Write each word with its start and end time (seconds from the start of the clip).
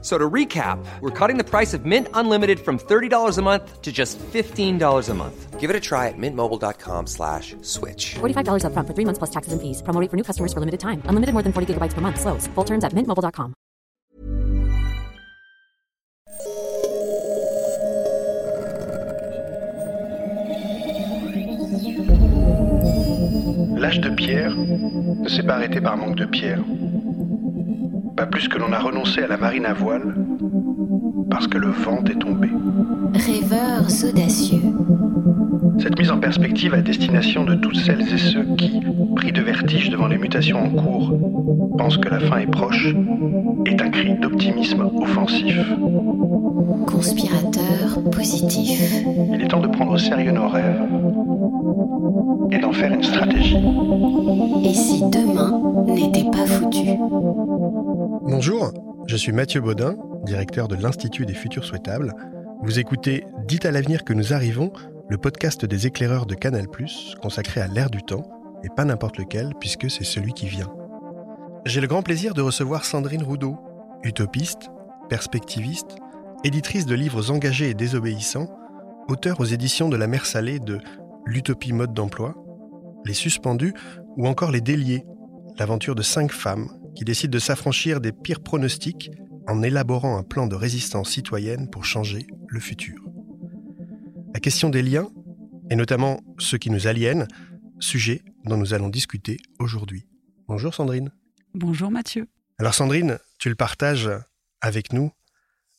So 0.00 0.16
to 0.16 0.30
recap, 0.30 0.78
we're 1.00 1.10
cutting 1.10 1.38
the 1.38 1.44
price 1.44 1.74
of 1.74 1.84
Mint 1.84 2.06
Unlimited 2.14 2.60
from 2.60 2.78
$30 2.78 3.36
a 3.36 3.42
month 3.42 3.82
to 3.82 3.90
just 3.90 4.16
$15 4.18 5.08
a 5.08 5.14
month. 5.14 5.58
Give 5.58 5.70
it 5.70 5.74
a 5.74 5.80
try 5.80 6.06
at 6.06 6.14
mintmobile.com 6.16 7.08
slash 7.08 7.56
switch. 7.62 8.14
$45 8.20 8.62
upfront 8.62 8.86
for 8.86 8.94
three 8.94 9.04
months 9.04 9.18
plus 9.18 9.30
taxes 9.30 9.52
and 9.52 9.60
fees. 9.60 9.82
Promo 9.82 10.00
rate 10.00 10.08
for 10.08 10.16
new 10.16 10.22
customers 10.22 10.52
for 10.52 10.60
limited 10.60 10.78
time. 10.78 11.02
Unlimited 11.06 11.32
more 11.32 11.42
than 11.42 11.52
40 11.52 11.74
gigabytes 11.74 11.94
per 11.94 12.00
month. 12.00 12.20
Slows. 12.20 12.46
Full 12.54 12.64
terms 12.64 12.84
at 12.84 12.92
mintmobile.com. 12.92 13.54
L'âge 23.78 24.00
de 24.00 24.10
pierre 24.10 24.54
ne 24.56 25.28
s'est 25.28 25.42
pas 25.42 25.54
arrêté 25.54 25.80
par 25.80 25.96
manque 25.96 26.16
de 26.16 26.26
pierre. 26.26 26.62
Pas 28.18 28.26
plus 28.26 28.48
que 28.48 28.58
l'on 28.58 28.72
a 28.72 28.80
renoncé 28.80 29.22
à 29.22 29.28
la 29.28 29.36
marine 29.36 29.64
à 29.64 29.74
voile 29.74 30.12
parce 31.30 31.46
que 31.46 31.56
le 31.56 31.68
vent 31.68 32.02
est 32.10 32.18
tombé. 32.18 32.48
Rêveurs 33.14 33.86
audacieux. 34.10 34.74
Cette 35.78 35.96
mise 35.96 36.10
en 36.10 36.18
perspective 36.18 36.74
à 36.74 36.80
destination 36.80 37.44
de 37.44 37.54
toutes 37.54 37.76
celles 37.76 38.12
et 38.12 38.18
ceux 38.18 38.42
qui, 38.56 38.80
pris 39.14 39.30
de 39.30 39.40
vertige 39.40 39.90
devant 39.90 40.08
les 40.08 40.18
mutations 40.18 40.58
en 40.58 40.68
cours, 40.68 41.16
pensent 41.78 41.98
que 41.98 42.08
la 42.08 42.18
fin 42.18 42.38
est 42.38 42.50
proche, 42.50 42.92
est 43.66 43.80
un 43.80 43.88
cri 43.88 44.18
d'optimisme 44.18 44.90
offensif. 45.00 45.56
Conspirateurs 46.88 48.02
positifs. 48.10 49.04
Il 49.32 49.42
est 49.42 49.46
temps 49.46 49.60
de 49.60 49.68
prendre 49.68 49.92
au 49.92 49.98
sérieux 49.98 50.32
nos 50.32 50.48
rêves 50.48 50.82
et 52.50 52.58
d'en 52.58 52.72
faire 52.72 52.92
une 52.92 53.04
stratégie. 53.04 53.58
Et 54.64 54.74
si 54.74 55.02
demain 55.02 55.62
n'était 55.86 56.28
pas 56.28 56.46
foutu? 56.46 56.98
Bonjour, 58.30 58.74
je 59.06 59.16
suis 59.16 59.32
Mathieu 59.32 59.62
Baudin, 59.62 59.96
directeur 60.26 60.68
de 60.68 60.76
l'Institut 60.76 61.24
des 61.24 61.32
Futurs 61.32 61.64
Souhaitables. 61.64 62.12
Vous 62.62 62.78
écoutez 62.78 63.24
Dites 63.46 63.64
à 63.64 63.70
l'avenir 63.70 64.04
que 64.04 64.12
nous 64.12 64.34
arrivons, 64.34 64.70
le 65.08 65.16
podcast 65.16 65.64
des 65.64 65.86
éclaireurs 65.86 66.26
de 66.26 66.34
Canal+, 66.34 66.66
consacré 67.22 67.62
à 67.62 67.68
l'ère 67.68 67.88
du 67.88 68.02
temps, 68.02 68.30
et 68.62 68.68
pas 68.68 68.84
n'importe 68.84 69.16
lequel, 69.16 69.54
puisque 69.58 69.90
c'est 69.90 70.04
celui 70.04 70.34
qui 70.34 70.46
vient. 70.46 70.70
J'ai 71.64 71.80
le 71.80 71.86
grand 71.86 72.02
plaisir 72.02 72.34
de 72.34 72.42
recevoir 72.42 72.84
Sandrine 72.84 73.22
Roudot, 73.22 73.56
utopiste, 74.04 74.68
perspectiviste, 75.08 75.96
éditrice 76.44 76.84
de 76.84 76.94
livres 76.94 77.30
engagés 77.30 77.70
et 77.70 77.74
désobéissants, 77.74 78.54
auteur 79.08 79.40
aux 79.40 79.46
éditions 79.46 79.88
de 79.88 79.96
la 79.96 80.06
mer 80.06 80.26
salée 80.26 80.58
de 80.60 80.80
L'utopie 81.24 81.72
mode 81.72 81.94
d'emploi, 81.94 82.34
Les 83.06 83.14
suspendus 83.14 83.72
ou 84.18 84.28
encore 84.28 84.50
Les 84.50 84.60
déliés, 84.60 85.06
l'aventure 85.58 85.94
de 85.94 86.02
cinq 86.02 86.30
femmes 86.30 86.68
qui 86.98 87.04
décident 87.04 87.30
de 87.30 87.38
s'affranchir 87.38 88.00
des 88.00 88.10
pires 88.10 88.42
pronostics 88.42 89.12
en 89.46 89.62
élaborant 89.62 90.18
un 90.18 90.24
plan 90.24 90.48
de 90.48 90.56
résistance 90.56 91.10
citoyenne 91.10 91.70
pour 91.70 91.84
changer 91.84 92.26
le 92.48 92.58
futur. 92.58 92.96
La 94.34 94.40
question 94.40 94.68
des 94.68 94.82
liens, 94.82 95.08
et 95.70 95.76
notamment 95.76 96.18
ceux 96.40 96.58
qui 96.58 96.70
nous 96.70 96.88
aliènent, 96.88 97.28
sujet 97.78 98.24
dont 98.46 98.56
nous 98.56 98.74
allons 98.74 98.88
discuter 98.88 99.36
aujourd'hui. 99.60 100.08
Bonjour 100.48 100.74
Sandrine. 100.74 101.12
Bonjour 101.54 101.92
Mathieu. 101.92 102.26
Alors 102.58 102.74
Sandrine, 102.74 103.20
tu 103.38 103.48
le 103.48 103.54
partages 103.54 104.10
avec 104.60 104.92
nous. 104.92 105.12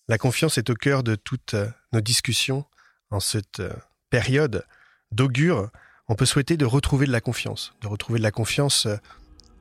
La 0.08 0.18
confiance 0.18 0.58
est 0.58 0.70
au 0.70 0.74
cœur 0.74 1.04
de 1.04 1.16
toutes 1.16 1.56
nos 1.92 2.00
discussions 2.00 2.64
en 3.12 3.20
cette 3.20 3.62
période 4.10 4.66
d'augure. 5.12 5.70
On 6.08 6.16
peut 6.16 6.26
souhaiter 6.26 6.56
de 6.56 6.64
retrouver 6.64 7.08
de 7.08 7.12
la 7.12 7.20
confiance, 7.20 7.74
de 7.82 7.88
retrouver 7.88 8.20
de 8.20 8.24
la 8.24 8.32
confiance 8.32 8.88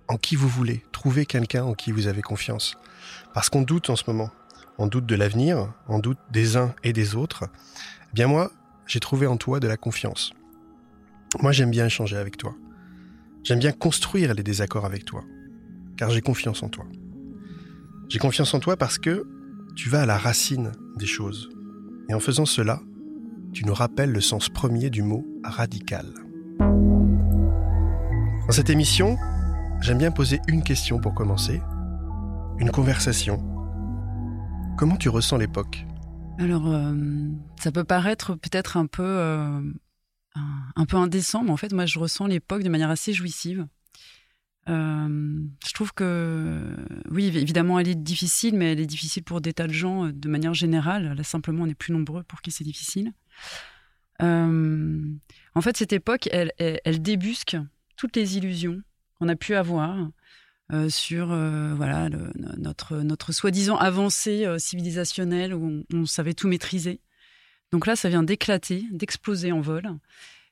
en 0.08 0.16
qui 0.16 0.36
vous 0.36 0.48
voulez. 0.48 0.82
Trouver 0.92 1.26
quelqu'un 1.26 1.64
en 1.64 1.74
qui 1.74 1.92
vous 1.92 2.06
avez 2.06 2.22
confiance. 2.22 2.76
Parce 3.34 3.48
qu'on 3.48 3.62
doute 3.62 3.90
en 3.90 3.96
ce 3.96 4.04
moment. 4.06 4.30
On 4.78 4.86
doute 4.86 5.06
de 5.06 5.14
l'avenir, 5.14 5.72
on 5.88 5.98
doute 5.98 6.18
des 6.30 6.56
uns 6.56 6.74
et 6.84 6.92
des 6.92 7.14
autres. 7.14 7.48
Eh 8.10 8.14
bien 8.14 8.26
moi, 8.26 8.50
j'ai 8.86 9.00
trouvé 9.00 9.26
en 9.26 9.36
toi 9.36 9.60
de 9.60 9.68
la 9.68 9.76
confiance. 9.76 10.32
Moi, 11.40 11.52
j'aime 11.52 11.70
bien 11.70 11.86
échanger 11.86 12.16
avec 12.16 12.36
toi. 12.36 12.54
J'aime 13.44 13.58
bien 13.58 13.72
construire 13.72 14.34
les 14.34 14.42
désaccords 14.42 14.86
avec 14.86 15.04
toi. 15.04 15.24
Car 15.96 16.10
j'ai 16.10 16.20
confiance 16.20 16.62
en 16.62 16.68
toi. 16.68 16.86
J'ai 18.08 18.18
confiance 18.18 18.54
en 18.54 18.60
toi 18.60 18.76
parce 18.76 18.98
que 18.98 19.26
tu 19.76 19.88
vas 19.90 20.02
à 20.02 20.06
la 20.06 20.16
racine 20.16 20.72
des 20.96 21.06
choses. 21.06 21.50
Et 22.08 22.14
en 22.14 22.20
faisant 22.20 22.46
cela, 22.46 22.80
tu 23.52 23.64
nous 23.64 23.74
rappelles 23.74 24.12
le 24.12 24.20
sens 24.20 24.48
premier 24.48 24.90
du 24.90 25.02
mot 25.02 25.26
radical. 25.44 26.06
Dans 26.58 28.52
cette 28.52 28.70
émission, 28.70 29.18
j'aime 29.80 29.98
bien 29.98 30.10
poser 30.10 30.40
une 30.48 30.62
question 30.62 31.00
pour 31.00 31.14
commencer, 31.14 31.60
une 32.58 32.70
conversation. 32.70 33.36
Comment 34.76 34.96
tu 34.96 35.08
ressens 35.08 35.38
l'époque? 35.38 35.86
Alors, 36.38 36.68
euh, 36.68 36.94
ça 37.60 37.72
peut 37.72 37.84
paraître 37.84 38.34
peut-être 38.34 38.76
un 38.76 38.86
peu 38.86 39.02
euh, 39.02 39.60
un 40.34 40.86
peu 40.86 40.96
indécent, 40.96 41.42
mais 41.42 41.50
en 41.50 41.56
fait, 41.56 41.72
moi, 41.72 41.84
je 41.84 41.98
ressens 41.98 42.26
l'époque 42.26 42.62
de 42.62 42.68
manière 42.68 42.90
assez 42.90 43.12
jouissive. 43.12 43.66
Euh, 44.68 45.40
je 45.66 45.72
trouve 45.72 45.92
que, 45.94 46.76
oui, 47.10 47.24
évidemment, 47.24 47.80
elle 47.80 47.88
est 47.88 47.94
difficile, 47.94 48.56
mais 48.56 48.72
elle 48.72 48.80
est 48.80 48.86
difficile 48.86 49.24
pour 49.24 49.40
des 49.40 49.52
tas 49.52 49.66
de 49.66 49.72
gens 49.72 50.10
de 50.12 50.28
manière 50.28 50.54
générale. 50.54 51.14
Là, 51.14 51.22
simplement, 51.24 51.64
on 51.64 51.66
est 51.66 51.74
plus 51.74 51.92
nombreux 51.92 52.22
pour 52.22 52.40
qui 52.40 52.50
c'est 52.50 52.64
difficile. 52.64 53.12
En 54.20 55.60
fait, 55.60 55.76
cette 55.76 55.92
époque, 55.92 56.28
elle, 56.30 57.02
débusque 57.02 57.56
toutes 57.96 58.16
les 58.16 58.36
illusions 58.36 58.82
qu'on 59.18 59.28
a 59.28 59.36
pu 59.36 59.54
avoir 59.54 60.08
euh, 60.70 60.90
sur 60.90 61.32
euh, 61.32 61.72
voilà 61.74 62.10
notre 62.58 62.98
notre 62.98 63.32
soi-disant 63.32 63.78
avancée 63.78 64.44
euh, 64.44 64.58
civilisationnelle 64.58 65.54
où 65.54 65.82
on, 65.90 66.04
savait 66.04 66.34
tout 66.34 66.46
maîtriser. 66.46 67.00
Donc 67.72 67.86
là, 67.86 67.96
ça 67.96 68.10
vient 68.10 68.22
d'éclater, 68.22 68.84
d'exploser 68.90 69.50
en 69.50 69.62
vol. 69.62 69.88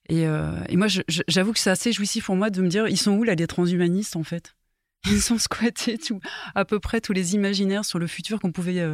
Et, 0.08 0.22
et 0.22 0.76
moi, 0.76 0.86
j'avoue 1.26 1.52
que 1.52 1.58
c'est 1.58 1.70
assez 1.70 1.90
jouissif 1.90 2.26
pour 2.26 2.36
moi 2.36 2.48
de 2.50 2.62
me 2.62 2.68
dire, 2.68 2.86
ils 2.86 2.98
sont 2.98 3.12
où 3.12 3.24
là 3.24 3.34
les 3.34 3.46
transhumanistes 3.46 4.14
en 4.16 4.22
fait? 4.22 4.54
Ils 5.06 5.20
sont 5.20 5.38
squattés 5.38 5.98
tout, 5.98 6.20
à 6.54 6.64
peu 6.64 6.78
près 6.78 7.00
tous 7.00 7.12
les 7.12 7.34
imaginaires 7.34 7.84
sur 7.84 7.98
le 7.98 8.06
futur 8.06 8.38
qu'on 8.38 8.52
pouvait 8.52 8.84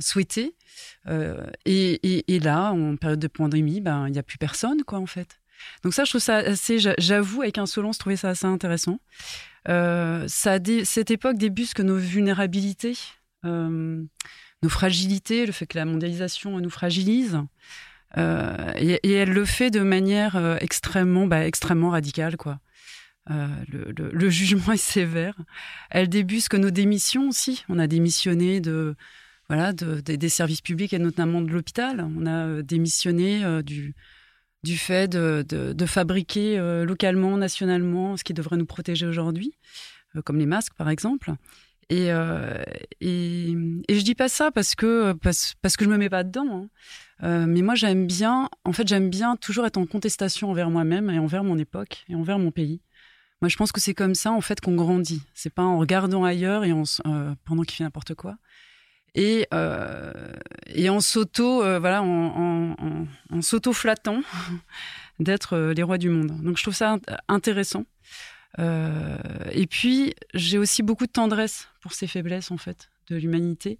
souhaiter. 0.00 0.56
Et, 1.08 1.92
et, 2.02 2.34
et, 2.34 2.40
là, 2.40 2.72
en 2.72 2.96
période 2.96 3.20
de 3.20 3.28
pandémie, 3.28 3.80
ben 3.80 4.08
il 4.08 4.12
n'y 4.12 4.18
a 4.18 4.22
plus 4.22 4.38
personne 4.38 4.82
quoi 4.82 4.98
en 4.98 5.06
fait. 5.06 5.40
Donc 5.82 5.94
ça, 5.94 6.04
je 6.04 6.10
trouve 6.10 6.20
ça 6.20 6.36
assez, 6.36 6.78
j'avoue, 6.98 7.42
avec 7.42 7.58
insolence, 7.58 7.98
trouver 7.98 8.16
ça 8.16 8.30
assez 8.30 8.46
intéressant. 8.46 9.00
Euh, 9.68 10.26
ça 10.28 10.58
cette 10.84 11.10
époque 11.10 11.38
débusque 11.38 11.80
nos 11.80 11.96
vulnérabilités, 11.96 12.96
nos 13.44 14.68
fragilités, 14.68 15.46
le 15.46 15.52
fait 15.52 15.66
que 15.66 15.78
la 15.78 15.84
mondialisation 15.84 16.58
nous 16.60 16.70
fragilise. 16.70 17.38
Euh, 18.16 18.72
et, 18.76 19.12
elle 19.12 19.30
le 19.30 19.44
fait 19.44 19.70
de 19.70 19.80
manière 19.80 20.36
euh, 20.36 20.56
extrêmement, 20.60 21.26
bah, 21.26 21.46
extrêmement 21.46 21.90
radicale, 21.90 22.36
quoi. 22.36 22.60
Euh, 23.30 23.48
le, 23.68 24.30
jugement 24.30 24.72
est 24.72 24.76
sévère. 24.76 25.34
Elle 25.90 26.08
débusque 26.08 26.54
nos 26.54 26.70
démissions 26.70 27.28
aussi. 27.28 27.64
On 27.68 27.78
a 27.78 27.86
démissionné 27.86 28.60
de, 28.60 28.94
voilà, 29.48 29.72
de, 29.72 30.00
de 30.00 30.16
des 30.16 30.28
services 30.28 30.60
publics 30.60 30.92
et 30.92 30.98
notamment 30.98 31.40
de 31.40 31.50
l'hôpital. 31.50 32.06
On 32.16 32.26
a 32.26 32.62
démissionné 32.62 33.62
du, 33.62 33.94
du 34.64 34.76
fait 34.78 35.08
de, 35.08 35.86
fabriquer 35.86 36.58
euh, 36.58 36.84
localement, 36.84 37.36
nationalement, 37.36 38.16
ce 38.16 38.24
qui 38.24 38.34
devrait 38.34 38.56
nous 38.56 38.66
protéger 38.66 39.06
aujourd'hui, 39.06 39.54
euh, 40.16 40.22
comme 40.22 40.38
les 40.38 40.46
masques 40.46 40.74
par 40.74 40.88
exemple. 40.88 41.32
Et, 41.90 42.10
euh, 42.10 42.62
et, 43.02 43.54
je 43.90 44.00
dis 44.00 44.14
pas 44.14 44.30
ça 44.30 44.50
parce 44.50 44.74
que 44.74 45.12
parce, 45.12 45.54
parce 45.60 45.76
que 45.76 45.84
je 45.84 45.90
me 45.90 45.98
mets 45.98 46.08
pas 46.08 46.24
dedans. 46.24 46.46
Hein. 46.50 46.68
Euh, 47.22 47.46
mais 47.46 47.60
moi 47.60 47.74
j'aime 47.74 48.06
bien, 48.06 48.48
en 48.64 48.72
fait 48.72 48.88
j'aime 48.88 49.10
bien 49.10 49.36
toujours 49.36 49.66
être 49.66 49.76
en 49.76 49.86
contestation 49.86 50.50
envers 50.50 50.70
moi-même 50.70 51.10
et 51.10 51.18
envers 51.18 51.44
mon 51.44 51.58
époque 51.58 52.04
et 52.08 52.14
envers 52.14 52.38
mon 52.38 52.50
pays. 52.50 52.80
Moi 53.42 53.50
je 53.50 53.56
pense 53.56 53.70
que 53.70 53.80
c'est 53.80 53.94
comme 53.94 54.14
ça 54.14 54.32
en 54.32 54.40
fait 54.40 54.62
qu'on 54.62 54.74
grandit. 54.74 55.22
C'est 55.34 55.52
pas 55.52 55.62
en 55.62 55.78
regardant 55.78 56.24
ailleurs 56.24 56.64
et 56.64 56.72
en, 56.72 56.84
pendant 57.44 57.62
qu'il 57.62 57.76
fait 57.76 57.84
n'importe 57.84 58.14
quoi 58.14 58.38
et, 59.14 59.46
euh, 59.54 60.12
et 60.66 60.88
en 60.90 61.00
s'auto, 61.00 61.62
euh, 61.62 61.78
voilà, 61.78 62.02
en, 62.02 62.74
en, 62.76 63.06
en, 63.30 63.42
s'auto-flattant 63.42 64.20
d'être 65.20 65.54
euh, 65.54 65.74
les 65.74 65.82
rois 65.82 65.98
du 65.98 66.08
monde. 66.08 66.42
Donc 66.42 66.58
je 66.58 66.62
trouve 66.62 66.74
ça 66.74 66.98
intéressant. 67.28 67.84
Euh, 68.58 69.16
et 69.52 69.66
puis 69.66 70.14
j'ai 70.32 70.58
aussi 70.58 70.82
beaucoup 70.82 71.06
de 71.06 71.12
tendresse 71.12 71.68
pour 71.80 71.92
ces 71.92 72.06
faiblesses 72.06 72.50
en 72.50 72.56
fait 72.56 72.90
de 73.08 73.16
l'humanité. 73.16 73.78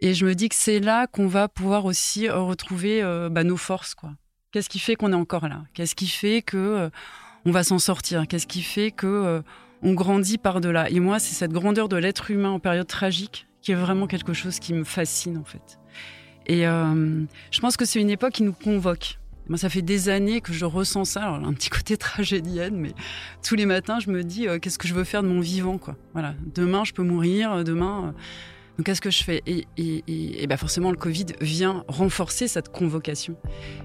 Et 0.00 0.14
je 0.14 0.24
me 0.24 0.34
dis 0.34 0.48
que 0.48 0.54
c'est 0.54 0.78
là 0.78 1.06
qu'on 1.08 1.26
va 1.26 1.48
pouvoir 1.48 1.84
aussi 1.84 2.28
retrouver 2.28 3.02
euh, 3.02 3.28
bah, 3.28 3.42
nos 3.42 3.56
forces, 3.56 3.94
quoi. 3.94 4.12
Qu'est-ce 4.52 4.68
qui 4.68 4.78
fait 4.78 4.94
qu'on 4.94 5.12
est 5.12 5.16
encore 5.16 5.48
là? 5.48 5.64
Qu'est-ce 5.74 5.94
qui 5.94 6.08
fait 6.08 6.40
que 6.40 6.90
on 7.44 7.50
va 7.50 7.64
s'en 7.64 7.78
sortir? 7.78 8.26
Qu'est-ce 8.26 8.46
qui 8.46 8.62
fait 8.62 8.90
que 8.92 9.42
on 9.82 9.92
grandit 9.92 10.38
par-delà? 10.38 10.88
Et 10.88 11.00
moi, 11.00 11.18
c'est 11.18 11.34
cette 11.34 11.52
grandeur 11.52 11.90
de 11.90 11.96
l'être 11.96 12.30
humain 12.30 12.48
en 12.50 12.58
période 12.58 12.86
tragique 12.86 13.47
qui 13.68 13.74
vraiment 13.74 14.06
quelque 14.06 14.32
chose 14.32 14.58
qui 14.60 14.72
me 14.72 14.84
fascine 14.84 15.36
en 15.36 15.44
fait. 15.44 15.78
Et 16.46 16.66
euh, 16.66 17.24
je 17.50 17.60
pense 17.60 17.76
que 17.76 17.84
c'est 17.84 18.00
une 18.00 18.08
époque 18.08 18.32
qui 18.32 18.42
nous 18.42 18.54
convoque. 18.54 19.18
Moi, 19.50 19.58
ça 19.58 19.68
fait 19.68 19.82
des 19.82 20.08
années 20.08 20.40
que 20.40 20.54
je 20.54 20.64
ressens 20.64 21.04
ça. 21.04 21.22
Alors, 21.22 21.46
un 21.46 21.52
petit 21.52 21.68
côté 21.68 21.96
tragédienne, 21.98 22.76
mais 22.76 22.94
tous 23.46 23.56
les 23.56 23.66
matins, 23.66 23.98
je 24.00 24.10
me 24.10 24.24
dis 24.24 24.48
euh, 24.48 24.58
qu'est-ce 24.58 24.78
que 24.78 24.88
je 24.88 24.94
veux 24.94 25.04
faire 25.04 25.22
de 25.22 25.28
mon 25.28 25.40
vivant, 25.40 25.76
quoi. 25.76 25.96
Voilà. 26.14 26.34
Demain, 26.54 26.84
je 26.84 26.94
peux 26.94 27.02
mourir. 27.02 27.62
Demain, 27.62 28.04
euh, 28.04 28.12
donc 28.78 28.86
qu'est-ce 28.86 29.02
que 29.02 29.10
je 29.10 29.22
fais? 29.22 29.42
Et, 29.46 29.66
et, 29.76 30.46
ben 30.46 30.56
forcément, 30.56 30.90
le 30.90 30.96
Covid 30.96 31.26
vient 31.42 31.84
renforcer 31.88 32.48
cette 32.48 32.70
convocation. 32.70 33.36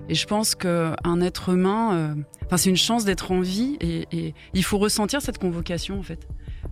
Et 0.08 0.16
je 0.16 0.26
pense 0.26 0.56
qu'un 0.56 1.22
être 1.22 1.50
humain, 1.50 2.16
enfin, 2.46 2.56
c'est 2.58 2.70
une 2.70 2.78
chance 2.78 3.04
d'être 3.04 3.32
en 3.32 3.42
vie, 3.42 3.78
et, 3.82 4.34
il 4.54 4.64
faut 4.64 4.78
ressentir 4.78 5.22
cette 5.22 5.40
convocation, 5.40 6.00
en 6.00 6.04
fait. 6.04 6.26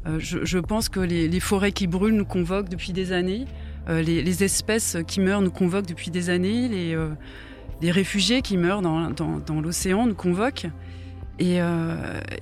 Euh, 0.08 0.18
je, 0.20 0.58
pense 0.58 0.90
que 0.90 1.00
les, 1.00 1.40
forêts 1.40 1.72
qui 1.72 1.88
brûlent 1.88 2.16
nous 2.16 2.26
convoquent 2.26 2.70
depuis 2.70 2.94
des 2.94 3.12
années. 3.12 3.46
Euh, 3.90 4.02
les, 4.02 4.44
espèces 4.44 4.98
qui 5.08 5.20
meurent 5.20 5.42
nous 5.42 5.52
convoquent 5.52 5.88
depuis 5.88 6.12
des 6.12 6.30
années. 6.30 6.68
Les, 6.68 6.96
euh, 6.96 7.10
réfugiés 7.84 8.42
qui 8.42 8.58
meurent 8.58 8.82
dans, 8.82 9.62
l'océan 9.62 10.08
nous 10.08 10.16
convoquent. 10.16 10.68
Et, 11.40 11.60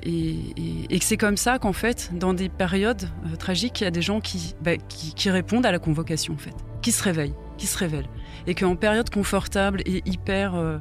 et 0.05 0.99
c'est 0.99 1.15
comme 1.15 1.37
ça 1.37 1.57
qu'en 1.57 1.71
fait, 1.71 2.11
dans 2.13 2.33
des 2.33 2.49
périodes 2.49 3.09
tragiques, 3.37 3.79
il 3.79 3.85
y 3.85 3.87
a 3.87 3.91
des 3.91 4.01
gens 4.01 4.19
qui, 4.19 4.55
bah, 4.61 4.75
qui, 4.75 5.13
qui, 5.13 5.29
répondent 5.29 5.65
à 5.65 5.71
la 5.71 5.79
convocation, 5.79 6.33
en 6.33 6.37
fait, 6.37 6.55
qui 6.81 6.91
se 6.91 7.01
réveillent, 7.01 7.35
qui 7.57 7.65
se 7.65 7.77
révèlent. 7.77 8.09
Et 8.45 8.55
qu'en 8.55 8.75
période 8.75 9.09
confortable 9.09 9.81
et 9.85 10.01
hyper, 10.05 10.79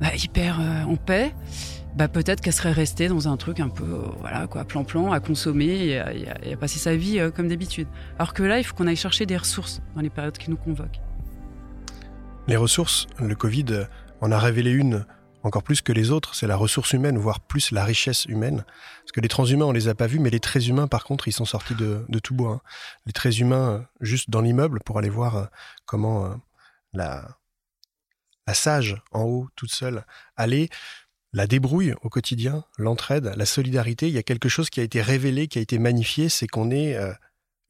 bah, 0.00 0.14
hyper 0.16 0.60
en 0.88 0.96
paix, 0.96 1.32
bah, 1.98 2.06
peut-être 2.06 2.40
qu'elle 2.40 2.52
serait 2.52 2.70
restée 2.70 3.08
dans 3.08 3.26
un 3.26 3.36
truc 3.36 3.58
un 3.58 3.68
peu, 3.68 3.82
euh, 3.82 4.02
voilà, 4.20 4.46
quoi, 4.46 4.64
plan-plan, 4.64 5.10
à 5.10 5.18
consommer 5.18 5.88
et 5.88 5.98
à, 5.98 6.56
passer 6.56 6.78
sa 6.78 6.94
vie 6.94 7.18
euh, 7.18 7.32
comme 7.32 7.48
d'habitude. 7.48 7.88
Alors 8.20 8.34
que 8.34 8.44
là, 8.44 8.60
il 8.60 8.64
faut 8.64 8.76
qu'on 8.76 8.86
aille 8.86 8.94
chercher 8.94 9.26
des 9.26 9.36
ressources 9.36 9.82
dans 9.96 10.00
les 10.00 10.08
périodes 10.08 10.38
qui 10.38 10.48
nous 10.48 10.56
convoquent. 10.56 11.00
Les 12.46 12.56
ressources, 12.56 13.08
le 13.18 13.34
Covid 13.34 13.88
en 14.20 14.30
a 14.30 14.38
révélé 14.38 14.70
une 14.70 15.06
encore 15.42 15.64
plus 15.64 15.82
que 15.82 15.92
les 15.92 16.12
autres, 16.12 16.36
c'est 16.36 16.46
la 16.46 16.54
ressource 16.54 16.92
humaine, 16.92 17.18
voire 17.18 17.40
plus 17.40 17.72
la 17.72 17.84
richesse 17.84 18.26
humaine. 18.26 18.64
Parce 19.00 19.12
que 19.12 19.20
les 19.20 19.28
transhumains, 19.28 19.64
on 19.64 19.72
les 19.72 19.88
a 19.88 19.94
pas 19.96 20.06
vus, 20.06 20.20
mais 20.20 20.30
les 20.30 20.40
traits 20.40 20.68
humains, 20.68 20.86
par 20.86 21.02
contre, 21.02 21.26
ils 21.26 21.32
sont 21.32 21.44
sortis 21.46 21.74
de, 21.74 22.04
de 22.08 22.18
tout 22.20 22.34
bois. 22.34 22.52
Hein. 22.52 22.60
Les 23.06 23.12
traits 23.12 23.38
humains, 23.38 23.70
euh, 23.70 23.80
juste 24.00 24.30
dans 24.30 24.40
l'immeuble, 24.40 24.78
pour 24.84 24.98
aller 24.98 25.10
voir 25.10 25.48
comment 25.84 26.36
la, 26.92 27.28
la 28.46 28.54
sage 28.54 29.02
en 29.10 29.22
haut, 29.22 29.48
toute 29.56 29.72
seule, 29.72 30.04
allait, 30.36 30.68
la 31.32 31.46
débrouille 31.46 31.94
au 32.02 32.08
quotidien, 32.08 32.64
l'entraide, 32.78 33.32
la 33.36 33.46
solidarité. 33.46 34.08
Il 34.08 34.14
y 34.14 34.18
a 34.18 34.22
quelque 34.22 34.48
chose 34.48 34.70
qui 34.70 34.80
a 34.80 34.82
été 34.82 35.02
révélé, 35.02 35.48
qui 35.48 35.58
a 35.58 35.62
été 35.62 35.78
magnifié, 35.78 36.28
c'est 36.28 36.46
qu'on 36.46 36.70
est 36.70 36.96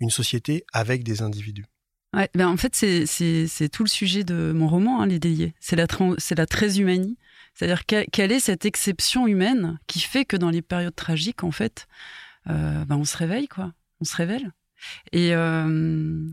une 0.01 0.11
société 0.11 0.65
avec 0.73 1.03
des 1.03 1.23
individus. 1.23 1.67
Ouais, 2.15 2.31
ben 2.35 2.49
en 2.49 2.57
fait, 2.57 2.75
c'est 2.75 3.69
tout 3.69 3.85
le 3.85 3.89
sujet 3.89 4.25
de 4.25 4.53
mon 4.55 4.69
roman, 4.69 5.03
hein, 5.03 5.07
Les 5.07 5.19
Déliés. 5.19 5.55
C'est 5.61 5.77
la, 5.77 5.87
la. 5.87 6.47
C'est-à-dire 7.55 7.87
quelle 7.87 8.33
est 8.33 8.41
cette 8.41 8.65
exception 8.65 9.27
humaine 9.27 9.81
qui 9.89 9.99
fait 10.01 10.25
que 10.25 10.37
dans 10.37 10.51
les 10.51 10.63
périodes 10.63 10.95
tragiques, 10.95 11.43
en 11.43 11.51
fait, 11.51 11.89
euh, 12.49 12.85
ben 12.85 12.97
on 12.97 13.05
se 13.05 13.17
réveille, 13.17 13.49
quoi. 13.49 13.73
On 14.01 14.05
se 14.05 14.15
révèle. 14.15 14.53
Et 15.13 15.35
euh, 15.35 16.25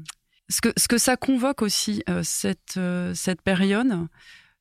ce, 0.50 0.62
que, 0.62 0.69
ce 0.78 0.88
que 0.88 0.98
ça 0.98 1.18
convoque 1.18 1.62
aussi, 1.62 2.04
euh, 2.10 2.21
cette, 2.24 2.78
euh, 2.78 3.13
cette 3.16 3.42
période, 3.42 4.07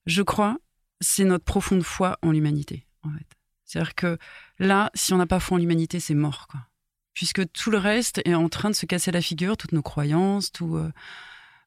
je 0.07 0.23
crois, 0.23 0.57
c'est 1.01 1.25
notre 1.25 1.45
profonde 1.45 1.83
foi 1.83 2.19
en 2.23 2.33
l'humanité, 2.33 2.87
en 3.03 3.11
fait. 3.11 3.27
C'est-à-dire 3.65 3.95
que 3.95 4.19
là, 4.59 4.91
si 4.95 5.13
on 5.13 5.19
n'a 5.19 5.27
pas 5.27 5.41
foi 5.41 5.57
en 5.57 5.59
l'humanité, 5.59 6.01
c'est 6.01 6.15
mort, 6.15 6.47
quoi. 6.49 6.61
Puisque 7.13 7.51
tout 7.53 7.71
le 7.71 7.79
reste 7.79 8.21
est 8.25 8.35
en 8.35 8.49
train 8.49 8.71
de 8.71 8.75
se 8.75 8.87
casser 8.87 9.13
la 9.13 9.21
figure, 9.21 9.57
toutes 9.57 9.73
nos 9.73 9.83
croyances, 9.83 10.51
tout 10.51 10.77
euh, 10.77 10.91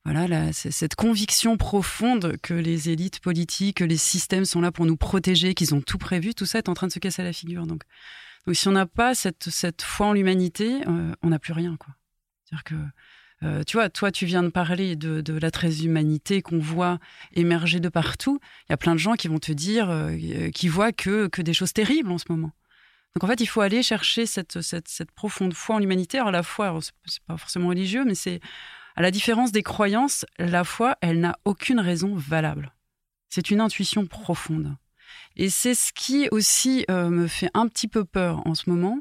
voilà, 0.04 0.28
là, 0.28 0.54
cette 0.54 0.96
conviction 0.96 1.58
profonde 1.58 2.38
que 2.42 2.54
les 2.54 2.90
élites 2.90 3.20
politiques, 3.20 3.78
que 3.78 3.84
les 3.84 3.98
systèmes 3.98 4.46
sont 4.46 4.62
là 4.62 4.72
pour 4.72 4.86
nous 4.86 4.96
protéger, 4.96 5.54
qu'ils 5.54 5.76
ont 5.76 5.82
tout 5.82 5.98
prévu, 5.98 6.34
tout 6.34 6.46
ça 6.46 6.60
est 6.60 6.70
en 6.70 6.74
train 6.74 6.88
de 6.88 6.94
se 6.94 7.00
casser 7.00 7.24
la 7.24 7.34
figure. 7.34 7.68
Donc, 7.68 7.84
donc 8.46 8.56
si 8.56 8.70
on 8.70 8.72
n'a 8.72 8.86
pas 8.86 9.16
cette, 9.16 9.50
cette 9.50 9.82
foi 9.82 10.08
en 10.08 10.14
l'humanité, 10.14 10.82
euh, 10.88 11.14
on 11.24 11.30
n'a 11.30 11.40
plus 11.40 11.52
rien. 11.52 11.78
C'est-à-dire 12.46 12.64
que, 12.64 12.76
euh, 13.44 13.64
tu 13.64 13.78
vois, 13.78 13.90
toi, 13.90 14.12
tu 14.12 14.26
viens 14.26 14.44
de 14.44 14.50
parler 14.50 14.96
de, 14.96 15.22
de 15.22 15.38
la 15.38 15.50
humanité 15.84 16.42
qu'on 16.42 16.60
voit 16.60 17.00
émerger 17.34 17.80
de 17.80 17.90
partout. 17.90 18.40
Il 18.68 18.72
y 18.72 18.74
a 18.74 18.78
plein 18.78 18.94
de 18.94 19.00
gens 19.00 19.14
qui 19.14 19.28
vont 19.28 19.40
te 19.40 19.52
dire, 19.52 19.90
euh, 19.90 20.50
qui 20.50 20.68
voient 20.68 20.92
que, 20.92 21.28
que 21.28 21.42
des 21.42 21.54
choses 21.54 21.74
terribles 21.74 22.12
en 22.12 22.18
ce 22.18 22.26
moment. 22.30 22.52
Donc 23.16 23.24
en 23.24 23.28
fait, 23.28 23.42
il 23.42 23.48
faut 23.48 23.62
aller 23.62 23.84
chercher 23.84 24.26
cette, 24.26 24.62
cette, 24.62 24.88
cette 24.88 25.12
profonde 25.12 25.54
foi 25.54 25.76
en 25.76 25.80
l'humanité. 25.80 26.18
Alors 26.18 26.32
la 26.32 26.44
foi, 26.44 26.78
c'est 27.06 27.24
pas 27.24 27.38
forcément 27.38 27.70
religieux, 27.70 28.06
mais 28.06 28.16
c'est 28.16 28.40
à 28.96 29.02
la 29.02 29.12
différence 29.12 29.52
des 29.52 29.64
croyances, 29.64 30.26
la 30.40 30.64
foi, 30.64 30.98
elle 31.02 31.20
n'a 31.20 31.38
aucune 31.46 31.80
raison 31.80 32.16
valable. 32.16 32.74
C'est 33.30 33.52
une 33.52 33.62
intuition 33.62 34.08
profonde. 34.08 34.76
Et 35.36 35.50
c'est 35.50 35.76
ce 35.76 35.94
qui 35.94 36.28
aussi 36.32 36.86
euh, 36.90 37.10
me 37.10 37.28
fait 37.28 37.50
un 37.54 37.68
petit 37.68 37.88
peu 37.88 38.04
peur 38.06 38.46
en 38.46 38.56
ce 38.56 38.70
moment, 38.70 39.00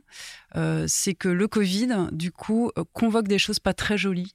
euh, 0.55 0.85
c'est 0.87 1.15
que 1.15 1.29
le 1.29 1.49
Covid, 1.49 2.09
du 2.13 2.31
coup, 2.31 2.71
euh, 2.77 2.85
convoque 2.93 3.29
des 3.29 3.39
choses 3.39 3.59
pas 3.59 3.75
très 3.75 3.99
jolies. 3.99 4.35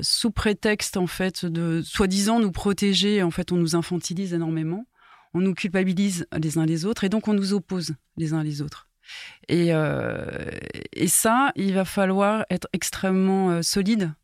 Sous 0.00 0.30
prétexte 0.30 0.96
en 0.96 1.06
fait 1.06 1.44
de 1.44 1.82
soi-disant 1.84 2.40
nous 2.40 2.52
protéger, 2.52 3.22
en 3.22 3.30
fait 3.30 3.52
on 3.52 3.56
nous 3.56 3.76
infantilise 3.76 4.32
énormément, 4.32 4.86
on 5.34 5.40
nous 5.40 5.52
culpabilise 5.52 6.26
les 6.38 6.56
uns 6.56 6.64
les 6.64 6.86
autres 6.86 7.04
et 7.04 7.10
donc 7.10 7.28
on 7.28 7.34
nous 7.34 7.52
oppose 7.52 7.94
les 8.16 8.32
uns 8.32 8.42
les 8.42 8.62
autres. 8.62 8.88
Et, 9.48 9.72
et 10.94 11.08
ça, 11.08 11.52
il 11.54 11.74
va 11.74 11.84
falloir 11.84 12.46
être 12.48 12.66
extrêmement 12.72 13.62
solide 13.62 14.14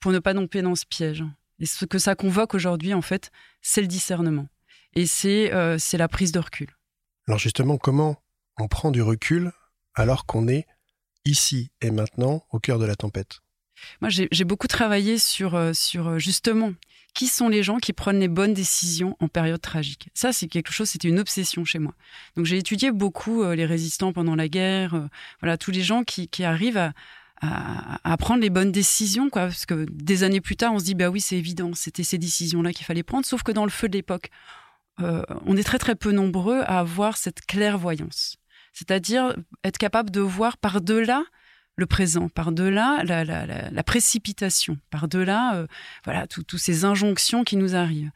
pour 0.00 0.10
ne 0.10 0.18
pas 0.18 0.34
tomber 0.34 0.62
dans 0.62 0.74
ce 0.74 0.84
piège. 0.84 1.22
Et 1.60 1.66
ce 1.66 1.84
que 1.84 1.98
ça 1.98 2.16
convoque 2.16 2.54
aujourd'hui, 2.54 2.92
en 2.92 3.02
fait, 3.02 3.30
c'est 3.62 3.82
le 3.82 3.86
discernement. 3.86 4.48
Et 4.94 5.06
c'est 5.06 5.52
euh, 5.52 5.78
la 5.92 6.08
prise 6.08 6.32
de 6.32 6.40
recul. 6.40 6.68
Alors 7.26 7.38
justement, 7.38 7.78
comment 7.78 8.22
on 8.58 8.68
prend 8.68 8.90
du 8.90 9.02
recul 9.02 9.52
alors 9.94 10.26
qu'on 10.26 10.48
est 10.48 10.66
ici 11.24 11.70
et 11.80 11.90
maintenant 11.90 12.44
au 12.50 12.58
cœur 12.58 12.78
de 12.78 12.86
la 12.86 12.96
tempête? 12.96 13.40
Moi, 14.00 14.10
j'ai 14.10 14.44
beaucoup 14.44 14.66
travaillé 14.66 15.16
sur, 15.18 15.54
euh, 15.54 15.72
sur 15.72 16.18
justement 16.18 16.72
qui 17.14 17.26
sont 17.26 17.48
les 17.48 17.62
gens 17.62 17.78
qui 17.78 17.92
prennent 17.92 18.20
les 18.20 18.28
bonnes 18.28 18.54
décisions 18.54 19.16
en 19.20 19.28
période 19.28 19.60
tragique. 19.60 20.08
Ça, 20.14 20.32
c'est 20.32 20.48
quelque 20.48 20.72
chose, 20.72 20.88
c'était 20.88 21.08
une 21.08 21.18
obsession 21.18 21.64
chez 21.64 21.78
moi. 21.78 21.94
Donc 22.36 22.46
j'ai 22.46 22.58
étudié 22.58 22.92
beaucoup 22.92 23.42
euh, 23.42 23.54
les 23.54 23.66
résistants 23.66 24.12
pendant 24.12 24.36
la 24.36 24.48
guerre, 24.48 24.94
euh, 24.94 25.06
voilà, 25.40 25.58
tous 25.58 25.70
les 25.70 25.82
gens 25.82 26.04
qui, 26.04 26.28
qui 26.28 26.44
arrivent 26.44 26.76
à, 26.76 26.92
à, 27.40 28.12
à, 28.12 28.16
prendre 28.16 28.42
les 28.42 28.50
bonnes 28.50 28.72
décisions, 28.72 29.30
quoi. 29.30 29.42
Parce 29.42 29.66
que 29.66 29.86
des 29.90 30.22
années 30.22 30.40
plus 30.40 30.56
tard, 30.56 30.74
on 30.74 30.78
se 30.78 30.84
dit, 30.84 30.94
bah 30.94 31.08
oui, 31.08 31.20
c'est 31.20 31.36
évident, 31.36 31.72
c'était 31.74 32.04
ces 32.04 32.18
décisions-là 32.18 32.72
qu'il 32.72 32.86
fallait 32.86 33.02
prendre. 33.02 33.26
Sauf 33.26 33.42
que 33.42 33.52
dans 33.52 33.64
le 33.64 33.70
feu 33.70 33.88
de 33.88 33.96
l'époque, 33.96 34.30
euh, 35.02 35.22
on 35.46 35.56
est 35.56 35.64
très 35.64 35.78
très 35.78 35.94
peu 35.94 36.12
nombreux 36.12 36.60
à 36.60 36.78
avoir 36.80 37.16
cette 37.16 37.42
clairvoyance. 37.42 38.36
C'est-à-dire 38.72 39.34
être 39.64 39.78
capable 39.78 40.10
de 40.10 40.20
voir 40.20 40.56
par-delà 40.56 41.24
le 41.76 41.86
présent, 41.86 42.28
par-delà 42.28 43.02
la, 43.04 43.82
précipitation, 43.82 44.78
par-delà 44.90 45.56
euh, 45.56 45.66
voilà 46.04 46.26
toutes 46.26 46.56
ces 46.56 46.84
injonctions 46.84 47.42
qui 47.42 47.56
nous 47.56 47.74
arrivent. 47.74 48.10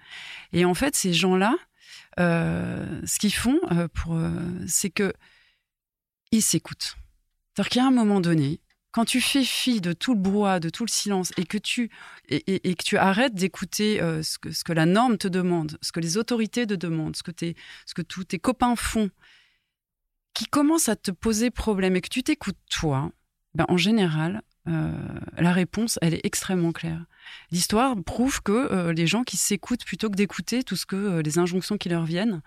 Et 0.52 0.64
en 0.64 0.74
fait, 0.74 0.94
ces 0.94 1.12
gens-là, 1.12 1.56
euh, 2.20 3.00
ce 3.06 3.18
qu'ils 3.18 3.34
font, 3.34 3.58
c'est 4.66 4.90
que 4.90 5.12
ils 6.30 6.42
s'écoutent. 6.42 6.96
C'est-à-dire 7.54 7.70
qu'à 7.70 7.86
un 7.86 7.90
moment 7.90 8.20
donné, 8.20 8.60
quand 8.94 9.04
tu 9.04 9.20
fais 9.20 9.42
fi 9.42 9.80
de 9.80 9.92
tout 9.92 10.14
le 10.14 10.20
brouhaha, 10.20 10.60
de 10.60 10.68
tout 10.68 10.84
le 10.84 10.90
silence, 10.90 11.32
et 11.36 11.44
que 11.44 11.58
tu, 11.58 11.90
et, 12.28 12.74
que 12.76 12.84
tu 12.84 12.96
arrêtes 12.96 13.34
d'écouter 13.34 14.00
euh, 14.00 14.22
ce, 14.22 14.38
que, 14.38 14.52
ce 14.52 14.62
que 14.62 14.72
la 14.72 14.86
norme 14.86 15.18
te 15.18 15.26
demande, 15.26 15.78
ce 15.82 15.90
que 15.90 15.98
les 15.98 16.16
autorités 16.16 16.64
te 16.64 16.74
demandent, 16.74 17.16
ce 17.16 17.24
que, 17.24 17.32
tes, 17.32 17.56
ce 17.86 17.94
que 17.94 18.02
tous 18.02 18.22
tes 18.22 18.38
copains 18.38 18.76
font, 18.76 19.10
qui 20.32 20.44
commencent 20.44 20.88
à 20.88 20.94
te 20.94 21.10
poser 21.10 21.50
problème 21.50 21.96
et 21.96 22.02
que 22.02 22.08
tu 22.08 22.22
t'écoutes 22.22 22.58
toi, 22.70 23.10
ben, 23.56 23.64
en 23.68 23.76
général, 23.76 24.42
euh, 24.68 24.92
la 25.38 25.52
réponse, 25.52 25.98
elle 26.00 26.14
est 26.14 26.24
extrêmement 26.24 26.70
claire. 26.70 27.04
L'histoire 27.50 27.96
prouve 28.00 28.42
que 28.42 28.52
euh, 28.52 28.92
les 28.92 29.08
gens 29.08 29.24
qui 29.24 29.36
s'écoutent 29.36 29.84
plutôt 29.84 30.08
que 30.08 30.14
d'écouter 30.14 30.62
tout 30.62 30.76
ce 30.76 30.86
que 30.86 31.20
les 31.20 31.38
injonctions 31.40 31.78
qui 31.78 31.88
leur 31.88 32.04
viennent, 32.04 32.42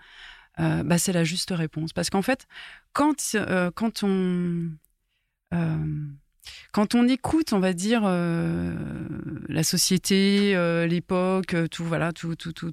bah, 0.56 0.98
c'est 0.98 1.12
la 1.12 1.22
juste 1.22 1.50
réponse. 1.50 1.92
Parce 1.92 2.10
qu'en 2.10 2.22
fait, 2.22 2.48
quand 2.92 3.36
quand 3.76 4.02
on 4.02 4.70
quand 6.72 6.94
on 6.94 7.08
écoute, 7.08 7.52
on 7.52 7.60
va 7.60 7.72
dire 7.72 8.02
la 8.02 9.62
société, 9.62 10.54
l'époque, 10.86 11.54
tout 11.70 11.84
voilà, 11.84 12.12
tout, 12.12 12.34
tout, 12.36 12.52
toutes 12.52 12.72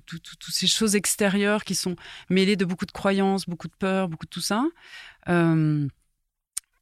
ces 0.50 0.67
choses 0.67 0.96
extérieures 0.96 1.63
qui 1.63 1.75
sont 1.75 1.96
mêlées 2.29 2.55
de 2.55 2.65
beaucoup 2.65 2.86
de 2.86 2.91
croyances, 2.91 3.48
beaucoup 3.48 3.67
de 3.67 3.75
peurs, 3.77 4.10
beaucoup 4.10 4.25
de 4.25 4.29
tout 4.29 4.41
ça 4.41 4.63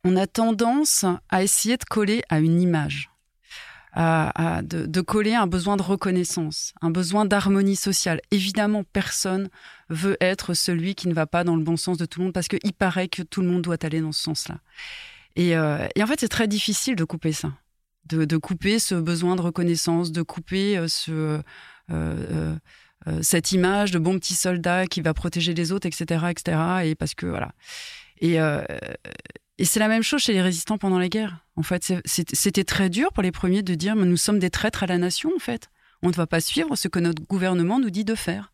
on 0.04 0.16
a 0.16 0.28
tendance 0.28 1.06
à 1.30 1.44
essayer 1.44 1.78
de 1.78 1.86
coller 1.86 2.24
à 2.30 2.40
une 2.40 2.62
image. 2.62 3.10
de, 3.96 4.86
de, 4.86 5.02
coller 5.02 5.36
un 5.36 5.48
besoin 5.48 5.78
de 5.78 5.84
reconnaissance, 5.84 6.74
un 6.82 6.90
besoin 6.90 7.26
d'harmonie 7.26 7.76
sociale. 7.76 8.22
Évidemment, 8.32 8.84
personne 8.84 9.50
veut 9.90 10.18
être 10.20 10.54
celui 10.54 10.96
qui 10.96 11.08
ne 11.08 11.14
va 11.14 11.28
pas 11.28 11.44
dans 11.44 11.56
le 11.56 11.64
bon 11.64 11.78
sens 11.78 11.98
de 11.98 12.06
tout 12.06 12.20
le 12.20 12.26
monde 12.26 12.34
parce 12.34 12.48
qu'il 12.48 12.74
paraît 12.74 13.08
que 13.08 13.22
tout 13.22 13.42
le 13.42 13.48
monde 13.48 13.62
doit 13.62 13.78
aller 13.84 14.02
dans 14.02 14.12
ce 14.12 14.24
sens-là. 14.24 14.60
Et, 15.36 15.56
euh, 15.56 15.88
et, 15.96 16.04
en 16.04 16.08
fait, 16.08 16.20
c'est 16.20 16.30
très 16.30 16.48
difficile 16.48 16.96
de 16.96 17.04
couper 17.04 17.32
ça, 17.32 17.54
de, 18.06 18.38
couper 18.38 18.80
ce 18.80 18.96
besoin 18.96 19.36
de 19.36 19.42
reconnaissance, 19.42 20.12
de 20.12 20.22
couper 20.22 20.78
euh, 20.78 21.42
euh, 21.92 22.56
cette 23.22 23.52
image 23.52 23.92
de 23.92 24.00
bon 24.00 24.18
petit 24.20 24.36
soldat 24.36 24.86
qui 24.88 25.02
va 25.02 25.14
protéger 25.14 25.54
les 25.54 25.72
autres, 25.72 25.88
etc., 25.88 26.26
etc. 26.30 26.58
Et 26.86 26.96
parce 26.96 27.16
que 27.16 27.26
voilà. 27.26 27.52
Et 28.22 29.66
c'est 29.66 29.80
la 29.80 29.88
même 29.88 30.04
chose 30.04 30.22
chez 30.22 30.34
les 30.34 30.42
résistants 30.42 30.78
pendant 30.78 31.00
les 31.00 31.10
guerres. 31.10 31.40
En 31.56 31.64
fait, 31.64 31.94
c'était 32.06 32.64
très 32.64 32.90
dur 32.90 33.12
pour 33.12 33.24
les 33.24 33.32
premiers 33.32 33.62
de 33.62 33.76
dire 33.76 33.96
nous 33.96 34.18
sommes 34.18 34.40
des 34.40 34.50
traîtres 34.50 34.84
à 34.84 34.88
la 34.88 34.98
nation. 34.98 35.32
En 35.36 35.40
fait, 35.40 35.70
on 36.02 36.10
ne 36.10 36.14
va 36.14 36.28
pas 36.28 36.42
suivre 36.42 36.76
ce 36.76 36.88
que 36.88 37.00
notre 37.00 37.24
gouvernement 37.24 37.80
nous 37.80 37.90
dit 37.90 38.06
de 38.06 38.16
faire. 38.16 38.54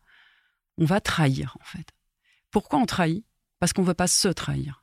On 0.78 0.84
va 0.84 1.00
trahir, 1.00 1.56
en 1.60 1.64
fait. 1.64 1.86
Pourquoi 2.50 2.78
on 2.78 2.86
trahit? 2.86 3.24
Parce 3.58 3.72
qu'on 3.72 3.82
ne 3.82 3.86
veut 3.86 3.94
pas 3.94 4.06
se 4.06 4.28
trahir. 4.28 4.79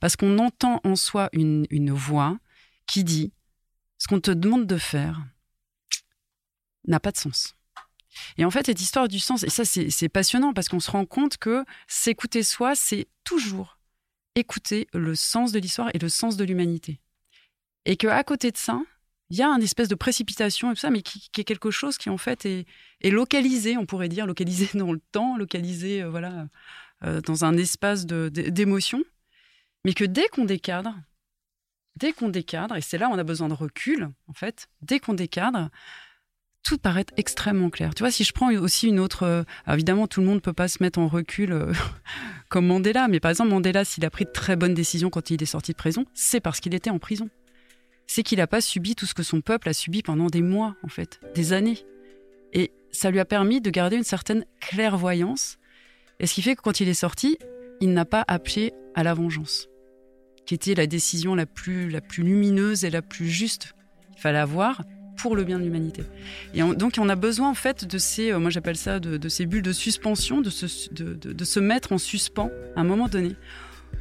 Parce 0.00 0.16
qu'on 0.16 0.38
entend 0.38 0.80
en 0.84 0.96
soi 0.96 1.28
une, 1.32 1.92
voix 1.92 2.38
qui 2.86 3.04
dit 3.04 3.32
ce 3.98 4.08
qu'on 4.08 4.20
te 4.20 4.30
demande 4.30 4.66
de 4.66 4.78
faire 4.78 5.22
n'a 6.86 7.00
pas 7.00 7.12
de 7.12 7.18
sens. 7.18 7.54
Et 8.38 8.44
en 8.44 8.50
fait, 8.50 8.66
cette 8.66 8.80
histoire 8.80 9.06
du 9.06 9.20
sens, 9.20 9.44
et 9.44 9.50
ça 9.50 9.64
c'est 9.64 10.08
passionnant 10.08 10.52
parce 10.52 10.68
qu'on 10.68 10.80
se 10.80 10.90
rend 10.90 11.04
compte 11.04 11.36
que 11.36 11.64
s'écouter 11.86 12.42
soi, 12.42 12.74
c'est 12.74 13.06
toujours 13.24 13.78
écouter 14.34 14.88
le 14.92 15.14
sens 15.14 15.52
de 15.52 15.58
l'histoire 15.58 15.90
et 15.94 15.98
le 15.98 16.08
sens 16.08 16.36
de 16.36 16.44
l'humanité. 16.44 17.00
Et 17.84 17.96
qu'à 17.96 18.22
côté 18.24 18.50
de 18.50 18.56
ça, 18.56 18.80
il 19.30 19.36
y 19.36 19.42
a 19.42 19.48
une 19.48 19.62
espèce 19.62 19.88
de 19.88 19.94
précipitation 19.94 20.70
et 20.70 20.74
tout 20.74 20.80
ça, 20.80 20.90
mais 20.90 21.02
qui, 21.02 21.30
est 21.38 21.44
quelque 21.44 21.70
chose 21.70 21.98
qui 21.98 22.10
en 22.10 22.18
fait 22.18 22.46
est, 22.46 22.66
localisé, 23.04 23.76
on 23.76 23.86
pourrait 23.86 24.08
dire, 24.08 24.26
localisé 24.26 24.68
dans 24.74 24.92
le 24.92 25.00
temps, 25.12 25.36
localisé 25.36 26.02
euh, 26.02 26.10
voilà, 26.10 26.48
euh, 27.04 27.20
dans 27.20 27.44
un 27.44 27.56
espace 27.56 28.06
d'émotion, 28.06 29.04
mais 29.84 29.94
que 29.94 30.04
dès 30.04 30.28
qu'on 30.28 30.44
décadre, 30.44 30.94
dès 31.96 32.12
qu'on 32.12 32.28
décadre, 32.28 32.76
et 32.76 32.80
c'est 32.80 32.98
là 32.98 33.08
où 33.08 33.12
on 33.12 33.18
a 33.18 33.24
besoin 33.24 33.48
de 33.48 33.54
recul, 33.54 34.10
en 34.28 34.32
fait, 34.32 34.68
dès 34.82 35.00
qu'on 35.00 35.14
décadre, 35.14 35.70
tout 36.62 36.78
paraît 36.78 37.06
extrêmement 37.16 37.70
clair. 37.70 37.94
Tu 37.94 38.02
vois, 38.02 38.10
si 38.10 38.24
je 38.24 38.32
prends 38.32 38.52
aussi 38.52 38.88
une 38.88 39.00
autre... 39.00 39.22
Euh, 39.22 39.42
évidemment, 39.66 40.06
tout 40.06 40.20
le 40.20 40.26
monde 40.26 40.36
ne 40.36 40.40
peut 40.40 40.52
pas 40.52 40.68
se 40.68 40.82
mettre 40.82 40.98
en 40.98 41.08
recul 41.08 41.52
euh, 41.52 41.72
comme 42.48 42.66
Mandela, 42.66 43.08
mais 43.08 43.20
par 43.20 43.30
exemple, 43.30 43.50
Mandela, 43.50 43.84
s'il 43.84 44.04
a 44.04 44.10
pris 44.10 44.24
de 44.24 44.30
très 44.30 44.56
bonnes 44.56 44.74
décisions 44.74 45.10
quand 45.10 45.30
il 45.30 45.42
est 45.42 45.46
sorti 45.46 45.72
de 45.72 45.76
prison, 45.76 46.04
c'est 46.14 46.40
parce 46.40 46.60
qu'il 46.60 46.74
était 46.74 46.90
en 46.90 46.98
prison. 46.98 47.30
C'est 48.06 48.22
qu'il 48.22 48.38
n'a 48.38 48.46
pas 48.46 48.60
subi 48.60 48.94
tout 48.94 49.06
ce 49.06 49.14
que 49.14 49.22
son 49.22 49.40
peuple 49.40 49.68
a 49.68 49.72
subi 49.72 50.02
pendant 50.02 50.26
des 50.26 50.42
mois, 50.42 50.74
en 50.82 50.88
fait, 50.88 51.20
des 51.34 51.52
années. 51.52 51.78
Et 52.52 52.72
ça 52.90 53.10
lui 53.10 53.20
a 53.20 53.24
permis 53.24 53.60
de 53.60 53.70
garder 53.70 53.96
une 53.96 54.04
certaine 54.04 54.44
clairvoyance. 54.60 55.58
Et 56.18 56.26
ce 56.26 56.34
qui 56.34 56.42
fait 56.42 56.56
que 56.56 56.62
quand 56.62 56.80
il 56.80 56.88
est 56.88 56.94
sorti, 56.94 57.38
il 57.80 57.92
n'a 57.92 58.04
pas 58.04 58.24
appelé 58.28 58.72
à 58.94 59.02
la 59.02 59.14
vengeance, 59.14 59.68
qui 60.46 60.54
était 60.54 60.74
la 60.74 60.86
décision 60.86 61.34
la 61.34 61.46
plus, 61.46 61.90
la 61.90 62.00
plus 62.00 62.22
lumineuse 62.22 62.84
et 62.84 62.90
la 62.90 63.02
plus 63.02 63.28
juste 63.28 63.74
qu'il 64.12 64.20
fallait 64.20 64.38
avoir 64.38 64.82
pour 65.16 65.36
le 65.36 65.44
bien 65.44 65.58
de 65.58 65.64
l'humanité. 65.64 66.02
Et 66.54 66.62
donc 66.62 66.94
on 66.98 67.08
a 67.08 67.16
besoin 67.16 67.50
en 67.50 67.54
fait 67.54 67.84
de 67.84 67.98
ces, 67.98 68.32
euh, 68.32 68.38
moi 68.38 68.50
j'appelle 68.50 68.76
ça 68.76 69.00
de, 69.00 69.28
ces 69.28 69.46
bulles 69.46 69.62
de 69.62 69.72
suspension, 69.72 70.40
de 70.40 70.50
se, 70.50 70.92
de, 70.92 71.14
de, 71.14 71.44
se 71.44 71.60
mettre 71.60 71.92
en 71.92 71.98
suspens 71.98 72.50
à 72.74 72.80
un 72.80 72.84
moment 72.84 73.08
donné 73.08 73.36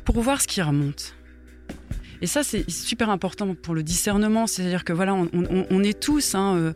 pour 0.05 0.19
voir 0.21 0.41
ce 0.41 0.47
qui 0.47 0.61
remonte. 0.61 1.15
Et 2.21 2.27
ça 2.27 2.43
c'est 2.43 2.69
super 2.69 3.09
important 3.09 3.53
pour 3.55 3.73
le 3.73 3.83
discernement, 3.83 4.47
c'est-à-dire 4.47 4.83
que 4.83 4.93
voilà, 4.93 5.13
on, 5.13 5.83
est 5.83 5.99
tous 5.99 6.35
hein, 6.35 6.55
euh, 6.55 6.73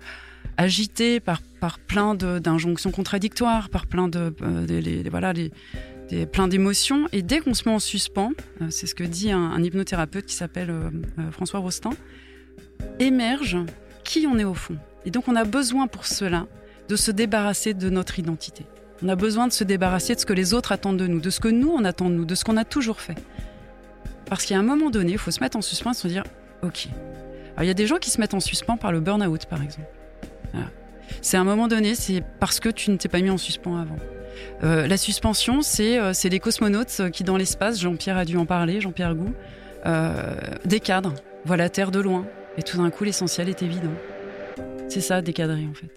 agités 0.57 1.19
par, 1.19 1.41
par 1.59 1.79
plein 1.79 2.15
d'injonctions 2.15 2.91
contradictoires, 2.91 3.69
par 3.69 3.87
plein 3.87 4.07
de, 4.07 4.33
euh, 4.41 5.03
voilà, 5.09 5.33
les, 5.33 5.51
des, 6.09 6.25
plein 6.25 6.47
d'émotions. 6.47 7.07
Et 7.11 7.21
dès 7.21 7.39
qu'on 7.39 7.53
se 7.53 7.67
met 7.67 7.73
en 7.73 7.79
suspens, 7.79 8.31
euh, 8.61 8.67
c'est 8.69 8.87
ce 8.87 8.95
que 8.95 9.03
dit 9.03 9.31
un, 9.31 9.61
hypnothérapeute 9.61 10.25
qui 10.25 10.35
s'appelle 10.35 10.69
euh, 10.69 10.89
François 11.31 11.59
Rostin, 11.59 11.91
émerge 12.99 13.57
qui 14.03 14.27
on 14.27 14.37
est 14.37 14.43
au 14.43 14.53
fond. 14.53 14.77
Et 15.05 15.11
donc 15.11 15.27
on 15.27 15.35
a 15.35 15.43
besoin 15.43 15.87
pour 15.87 16.05
cela 16.05 16.47
de 16.89 16.95
se 16.95 17.11
débarrasser 17.11 17.73
de 17.73 17.89
notre 17.89 18.19
identité. 18.19 18.65
On 19.01 19.09
a 19.09 19.15
besoin 19.15 19.47
de 19.47 19.53
se 19.53 19.63
débarrasser 19.63 20.15
de 20.15 20.19
ce 20.19 20.25
que 20.25 20.33
les 20.33 20.53
autres 20.53 20.71
attendent 20.71 20.97
de 20.97 21.07
nous, 21.07 21.19
de 21.19 21.29
ce 21.29 21.39
que 21.39 21.47
nous 21.47 21.69
on 21.69 21.83
attend 21.83 22.09
de 22.09 22.15
nous, 22.15 22.25
de 22.25 22.35
ce 22.35 22.43
qu'on 22.43 22.57
a 22.57 22.65
toujours 22.65 23.01
fait. 23.01 23.17
Parce 24.25 24.45
qu'à 24.45 24.57
un 24.57 24.63
moment 24.63 24.89
donné, 24.89 25.13
il 25.13 25.17
faut 25.17 25.31
se 25.31 25.41
mettre 25.41 25.57
en 25.57 25.61
suspens 25.61 25.91
et 25.91 25.95
se 25.95 26.07
dire 26.07 26.23
OK. 26.61 26.87
Alors 27.53 27.63
il 27.63 27.67
y 27.67 27.71
a 27.71 27.75
des 27.75 27.87
gens 27.87 27.97
qui 27.97 28.09
se 28.09 28.19
mettent 28.19 28.33
en 28.33 28.39
suspens 28.39 28.77
par 28.77 28.91
le 28.91 28.99
burn-out 28.99 29.45
par 29.45 29.61
exemple. 29.61 29.87
C'est 31.21 31.37
à 31.37 31.41
un 31.41 31.45
moment 31.45 31.67
donné, 31.67 31.95
c'est 31.95 32.23
parce 32.39 32.59
que 32.59 32.69
tu 32.69 32.91
ne 32.91 32.97
t'es 32.97 33.09
pas 33.09 33.21
mis 33.21 33.29
en 33.29 33.37
suspens 33.37 33.77
avant. 33.77 33.97
Euh, 34.63 34.87
la 34.87 34.97
suspension, 34.97 35.61
c'est 35.61 35.99
euh, 35.99 36.13
les 36.23 36.39
cosmonautes 36.39 37.09
qui 37.11 37.23
dans 37.23 37.37
l'espace, 37.37 37.79
Jean-Pierre 37.79 38.17
a 38.17 38.25
dû 38.25 38.37
en 38.37 38.45
parler, 38.45 38.81
Jean-Pierre 38.81 39.15
Gou, 39.15 39.33
euh, 39.85 40.35
décadrent, 40.65 41.15
voient 41.45 41.57
la 41.57 41.69
Terre 41.69 41.91
de 41.91 41.99
loin, 41.99 42.25
et 42.57 42.63
tout 42.63 42.77
d'un 42.77 42.89
coup, 42.89 43.03
l'essentiel 43.03 43.49
est 43.49 43.61
évident. 43.61 43.93
C'est 44.87 45.01
ça, 45.01 45.21
décadrer 45.21 45.65
en 45.69 45.73
fait. 45.73 45.89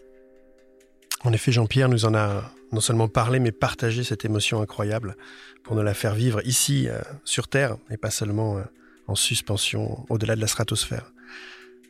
En 1.24 1.32
effet, 1.32 1.52
Jean-Pierre 1.52 1.88
nous 1.88 2.04
en 2.04 2.14
a 2.14 2.52
non 2.72 2.80
seulement 2.80 3.08
parlé, 3.08 3.38
mais 3.38 3.52
partagé 3.52 4.04
cette 4.04 4.24
émotion 4.24 4.60
incroyable 4.60 5.16
pour 5.62 5.76
nous 5.76 5.82
la 5.82 5.94
faire 5.94 6.14
vivre 6.14 6.40
ici, 6.46 6.88
euh, 6.88 7.00
sur 7.24 7.48
Terre, 7.48 7.76
et 7.90 7.96
pas 7.96 8.10
seulement 8.10 8.58
euh, 8.58 8.62
en 9.06 9.14
suspension 9.14 10.04
au-delà 10.08 10.36
de 10.36 10.40
la 10.40 10.46
stratosphère. 10.46 11.12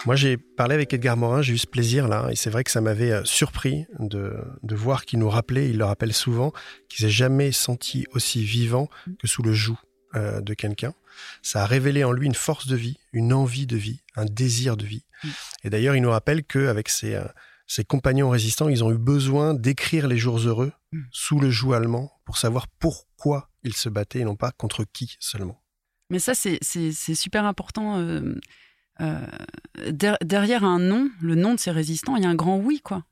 Moi, 0.05 0.15
j'ai 0.15 0.37
parlé 0.37 0.75
avec 0.75 0.93
Edgar 0.93 1.17
Morin, 1.17 1.43
j'ai 1.43 1.55
eu 1.55 1.59
ce 1.59 1.67
plaisir-là, 1.67 2.29
et 2.31 2.37
c'est 2.37 2.51
vrai 2.51 2.63
que 2.65 2.71
ça 2.71 2.81
m'avait 2.81 3.13
euh, 3.13 3.25
surpris 3.25 3.87
de, 3.99 4.37
de 4.63 4.75
voir 4.75 5.05
qu'il 5.05 5.19
nous 5.19 5.29
rappelait, 5.29 5.69
il 5.71 5.79
le 5.79 5.85
rappelle 5.85 6.13
souvent, 6.13 6.53
qu'il 6.89 7.05
s'est 7.05 7.11
jamais 7.11 7.51
senti 7.53 8.07
aussi 8.13 8.45
vivant 8.45 8.89
que 9.19 9.27
sous 9.27 9.43
le 9.43 9.53
joug 9.53 9.79
euh, 10.15 10.41
de 10.41 10.55
quelqu'un. 10.55 10.95
Ça 11.43 11.63
a 11.63 11.67
révélé 11.67 12.05
en 12.05 12.13
lui 12.13 12.27
une 12.27 12.35
force 12.35 12.67
de 12.67 12.77
vie, 12.77 12.99
une 13.13 13.33
envie 13.33 13.67
de 13.67 13.77
vie, 13.77 14.03
un 14.15 14.25
désir 14.25 14.77
de 14.77 14.85
vie. 14.85 15.05
Mmh. 15.25 15.29
Et 15.65 15.71
d'ailleurs, 15.71 15.97
il 15.97 16.03
nous 16.03 16.11
rappelle 16.11 16.45
qu'avec 16.45 16.89
ses, 16.89 17.15
euh, 17.15 17.25
ses 17.67 17.85
compagnons 17.85 18.31
résistants, 18.31 18.69
ils 18.69 18.85
ont 18.85 18.93
eu 18.93 18.99
besoin 18.99 19.55
d'écrire 19.55 20.07
les 20.07 20.19
jours 20.19 20.39
heureux 20.39 20.73
mmh. 20.93 21.01
sous 21.11 21.41
le 21.41 21.51
joug 21.51 21.75
allemand 21.75 22.13
pour 22.25 22.39
savoir 22.39 22.69
pourquoi 22.69 23.51
ils 23.65 23.75
se 23.75 23.89
battaient 23.89 24.21
et 24.21 24.25
non 24.25 24.37
pas 24.37 24.53
contre 24.53 24.85
qui 24.85 25.17
seulement. 25.19 25.61
Mais 26.11 26.19
ça, 26.19 26.35
c'est 26.35 27.15
super 27.15 27.45
important. 27.45 27.99
Euh, 27.99 28.37
der 28.99 30.17
derrière 30.25 30.65
un 30.65 30.79
nom, 30.79 31.11
le 31.21 31.35
nom 31.35 31.55
de 31.55 31.59
ces 31.59 31.71
résistants, 31.71 32.17
il 32.17 32.23
y 32.23 32.27
a 32.27 32.31
un 32.31 32.35
grand 32.35 32.59
oui, 32.59 32.81
quoi. 32.83 33.05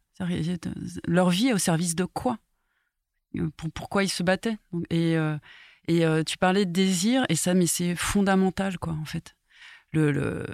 Leur 1.06 1.30
vie 1.30 1.48
est 1.48 1.52
au 1.52 1.58
service 1.58 1.94
de 1.94 2.04
quoi? 2.04 2.38
Pour, 3.56 3.70
Pourquoi 3.72 4.04
ils 4.04 4.08
se 4.08 4.22
battaient? 4.22 4.58
Et, 4.90 5.16
euh, 5.16 5.36
euh, 5.90 6.22
tu 6.22 6.38
parlais 6.38 6.64
de 6.64 6.72
désir, 6.72 7.24
et 7.28 7.34
ça, 7.34 7.54
mais 7.54 7.66
c'est 7.66 7.94
fondamental, 7.96 8.78
quoi, 8.78 8.94
en 8.94 9.04
fait. 9.04 9.34
Le, 9.92 10.44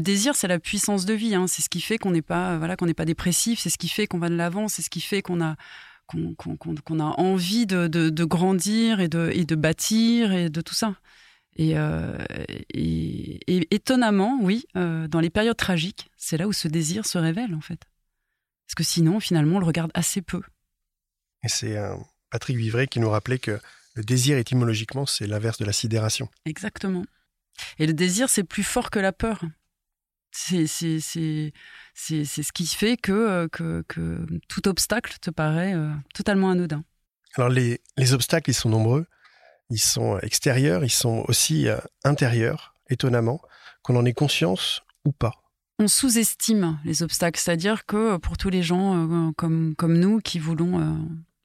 désir, 0.00 0.34
c'est 0.34 0.48
la 0.48 0.58
puissance 0.58 1.04
de 1.04 1.12
vie. 1.12 1.34
Hein. 1.34 1.46
C'est 1.46 1.60
ce 1.62 1.68
qui 1.68 1.80
fait 1.80 1.98
qu'on 1.98 2.10
n'est 2.10 2.22
pas, 2.22 2.56
voilà, 2.56 2.76
qu'on 2.76 2.86
n'est 2.86 2.94
pas 2.94 3.04
dépressif. 3.04 3.60
C'est 3.60 3.68
ce 3.68 3.76
qui 3.76 3.88
fait 3.88 4.06
qu'on 4.06 4.18
va 4.18 4.30
de 4.30 4.34
l'avant. 4.34 4.68
C'est 4.68 4.80
ce 4.80 4.88
qui 4.88 5.02
fait 5.02 5.20
qu'on 5.20 5.42
a, 5.42 5.56
qu'on 6.06 6.34
qu 6.34 6.56
qu 6.56 7.00
a 7.00 7.20
envie 7.20 7.66
de, 7.66 8.24
grandir 8.24 9.00
et 9.00 9.08
de 9.08 9.54
bâtir 9.54 10.32
et 10.32 10.48
de 10.48 10.60
tout 10.62 10.74
ça. 10.74 10.94
Et, 11.58 11.76
euh, 11.76 12.16
et, 12.72 13.40
et 13.52 13.74
étonnamment, 13.74 14.38
oui, 14.40 14.66
euh, 14.76 15.08
dans 15.08 15.20
les 15.20 15.28
périodes 15.28 15.56
tragiques, 15.56 16.08
c'est 16.16 16.36
là 16.36 16.46
où 16.46 16.52
ce 16.52 16.68
désir 16.68 17.04
se 17.04 17.18
révèle, 17.18 17.54
en 17.54 17.60
fait. 17.60 17.80
Parce 18.66 18.76
que 18.76 18.84
sinon, 18.84 19.18
finalement, 19.18 19.56
on 19.56 19.60
le 19.60 19.66
regarde 19.66 19.90
assez 19.94 20.22
peu. 20.22 20.40
Et 21.42 21.48
c'est 21.48 21.76
euh, 21.76 21.96
Patrick 22.30 22.56
Vivray 22.56 22.86
qui 22.86 23.00
nous 23.00 23.10
rappelait 23.10 23.40
que 23.40 23.58
le 23.94 24.04
désir, 24.04 24.38
étymologiquement, 24.38 25.04
c'est 25.04 25.26
l'inverse 25.26 25.58
de 25.58 25.64
la 25.64 25.72
sidération. 25.72 26.28
Exactement. 26.44 27.04
Et 27.80 27.86
le 27.86 27.92
désir, 27.92 28.30
c'est 28.30 28.44
plus 28.44 28.62
fort 28.62 28.90
que 28.90 29.00
la 29.00 29.12
peur. 29.12 29.42
C'est 30.30 30.66
ce 30.68 32.52
qui 32.52 32.66
fait 32.66 32.96
que, 32.96 33.48
que, 33.48 33.82
que, 33.88 34.24
tout 34.46 34.68
obstacle 34.68 35.16
te 35.20 35.30
paraît 35.30 35.74
euh, 35.74 35.90
totalement 36.14 36.50
anodin. 36.50 36.84
Alors 37.34 37.48
les, 37.48 37.80
les, 37.96 38.12
obstacles, 38.12 38.50
ils 38.50 38.54
sont 38.54 38.68
nombreux. 38.68 39.06
Ils 39.70 39.78
sont 39.78 40.18
extérieurs, 40.20 40.84
ils 40.84 40.90
sont 40.90 41.24
aussi 41.28 41.68
euh, 41.68 41.78
intérieurs, 42.04 42.74
étonnamment, 42.88 43.40
qu'on 43.82 43.96
en 43.96 44.04
ait 44.04 44.12
conscience 44.12 44.82
ou 45.04 45.12
pas. 45.12 45.34
On 45.78 45.88
sous-estime 45.88 46.78
les 46.84 47.02
obstacles, 47.02 47.38
c'est-à-dire 47.38 47.86
que 47.86 48.16
pour 48.16 48.36
tous 48.36 48.50
les 48.50 48.62
gens 48.62 49.08
euh, 49.08 49.32
comme, 49.36 49.98
nous 49.98 50.20
qui 50.20 50.38
voulons 50.38 50.80
euh, 50.80 50.94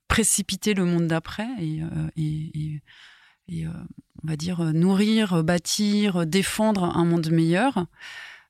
précipiter 0.08 0.74
le 0.74 0.86
monde 0.86 1.08
d'après 1.08 1.48
et, 1.60 1.82
euh, 1.84 3.68
on 4.24 4.28
va 4.28 4.36
dire 4.36 4.64
nourrir, 4.74 5.44
bâtir, 5.44 6.26
défendre 6.26 6.84
un 6.84 7.06
monde 7.06 7.30
meilleur, 7.30 7.86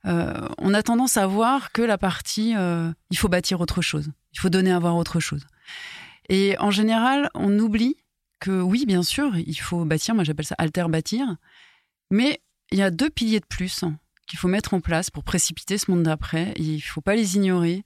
euh, 0.06 0.48
on 0.58 0.74
a 0.74 0.84
tendance 0.84 1.16
à 1.18 1.28
voir 1.28 1.72
que 1.72 1.82
la 1.82 1.98
partie 1.98 2.56
euh, 2.58 2.92
il 3.10 3.18
faut 3.18 3.30
bâtir 3.30 3.62
autre 3.62 3.82
chose, 3.82 4.12
il 4.34 4.40
faut 4.40 4.50
donner 4.50 4.72
à 4.72 4.80
voir 4.80 4.98
autre 4.98 5.20
chose. 5.20 5.48
Et 6.30 6.58
en 6.60 6.72
général, 6.72 7.30
on 7.36 7.58
oublie 7.60 7.98
que 8.44 8.62
oui, 8.62 8.86
bien 8.86 9.04
sûr, 9.04 9.38
il 9.38 9.56
faut 9.56 9.86
bâtir, 9.86 10.16
moi 10.16 10.26
j'appelle 10.26 10.46
ça 10.46 10.56
alter 10.58 10.86
bâtir, 10.90 11.38
mais 12.12 12.42
il 12.72 12.78
y 12.78 12.82
a 12.82 12.92
deux 12.92 13.10
piliers 13.10 13.40
de 13.40 13.46
plus 13.46 13.86
qu'il 14.28 14.38
faut 14.38 14.50
mettre 14.50 14.74
en 14.74 14.82
place 14.82 15.10
pour 15.10 15.24
précipiter 15.24 15.78
ce 15.78 15.90
monde 15.90 16.04
d'après. 16.04 16.54
Il 16.58 16.76
ne 16.76 16.82
faut 16.82 17.00
pas 17.00 17.16
les 17.16 17.38
ignorer. 17.38 17.86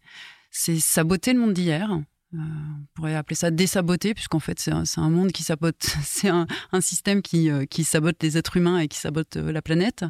C'est 0.50 0.80
saboter 0.80 1.34
le 1.34 1.40
monde 1.40 1.54
d'hier. 1.54 1.92
Euh, 2.34 2.38
on 2.38 2.86
pourrait 2.96 3.14
appeler 3.14 3.36
ça 3.36 3.52
désaboter, 3.52 4.16
puisqu'en 4.16 4.40
fait, 4.40 4.60
c'est 4.60 4.72
un, 4.72 5.10
monde 5.10 5.32
qui 5.32 5.44
sabote, 5.44 5.96
c'est 6.04 6.30
un, 6.30 6.48
système 6.82 7.22
qui, 7.22 7.52
euh, 7.52 7.66
qui, 7.66 7.84
sabote 7.84 8.22
les 8.24 8.36
êtres 8.38 8.58
humains 8.58 8.80
et 8.80 8.88
qui 8.88 8.98
sabote 8.98 9.38
euh, 9.38 9.52
la 9.52 9.62
planète. 9.62 10.06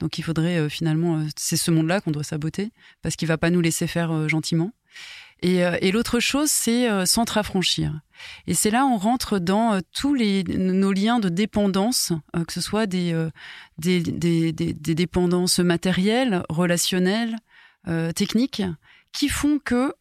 Donc, 0.00 0.18
il 0.18 0.22
faudrait 0.22 0.68
finalement, 0.68 1.24
c'est 1.36 1.56
ce 1.56 1.70
monde-là 1.70 2.00
qu'on 2.00 2.10
doit 2.10 2.24
saboter, 2.24 2.72
parce 3.02 3.14
qu'il 3.14 3.28
va 3.28 3.38
pas 3.38 3.50
nous 3.50 3.60
laisser 3.60 3.86
faire 3.86 4.28
gentiment. 4.28 4.72
Et, 5.42 5.56
et 5.56 5.90
l'autre 5.90 6.20
chose, 6.20 6.50
c'est 6.50 7.04
s'entre-affranchir. 7.04 8.00
Et 8.46 8.54
c'est 8.54 8.70
là 8.70 8.86
on 8.86 8.96
rentre 8.96 9.40
dans 9.40 9.80
tous 9.92 10.14
les, 10.14 10.44
nos 10.44 10.92
liens 10.92 11.18
de 11.18 11.28
dépendance, 11.28 12.12
que 12.46 12.52
ce 12.52 12.60
soit 12.60 12.86
des, 12.86 13.12
des, 13.76 14.00
des, 14.00 14.52
des, 14.52 14.72
des 14.72 14.94
dépendances 14.94 15.58
matérielles, 15.58 16.44
relationnelles, 16.48 17.36
techniques, 18.14 18.62
qui 19.12 19.28
font 19.28 19.58
que 19.58 19.92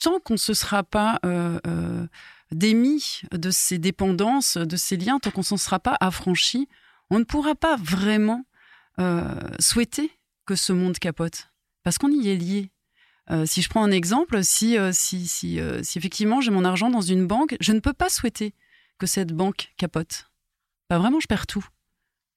tant 0.00 0.20
qu'on 0.20 0.34
ne 0.34 0.38
se 0.38 0.54
sera 0.54 0.82
pas 0.82 1.18
euh, 1.24 1.58
euh, 1.66 2.06
démis 2.50 3.22
de 3.32 3.50
ces 3.50 3.78
dépendances, 3.78 4.56
de 4.56 4.76
ces 4.76 4.96
liens, 4.96 5.18
tant 5.18 5.30
qu'on 5.30 5.40
ne 5.40 5.44
s'en 5.46 5.56
sera 5.56 5.78
pas 5.78 5.96
affranchi, 6.00 6.68
on 7.10 7.18
ne 7.18 7.24
pourra 7.24 7.54
pas 7.54 7.76
vraiment 7.76 8.44
euh, 9.00 9.34
souhaiter 9.58 10.10
que 10.46 10.56
ce 10.56 10.72
monde 10.72 10.98
capote. 10.98 11.50
Parce 11.82 11.98
qu'on 11.98 12.10
y 12.10 12.28
est 12.28 12.36
lié. 12.36 12.70
Euh, 13.30 13.46
si 13.46 13.62
je 13.62 13.68
prends 13.68 13.82
un 13.82 13.90
exemple, 13.90 14.44
si, 14.44 14.76
euh, 14.76 14.90
si, 14.92 15.26
si, 15.26 15.58
si 15.82 15.98
effectivement 15.98 16.40
j'ai 16.40 16.50
mon 16.50 16.64
argent 16.64 16.90
dans 16.90 17.00
une 17.00 17.26
banque, 17.26 17.56
je 17.60 17.72
ne 17.72 17.80
peux 17.80 17.92
pas 17.92 18.08
souhaiter 18.08 18.54
que 18.98 19.06
cette 19.06 19.32
banque 19.32 19.72
capote. 19.76 20.30
Pas 20.88 20.98
vraiment, 20.98 21.20
je 21.20 21.26
perds 21.26 21.46
tout. 21.46 21.66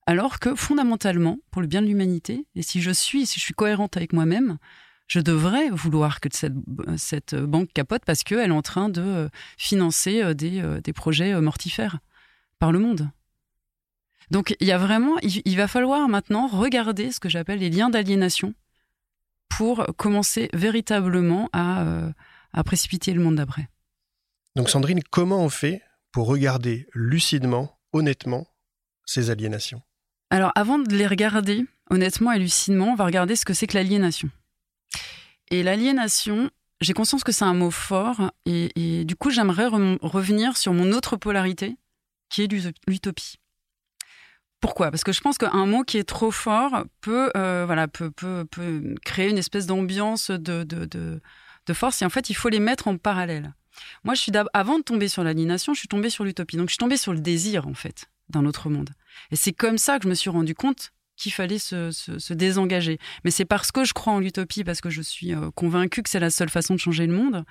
Alors 0.05 0.39
que 0.39 0.55
fondamentalement, 0.55 1.39
pour 1.51 1.61
le 1.61 1.67
bien 1.67 1.81
de 1.81 1.87
l'humanité, 1.87 2.45
et 2.55 2.61
si 2.61 2.81
je 2.81 2.91
suis, 2.91 3.25
si 3.25 3.39
je 3.39 3.45
suis 3.45 3.53
cohérente 3.53 3.97
avec 3.97 4.13
moi-même, 4.13 4.57
je 5.07 5.19
devrais 5.19 5.69
vouloir 5.69 6.21
que 6.21 6.29
cette, 6.31 6.53
cette 6.97 7.35
banque 7.35 7.71
capote 7.73 8.03
parce 8.05 8.23
qu'elle 8.23 8.49
est 8.49 8.53
en 8.53 8.61
train 8.61 8.89
de 8.89 9.29
financer 9.57 10.33
des, 10.35 10.79
des 10.83 10.93
projets 10.93 11.39
mortifères 11.39 11.99
par 12.59 12.71
le 12.71 12.79
monde. 12.79 13.09
Donc 14.31 14.55
il 14.59 14.67
y 14.67 14.71
a 14.71 14.77
vraiment, 14.77 15.15
il 15.21 15.57
va 15.57 15.67
falloir 15.67 16.07
maintenant 16.09 16.47
regarder 16.47 17.11
ce 17.11 17.19
que 17.19 17.29
j'appelle 17.29 17.59
les 17.59 17.69
liens 17.69 17.89
d'aliénation 17.89 18.53
pour 19.49 19.85
commencer 19.97 20.49
véritablement 20.53 21.49
à, 21.53 21.83
euh, 21.83 22.11
à 22.53 22.63
précipiter 22.63 23.13
le 23.13 23.21
monde 23.21 23.35
d'après. 23.35 23.69
Donc 24.55 24.69
Sandrine, 24.69 25.01
comment 25.09 25.43
on 25.43 25.49
fait 25.49 25.81
pour 26.11 26.27
regarder 26.27 26.87
lucidement, 26.93 27.77
honnêtement, 27.93 28.47
ces 29.05 29.29
aliénations? 29.29 29.81
Alors 30.29 30.51
avant 30.55 30.79
de 30.79 30.95
les 30.95 31.07
regarder 31.07 31.65
honnêtement 31.89 32.31
et 32.31 32.39
lucidement, 32.39 32.87
on 32.87 32.95
va 32.95 33.05
regarder 33.05 33.35
ce 33.35 33.45
que 33.45 33.53
c'est 33.53 33.67
que 33.67 33.75
l'aliénation. 33.75 34.29
Et 35.49 35.63
l'aliénation, 35.63 36.49
j'ai 36.81 36.93
conscience 36.93 37.23
que 37.23 37.31
c'est 37.31 37.45
un 37.45 37.53
mot 37.53 37.71
fort, 37.71 38.31
et, 38.45 38.71
et 38.75 39.05
du 39.05 39.15
coup, 39.15 39.29
j'aimerais 39.29 39.67
re 39.67 39.97
revenir 40.01 40.57
sur 40.57 40.73
mon 40.73 40.91
autre 40.91 41.15
polarité, 41.15 41.77
qui 42.29 42.43
est 42.43 42.51
l'utopie. 42.87 43.39
Pourquoi? 44.59 44.89
Parce 44.89 45.03
que 45.03 45.11
je 45.11 45.21
pense 45.21 45.37
qu'un 45.37 45.65
mot 45.65 45.83
qui 45.83 45.97
est 45.97 46.03
trop 46.03 46.31
fort 46.31 46.85
peut, 47.01 47.29
euh, 47.37 47.63
voilà, 47.65 47.87
peut, 47.87 48.09
peut, 48.11 48.45
créer 49.05 49.29
une 49.29 49.37
espèce 49.37 49.67
d'ambiance 49.67 50.31
de, 50.31 51.21
force, 51.73 52.01
et 52.01 52.05
en 52.05 52.09
fait, 52.09 52.29
il 52.29 52.33
faut 52.33 52.49
les 52.49 52.59
mettre 52.59 52.87
en 52.87 52.97
parallèle. 52.97 53.53
Moi, 54.03 54.15
je 54.15 54.21
suis 54.21 54.31
avant 54.53 54.79
de 54.79 54.83
tomber 54.83 55.07
sur 55.07 55.23
l'aliénation, 55.23 55.73
je 55.73 55.79
suis 55.79 55.87
tombée 55.87 56.09
sur 56.09 56.23
l'utopie. 56.23 56.57
Donc, 56.57 56.69
je 56.69 56.73
suis 56.73 56.79
tombée 56.79 56.97
sur 56.97 57.13
le 57.13 57.19
désir, 57.19 57.67
en 57.67 57.75
fait, 57.75 58.09
d'un 58.29 58.45
autre 58.45 58.69
monde. 58.69 58.89
Et 59.31 59.35
c'est 59.35 59.53
comme 59.53 59.77
ça 59.77 59.99
que 59.99 60.03
je 60.03 60.09
me 60.09 60.15
suis 60.15 60.31
rendu 60.31 60.55
compte 60.55 60.91
qu'il 61.15 61.31
fallait 61.31 61.59
se, 61.59 62.33
désengager. 62.33 62.99
Mais 63.23 63.31
c'est 63.31 63.45
parce 63.45 63.71
que 63.71 63.83
je 63.83 63.93
crois 63.93 64.13
en 64.13 64.19
l'utopie, 64.19 64.63
parce 64.63 64.81
que 64.81 64.89
je 64.89 65.01
suis 65.01 65.35
euh, 65.35 65.51
convaincue 65.51 66.01
que 66.01 66.09
c'est 66.09 66.19
la 66.19 66.29
seule 66.29 66.49
façon 66.49 66.73
de 66.73 66.79
changer 66.79 67.05
le 67.05 67.13
monde, 67.13 67.43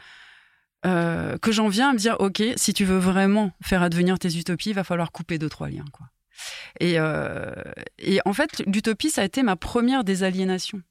euh, 0.85 1.39
que 1.39 1.53
j'en 1.53 1.69
viens 1.69 1.91
à 1.91 1.93
me 1.93 1.99
dire, 1.99 2.17
OK, 2.21 2.43
si 2.57 2.75
tu 2.75 2.85
veux 2.85 2.99
vraiment 2.99 3.53
faire 3.63 3.83
advenir 3.83 4.19
tes 4.19 4.37
utopies, 4.37 4.71
il 4.71 4.75
va 4.75 4.85
falloir 4.85 5.13
couper 5.13 5.39
deux, 5.39 5.49
trois 5.49 5.69
liens. 5.69 5.85
Quoi. 5.93 6.07
Et, 6.81 6.95
euh, 6.99 7.53
et 7.99 8.21
en 8.25 8.33
fait, 8.33 8.63
l'utopie, 8.67 9.11
ça 9.11 9.23
a 9.23 9.25
été 9.25 9.43
ma 9.43 9.57
première 9.57 10.05
désaliénation. 10.05 10.83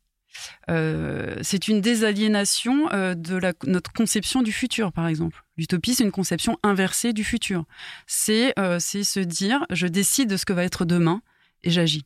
Euh, 0.69 1.37
c'est 1.41 1.69
une 1.69 1.79
désaliénation 1.79 2.91
euh, 2.91 3.15
de 3.15 3.39
notre 3.67 3.93
conception 3.93 4.41
du 4.41 4.51
futur, 4.51 4.91
par 4.91 5.07
exemple. 5.07 5.43
L'utopie, 5.57 5.95
c'est 5.95 6.03
une 6.03 6.11
conception 6.11 6.57
inversée 6.63 7.13
du 7.13 7.23
futur. 7.23 7.65
C'est 8.05 8.53
se 8.57 9.19
dire, 9.19 9.65
je 9.69 9.87
décide 9.87 10.29
de 10.29 10.37
ce 10.37 10.45
que 10.45 10.53
va 10.53 10.63
être 10.63 10.83
demain 10.85 11.21
et 11.63 11.69
j'agis 11.69 12.05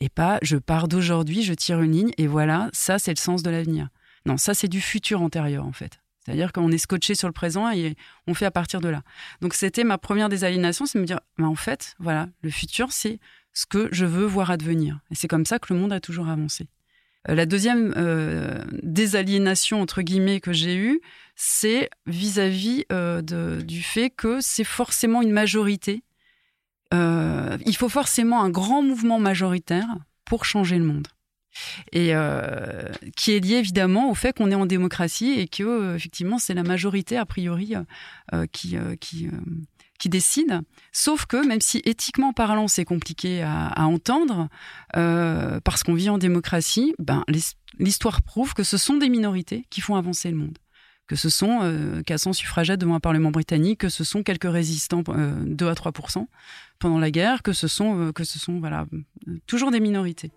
et 0.00 0.08
pas 0.08 0.38
je 0.42 0.56
pars 0.56 0.88
d'aujourd'hui, 0.88 1.42
je 1.42 1.54
tire 1.54 1.80
une 1.80 1.92
ligne 1.92 2.12
et 2.18 2.26
voilà, 2.26 2.68
ça 2.72 2.98
c'est 2.98 3.12
le 3.12 3.18
sens 3.18 3.42
de 3.42 3.50
l'avenir. 3.50 3.88
Non, 4.26 4.36
ça 4.36 4.54
c'est 4.54 4.68
du 4.68 4.80
futur 4.80 5.22
antérieur 5.22 5.66
en 5.66 5.72
fait. 5.72 6.00
C'est-à-dire 6.24 6.52
qu'on 6.52 6.70
est 6.70 6.78
scotché 6.78 7.14
sur 7.14 7.28
le 7.28 7.32
présent 7.32 7.70
et 7.70 7.96
on 8.26 8.34
fait 8.34 8.46
à 8.46 8.50
partir 8.50 8.80
de 8.80 8.88
là. 8.88 9.02
Donc 9.40 9.54
c'était 9.54 9.84
ma 9.84 9.98
première 9.98 10.28
désaliénation, 10.28 10.86
c'est 10.86 10.98
me 10.98 11.04
dire, 11.04 11.20
en 11.38 11.54
fait, 11.54 11.94
voilà, 11.98 12.28
le 12.42 12.50
futur 12.50 12.92
c'est 12.92 13.18
ce 13.52 13.66
que 13.66 13.88
je 13.92 14.04
veux 14.04 14.24
voir 14.24 14.50
advenir. 14.50 15.00
Et 15.10 15.14
c'est 15.14 15.28
comme 15.28 15.46
ça 15.46 15.58
que 15.58 15.72
le 15.72 15.78
monde 15.78 15.92
a 15.92 16.00
toujours 16.00 16.28
avancé. 16.28 16.66
Euh, 17.28 17.34
la 17.34 17.46
deuxième 17.46 17.94
euh, 17.96 18.64
désaliénation 18.82 19.80
entre 19.80 20.02
guillemets 20.02 20.40
que 20.40 20.52
j'ai 20.52 20.76
eue, 20.76 21.00
c'est 21.36 21.88
vis-à-vis 22.06 22.84
euh, 22.92 23.22
du 23.62 23.82
fait 23.82 24.10
que 24.10 24.40
c'est 24.40 24.64
forcément 24.64 25.22
une 25.22 25.32
majorité 25.32 26.02
il 27.66 27.74
faut 27.76 27.88
forcément 27.88 28.42
un 28.42 28.50
grand 28.50 28.80
mouvement 28.80 29.18
majoritaire 29.18 29.88
pour 30.24 30.44
changer 30.44 30.78
le 30.78 30.84
monde. 30.84 31.08
Et 31.92 32.14
euh, 32.14 32.90
qui 33.16 33.32
est 33.32 33.40
lié 33.40 33.56
évidemment 33.56 34.10
au 34.10 34.14
fait 34.14 34.36
qu'on 34.36 34.50
est 34.50 34.56
en 34.56 34.66
démocratie 34.66 35.38
et 35.38 35.48
que 35.48 35.62
euh, 35.62 35.96
effectivement 35.96 36.38
c'est 36.38 36.54
la 36.54 36.62
majorité 36.62 37.16
a 37.16 37.26
priori 37.26 37.74
euh, 38.32 38.46
qui 38.52 38.76
qui 39.00 39.28
qui 39.98 40.08
décide. 40.08 40.60
Sauf 40.92 41.26
que 41.26 41.46
même 41.46 41.60
si 41.60 41.80
éthiquement 41.84 42.32
parlant 42.32 42.68
c'est 42.68 42.84
compliqué 42.84 43.42
à, 43.42 43.86
entendre 43.86 44.48
parce 44.92 45.82
qu'on 45.82 45.94
vit 45.94 46.10
en 46.10 46.18
démocratie, 46.18 46.94
ben 46.98 47.24
l'histoire 47.78 48.22
prouve 48.22 48.54
que 48.54 48.62
ce 48.62 48.76
sont 48.76 48.96
des 48.96 49.08
minorités 49.08 49.66
qui 49.70 49.80
font 49.80 49.96
avancer 49.96 50.30
le 50.30 50.36
monde 50.36 50.58
que 51.06 51.16
ce 51.16 51.28
sont 51.28 51.60
euh, 51.62 52.02
400 52.02 52.32
suffragettes 52.32 52.80
devant 52.80 52.94
un 52.94 53.00
Parlement 53.00 53.30
britannique, 53.30 53.80
que 53.80 53.88
ce 53.88 54.04
sont 54.04 54.22
quelques 54.22 54.50
résistants, 54.50 55.02
euh, 55.08 55.34
2 55.44 55.68
à 55.68 55.74
3% 55.74 56.26
pendant 56.78 56.98
la 56.98 57.10
guerre, 57.10 57.42
que 57.42 57.52
ce 57.52 57.68
sont, 57.68 58.12
que 58.12 58.24
ce 58.24 58.38
sont 58.38 58.58
voilà, 58.58 58.86
toujours 59.46 59.70
des 59.70 59.80
minorités. 59.80 60.32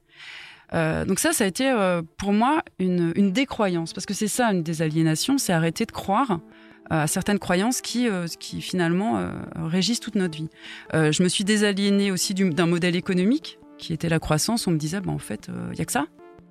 Euh, 0.73 1.05
donc 1.05 1.19
ça, 1.19 1.33
ça 1.33 1.43
a 1.43 1.47
été 1.47 1.69
euh, 1.69 2.01
pour 2.17 2.33
moi 2.33 2.63
une, 2.79 3.31
décroyance, 3.31 3.93
parce 3.93 4.05
que 4.05 4.13
c'est 4.13 4.27
ça 4.27 4.51
une 4.51 4.63
désaliénation, 4.63 5.37
c'est 5.37 5.53
arrêter 5.53 5.85
de 5.85 5.91
croire 5.91 6.31
euh, 6.91 7.03
à 7.03 7.07
certaines 7.07 7.39
croyances 7.39 7.81
qui, 7.81 8.07
qui 8.39 8.61
finalement 8.61 9.29
régissent 9.55 9.99
toute 9.99 10.15
notre 10.15 10.37
vie. 10.37 10.49
Je 10.93 11.23
me 11.23 11.29
suis 11.29 11.43
désaliénée 11.43 12.11
aussi 12.11 12.33
d'un 12.33 12.65
modèle 12.65 12.95
économique 12.95 13.59
qui 13.77 13.93
était 13.93 14.09
la 14.09 14.19
croissance. 14.19 14.67
On 14.67 14.71
me 14.71 14.77
disait, 14.77 15.01
bah, 15.01 15.11
en 15.11 15.19
fait, 15.19 15.49
il 15.49 15.75
n'y 15.75 15.81
a 15.81 15.85
que 15.85 15.91
ça. 15.91 16.05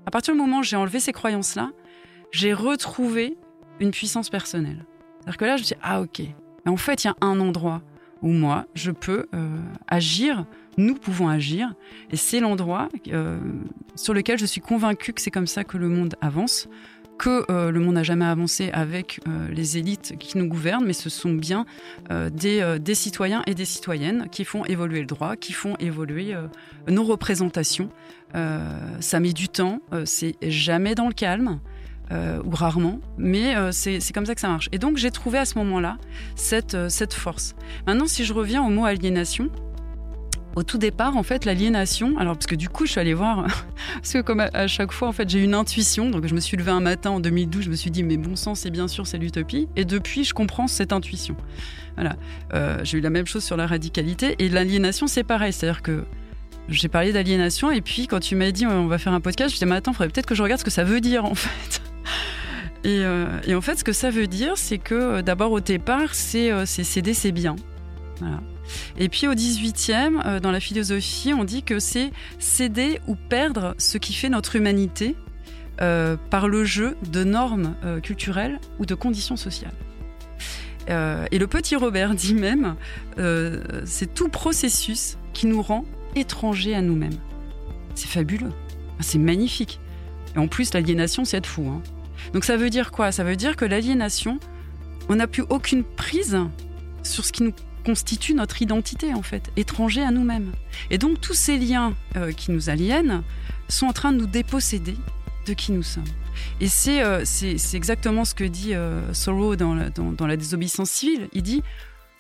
À 0.07 0.11
partir 0.11 0.35
du 0.35 0.41
moment 0.41 0.59
où 0.59 0.63
j'ai 0.63 0.77
enlevé 0.77 1.01
ces 1.01 1.13
croyances-là, 1.13 1.73
j'ai 2.31 2.53
retrouvé 2.53 3.37
une 3.81 3.91
puissance 3.91 4.31
personnelle. 4.31 4.85
C'est-à-dire 5.21 5.37
que 5.39 5.45
là, 5.45 5.57
je 5.57 5.63
me 5.63 5.67
dis, 5.67 5.75
ah 5.83 6.01
ok, 6.01 6.23
mais 6.65 6.71
en 6.71 6.77
fait, 6.77 7.05
il 7.05 7.09
y 7.09 7.11
a 7.11 7.17
un 7.21 7.41
endroit 7.41 7.83
où 8.23 8.29
moi, 8.29 8.67
je 8.75 8.93
peux 8.93 9.27
agir, 9.89 10.47
nous 10.77 10.95
pouvons 10.95 11.29
agir, 11.29 11.75
et 12.11 12.17
c'est 12.17 12.41
l'endroit 12.41 12.89
euh, 13.09 13.39
sur 13.95 14.15
lequel 14.15 14.39
je 14.39 14.47
suis 14.47 14.61
convaincue 14.61 15.13
que 15.13 15.21
c'est 15.21 15.31
comme 15.31 15.47
ça 15.47 15.65
que 15.65 15.77
le 15.77 15.89
monde 15.89 16.17
avance, 16.21 16.69
que 17.19 17.51
euh, 17.51 17.71
le 17.71 17.81
monde 17.81 17.95
n'a 17.95 18.03
jamais 18.03 18.27
avancé 18.27 18.71
avec 18.73 19.21
euh, 19.27 19.49
les 19.51 19.79
élites 19.79 20.17
qui 20.19 20.37
nous 20.37 20.47
gouvernent, 20.47 20.85
mais 20.85 20.93
ce 20.93 21.09
sont 21.09 21.33
bien 21.33 21.65
des, 22.11 22.95
citoyens 22.95 23.43
et 23.47 23.55
des 23.55 23.65
citoyennes 23.65 24.29
qui 24.31 24.45
font 24.45 24.65
évoluer 24.67 25.01
le 25.01 25.07
droit, 25.07 25.37
qui 25.37 25.53
font 25.53 25.77
évoluer 25.79 26.35
nos 26.89 27.05
représentations. 27.05 27.89
ça 28.35 29.21
met 29.21 29.33
du 29.33 29.49
temps, 29.49 29.81
c'est 30.05 30.37
jamais 30.43 30.95
dans 30.95 31.09
le 31.09 31.15
calme 31.15 31.59
ou 32.11 32.51
rarement, 32.51 33.01
mais 33.17 33.55
c'est 33.73 34.13
comme 34.13 34.27
ça 34.27 34.35
que 34.35 34.41
ça 34.41 34.49
marche. 34.49 34.69
Et 34.73 34.79
donc 34.79 34.99
j'ai 34.99 35.11
trouvé 35.11 35.39
à 35.39 35.47
ce 35.47 35.59
moment-là 35.59 35.97
cette 36.35 37.15
force. 37.15 37.55
Maintenant, 37.87 38.07
si 38.07 38.25
je 38.25 38.35
reviens 38.35 38.63
au 38.63 38.69
mot 38.69 38.85
aliénation, 38.85 39.51
au 40.57 40.63
tout 40.63 40.79
départ, 40.79 41.19
en 41.19 41.23
fait, 41.23 41.45
l'aliénation, 41.45 42.17
alors 42.19 42.35
parce 42.35 42.47
que 42.47 42.55
du 42.55 42.71
coup, 42.71 42.87
je 42.87 42.93
suis 42.93 43.01
allée 43.01 43.13
voir, 43.13 43.47
parce 43.95 44.15
que 44.15 44.23
comme 44.23 44.41
à, 44.41 44.67
chaque 44.67 44.91
fois, 44.91 45.07
en 45.07 45.13
fait, 45.13 45.29
j'ai 45.29 45.45
une 45.45 45.55
intuition, 45.55 46.09
donc 46.09 46.27
je 46.27 46.35
me 46.35 46.41
suis 46.41 46.57
levée 46.57 46.71
un 46.71 46.81
matin 46.81 47.11
en 47.11 47.21
2012, 47.21 47.65
je 47.65 47.71
me 47.71 47.77
suis 47.77 47.91
dit, 47.91 48.03
mais 48.03 48.17
bon 48.17 48.37
sang, 48.37 48.55
c'est 48.55 48.71
bien 48.71 48.89
sûr, 48.89 49.07
c'est 49.07 49.19
l'utopie, 49.19 49.69
et 49.77 49.85
depuis, 49.85 50.25
je 50.25 50.33
comprends 50.33 50.67
cette 50.67 50.95
intuition. 50.95 51.37
Voilà, 51.95 52.17
euh, 52.55 52.79
j'ai 52.85 52.99
eu 52.99 53.01
la 53.03 53.11
même 53.11 53.27
chose 53.27 53.45
sur 53.45 53.59
la 53.59 53.67
radicalité, 53.67 54.35
et 54.39 54.49
l'aliénation, 54.49 55.07
c'est 55.07 55.25
pareil, 55.25 55.53
c'est-à-dire 55.53 55.83
que 55.83 56.05
j'ai 56.71 56.89
parlé 56.89 57.13
d'aliénation, 57.13 57.71
et 57.71 57.83
puis 57.83 58.07
quand 58.07 58.21
tu 58.21 58.35
m'as 58.35 58.51
dit, 58.51 58.67
on 58.67 58.87
va 58.87 58.97
faire 58.97 59.13
un 59.13 59.21
podcast, 59.21 59.51
je 59.51 59.57
me 59.57 59.59
dit, 59.59 59.71
mais 59.71 59.77
attends, 59.77 59.93
faudrait 59.93 60.09
peut-être 60.09 60.27
que 60.27 60.35
je 60.35 60.43
regarde 60.43 60.61
ce 60.61 60.65
que 60.65 60.71
ça 60.71 60.85
veut 60.85 61.03
dire, 61.03 61.25
en 61.27 61.35
fait. 61.35 61.83
Et, 62.83 63.01
euh, 63.05 63.27
et, 63.47 63.55
en 63.55 63.61
fait, 63.61 63.79
ce 63.79 63.85
que 63.85 63.93
ça 63.93 64.11
veut 64.11 64.27
dire, 64.27 64.57
c'est 64.57 64.79
que 64.79 64.95
euh, 64.95 65.23
d'abord 65.23 65.53
au 65.53 65.61
départ, 65.61 66.15
c'est 66.15 66.65
céder 66.65 67.13
ses 67.13 67.33
biens. 67.33 67.57
Voilà. 68.21 68.41
Et 68.99 69.09
puis 69.09 69.29
au 69.29 69.35
18e, 69.35 70.21
euh, 70.25 70.41
dans 70.41 70.51
la 70.51 70.61
philosophie, 70.61 71.33
on 71.35 71.45
dit 71.45 71.63
que 71.63 71.79
c'est 71.79 72.11
céder 72.39 73.01
ou 73.07 73.15
perdre 73.15 73.75
ce 73.79 73.99
qui 73.99 74.13
fait 74.13 74.29
notre 74.29 74.57
humanité 74.57 75.17
euh, 75.81 76.17
par 76.31 76.49
le 76.49 76.65
jeu 76.65 76.97
de 77.11 77.25
normes 77.25 77.75
euh, 77.85 78.01
culturelles 78.01 78.59
ou 78.79 78.87
de 78.87 78.95
conditions 78.95 79.37
sociales. 79.37 79.75
Et 80.89 81.41
le 81.41 81.49
petit 81.49 81.75
Robert 81.75 82.15
dit 82.15 82.35
même, 82.35 82.77
c'est 83.85 84.15
tout 84.15 84.29
processus 84.29 85.19
qui 85.33 85.49
nous 85.49 85.61
rend 85.61 85.85
étrangers 86.15 86.77
à 86.77 86.81
nous-mêmes. 86.81 87.19
C'est 87.97 88.07
fabuleux, 88.07 88.53
c'est 89.01 89.19
magnifique. 89.19 89.81
Et 90.37 90.39
en 90.39 90.47
plus, 90.47 90.73
l'aliénation, 90.75 91.25
c'est 91.25 91.39
être 91.39 91.47
fou. 91.47 91.67
hein. 91.69 91.83
Donc 92.33 92.45
ça 92.45 92.57
veut 92.57 92.71
dire 92.71 92.93
quoi? 92.93 93.11
Ça 93.11 93.25
veut 93.25 93.35
dire 93.35 93.57
que 93.57 93.65
l'aliénation, 93.65 94.39
on 95.09 95.17
n'a 95.17 95.27
plus 95.27 95.45
aucune 95.49 95.83
prise 95.83 96.39
sur 97.03 97.25
ce 97.25 97.33
qui 97.33 97.43
nous 97.43 97.53
constitue 97.87 98.35
notre 98.35 98.61
identité, 98.61 99.15
en 99.15 99.23
fait, 99.23 99.45
étranger 99.57 100.03
à 100.03 100.11
nous-mêmes. 100.11 100.51
Et 100.91 100.99
donc 100.99 101.21
tous 101.21 101.35
ces 101.35 101.57
liens 101.57 101.95
euh, 102.17 102.33
qui 102.33 102.51
nous 102.51 102.69
aliènent 102.69 103.23
sont 103.69 103.87
en 103.87 103.93
train 103.93 104.13
de 104.13 104.19
nous 104.19 104.27
déposséder 104.27 104.97
de 105.47 105.55
qui 105.55 105.71
nous 105.71 105.85
sommes. 105.85 106.11
Et 106.61 106.69
c'est 106.69 107.01
euh, 107.03 107.25
exactement 107.75 108.25
ce 108.25 108.35
que 108.35 108.45
dit 108.45 108.75
euh, 108.75 109.01
dans 109.57 109.75
la, 109.75 109.91
dans, 109.91 110.27
la 110.27 110.37
désobéissance 110.37 110.91
civile. 110.91 111.29
Il 111.33 111.43
dit 111.43 111.63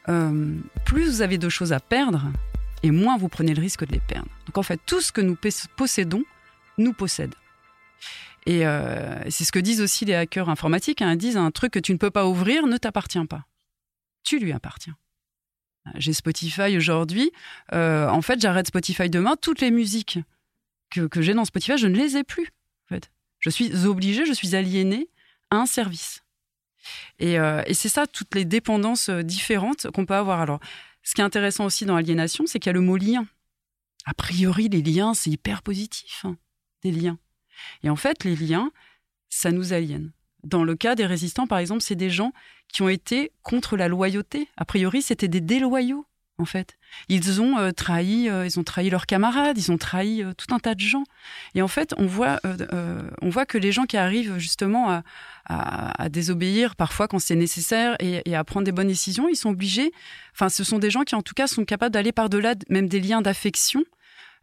euh, 0.09 0.55
plus 0.85 1.05
vous 1.11 1.23
avez 1.23 1.39
de 1.39 1.49
choses 1.49 1.73
à 1.73 1.81
perdre, 1.81 2.23
et 2.85 2.93
moins 2.93 3.19
vous 3.19 3.29
prenez 3.29 3.53
le 3.55 3.61
risque 3.61 3.85
de 3.85 3.93
les 3.93 4.01
perdre. 4.13 4.29
Donc 4.47 4.57
en 4.59 4.63
fait, 4.63 4.81
tout 4.87 5.01
ce 5.01 5.11
que 5.11 5.21
nous 5.21 5.35
pos- 5.35 5.67
possédons 5.77 6.23
nous 6.79 6.93
possède. 6.93 7.35
Et 8.47 8.65
euh, 8.65 9.29
c'est 9.29 9.45
ce 9.45 9.51
que 9.51 9.59
disent 9.59 9.81
aussi 9.81 10.05
les 10.05 10.15
hackers 10.15 10.49
informatiques. 10.49 11.03
hein. 11.03 11.13
Ils 11.15 11.19
disent 11.19 11.37
un 11.37 11.51
truc 11.51 11.73
que 11.73 11.81
tu 11.81 11.93
ne 11.93 11.99
peux 11.99 12.13
pas 12.13 12.27
ouvrir 12.27 12.69
ne 12.69 12.77
t'appartient 12.77 13.27
pas. 13.27 13.43
Tu 14.23 14.39
lui 14.39 14.53
appartiens. 14.53 14.95
J'ai 15.95 16.13
Spotify 16.13 16.77
aujourd'hui. 16.77 17.31
Euh, 17.73 18.09
en 18.09 18.23
fait, 18.23 18.41
j'arrête 18.41 18.67
Spotify 18.67 19.09
demain. 19.09 19.37
Toutes 19.41 19.61
les 19.61 19.71
musiques 19.71 20.19
que, 20.91 21.07
que 21.07 21.23
j'ai 21.23 21.35
dans 21.35 21.45
Spotify, 21.45 21.79
je 21.79 21.87
ne 21.87 21.97
les 21.97 22.17
ai 22.17 22.25
plus. 22.25 22.53
En 22.85 22.95
fait. 22.95 23.11
Je 23.41 23.51
suis 23.51 23.87
obligée, 23.87 24.27
je 24.27 24.33
suis 24.33 24.57
aliénée 24.57 25.09
à 25.51 25.57
un 25.57 25.67
service. 25.67 26.25
Et, 27.19 27.39
euh, 27.39 27.63
et 27.67 27.75
c'est 27.75 27.89
ça, 27.89 28.07
toutes 28.07 28.35
les 28.35 28.45
dépendances 28.45 29.09
euh, 29.09 29.23
différentes 29.23 29.91
qu'on 29.91 30.07
peut 30.07 30.15
avoir. 30.15 30.41
Alors, 30.41 30.61
ce 31.03 31.15
qui 31.15 31.21
est 31.21 31.25
intéressant 31.25 31.65
aussi 31.65 31.85
dans 31.85 31.97
l'aliénation, 31.97 32.47
c'est 32.47 32.59
qu'il 32.59 32.69
y 32.69 32.71
a 32.71 32.75
le 32.75 32.81
mot 32.81 32.97
lien. 32.97 33.27
A 34.05 34.15
priori, 34.15 34.69
les 34.69 34.83
liens, 34.83 35.15
c'est 35.15 35.31
hyper 35.31 35.63
positif, 35.63 36.25
hein, 36.25 36.37
des 36.83 36.93
liens. 36.93 37.19
Et 37.83 37.91
en 37.91 37.97
fait, 37.97 38.25
les 38.25 38.37
liens, 38.37 38.71
ça 39.29 39.51
nous 39.51 39.73
aliène. 39.73 40.13
Dans 40.47 40.63
le 40.63 40.77
cas 40.77 40.95
des 40.95 41.07
résistants, 41.07 41.49
par 41.49 41.59
exemple, 41.59 41.81
c'est 41.81 41.97
des 41.97 42.09
gens 42.09 42.33
qui 42.69 42.83
ont 42.83 42.89
été 42.89 43.33
contre 43.43 43.77
la 43.77 43.89
loyauté. 43.89 44.49
A 44.57 44.65
priori, 44.65 45.03
c'était 45.03 45.27
des 45.27 45.41
déloyaux, 45.41 46.07
en 46.39 46.45
fait. 46.45 46.79
Ils 47.09 47.41
ont 47.41 47.59
euh, 47.59 47.73
trahi, 47.73 48.29
euh, 48.29 48.47
ils 48.47 48.61
ont 48.61 48.63
trahi 48.63 48.89
leurs 48.89 49.07
camarades, 49.07 49.59
ils 49.59 49.73
ont 49.73 49.77
trahi 49.77 50.23
euh, 50.23 50.35
tout 50.35 50.55
un 50.55 50.61
tas 50.61 50.77
de 50.77 50.81
gens. 50.81 51.03
Et 51.57 51.63
en 51.63 51.69
fait, 51.69 51.95
on 51.99 52.07
voit, 52.07 52.41
on 53.23 53.29
voit 53.29 53.45
que 53.45 53.59
les 53.59 53.73
gens 53.73 53.87
qui 53.87 53.97
arrivent 53.97 54.39
justement 54.39 55.03
à, 55.47 56.09
désobéir 56.11 56.77
parfois 56.77 57.09
quand 57.09 57.19
c'est 57.19 57.35
nécessaire 57.35 57.97
et, 57.99 58.23
et 58.25 58.37
à 58.37 58.45
prendre 58.45 58.65
des 58.65 58.73
bonnes 58.73 58.87
décisions, 58.87 59.29
ils 59.29 59.35
sont 59.35 59.51
obligés. 59.51 59.91
Enfin, 60.33 60.49
ce 60.49 60.63
sont 60.63 60.79
des 60.79 60.91
gens 60.91 61.03
qui, 61.03 61.17
en 61.17 61.23
tout 61.23 61.35
cas, 61.35 61.49
sont 61.49 61.65
capables 61.65 61.93
d'aller 61.93 62.13
par-delà 62.13 62.55
même 62.69 62.89
des 62.89 63.01
liens 63.01 63.21
d'affection. 63.21 63.83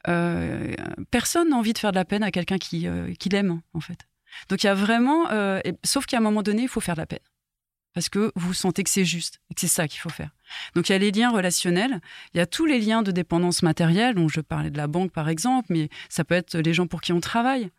Personne 0.03 1.49
n'a 1.49 1.55
envie 1.55 1.71
de 1.71 1.77
faire 1.77 1.91
de 1.91 1.95
la 1.95 2.03
peine 2.03 2.23
à 2.23 2.31
quelqu'un 2.31 2.57
qui, 2.57 2.87
qui 3.17 3.29
l'aime, 3.29 3.61
en 3.73 3.79
fait. 3.79 4.05
Donc 4.49 4.63
il 4.63 4.67
y 4.67 4.69
a 4.69 4.75
vraiment, 4.75 5.29
euh, 5.31 5.59
et- 5.65 5.73
sauf 5.83 6.05
qu'à 6.05 6.17
un 6.17 6.21
moment 6.21 6.43
donné, 6.43 6.63
il 6.63 6.67
faut 6.67 6.81
faire 6.81 6.95
de 6.95 7.01
la 7.01 7.05
peine. 7.05 7.19
Parce 7.93 8.09
que 8.09 8.31
vous 8.35 8.53
sentez 8.55 8.83
que 8.83 8.89
c'est 8.89 9.05
juste 9.05 9.39
et 9.51 9.53
que 9.53 9.61
c'est 9.61 9.67
ça 9.67 9.87
qu'il 9.87 9.99
faut 9.99 10.09
faire. 10.09 10.31
Donc 10.75 10.89
il 10.89 10.93
y 10.93 10.95
a 10.95 10.97
les 10.97 11.11
liens 11.11 11.29
relationnels, 11.29 12.01
il 12.33 12.37
y 12.37 12.41
a 12.41 12.47
tous 12.47 12.65
les 12.65 12.79
liens 12.79 13.03
de 13.03 13.11
dépendance 13.11 13.61
matérielle, 13.61 14.15
dont 14.15 14.27
je 14.27 14.41
parlais 14.41 14.71
de 14.71 14.77
la 14.77 14.87
banque 14.87 15.11
par 15.11 15.29
exemple, 15.29 15.67
mais 15.69 15.89
ça 16.09 16.23
peut 16.23 16.33
être 16.33 16.57
les 16.57 16.73
gens 16.73 16.87
pour 16.87 17.01
qui 17.01 17.13
on 17.13 17.19
travaille. 17.19 17.69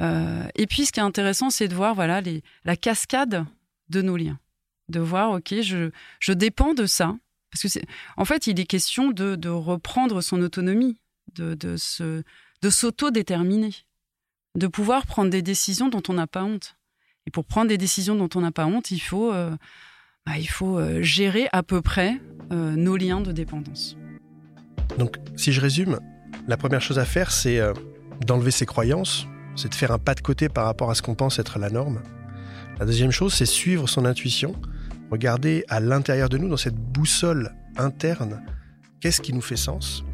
Euh, 0.00 0.44
et 0.54 0.66
puis 0.66 0.86
ce 0.86 0.92
qui 0.92 1.00
est 1.00 1.04
intéressant, 1.04 1.50
c'est 1.50 1.66
de 1.68 1.74
voir 1.74 1.94
voilà 1.94 2.20
la 2.64 2.76
cascade 2.76 3.44
de 3.88 4.02
nos 4.02 4.16
liens, 4.16 4.38
de 4.88 5.00
voir 5.00 5.32
ok, 5.32 5.60
je, 5.60 5.90
je 6.20 6.32
dépends 6.32 6.74
de 6.74 6.86
ça, 6.86 7.16
parce 7.50 7.62
que 7.62 7.68
c'est, 7.68 7.84
en 8.16 8.24
fait, 8.24 8.46
il 8.46 8.58
est 8.60 8.66
question 8.66 9.10
de, 9.10 9.34
de 9.36 9.48
reprendre 9.48 10.20
son 10.20 10.40
autonomie, 10.40 11.00
de, 11.34 11.54
de 11.54 11.76
se, 11.76 12.22
de 12.62 12.70
s'auto-déterminer, 12.70 13.72
de 14.56 14.66
pouvoir 14.66 15.06
prendre 15.06 15.30
des 15.30 15.42
décisions 15.42 15.88
dont 15.88 16.02
on 16.08 16.14
n'a 16.14 16.26
pas 16.26 16.44
honte. 16.44 16.76
Et 17.26 17.30
pour 17.30 17.44
prendre 17.44 17.68
des 17.68 17.78
décisions 17.78 18.14
dont 18.14 18.28
on 18.34 18.40
n'a 18.40 18.52
pas 18.52 18.66
honte, 18.66 18.90
il 18.90 19.00
faut, 19.00 19.32
euh, 19.32 19.50
bah, 20.26 20.38
il 20.38 20.48
faut 20.48 20.78
euh, 20.78 21.02
gérer 21.02 21.48
à 21.52 21.62
peu 21.62 21.80
près 21.80 22.20
euh, 22.52 22.76
nos 22.76 22.96
liens 22.96 23.20
de 23.20 23.32
dépendance. 23.32 23.96
Donc, 24.98 25.16
si 25.36 25.52
je 25.52 25.60
résume, 25.60 25.98
la 26.46 26.56
première 26.56 26.82
chose 26.82 26.98
à 26.98 27.04
faire, 27.04 27.32
c'est 27.32 27.60
d'enlever 28.26 28.50
ses 28.50 28.66
croyances, 28.66 29.26
c'est 29.56 29.70
de 29.70 29.74
faire 29.74 29.90
un 29.90 29.98
pas 29.98 30.14
de 30.14 30.20
côté 30.20 30.48
par 30.48 30.66
rapport 30.66 30.90
à 30.90 30.94
ce 30.94 31.02
qu'on 31.02 31.14
pense 31.14 31.38
être 31.38 31.58
la 31.58 31.70
norme. 31.70 32.02
La 32.78 32.86
deuxième 32.86 33.10
chose, 33.10 33.32
c'est 33.32 33.46
suivre 33.46 33.88
son 33.88 34.04
intuition, 34.04 34.54
regarder 35.10 35.64
à 35.68 35.80
l'intérieur 35.80 36.28
de 36.28 36.38
nous, 36.38 36.48
dans 36.48 36.56
cette 36.56 36.76
boussole 36.76 37.54
interne, 37.76 38.42
qu'est-ce 39.00 39.20
qui 39.20 39.32
nous 39.32 39.40
fait 39.40 39.56
sens. 39.56 40.04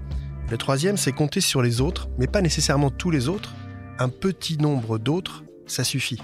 Le 0.50 0.56
troisième, 0.56 0.96
c'est 0.96 1.12
compter 1.12 1.40
sur 1.40 1.62
les 1.62 1.80
autres, 1.80 2.08
mais 2.18 2.26
pas 2.26 2.42
nécessairement 2.42 2.90
tous 2.90 3.10
les 3.10 3.28
autres. 3.28 3.54
Un 4.00 4.08
petit 4.08 4.56
nombre 4.56 4.98
d'autres, 4.98 5.44
ça 5.66 5.84
suffit. 5.84 6.22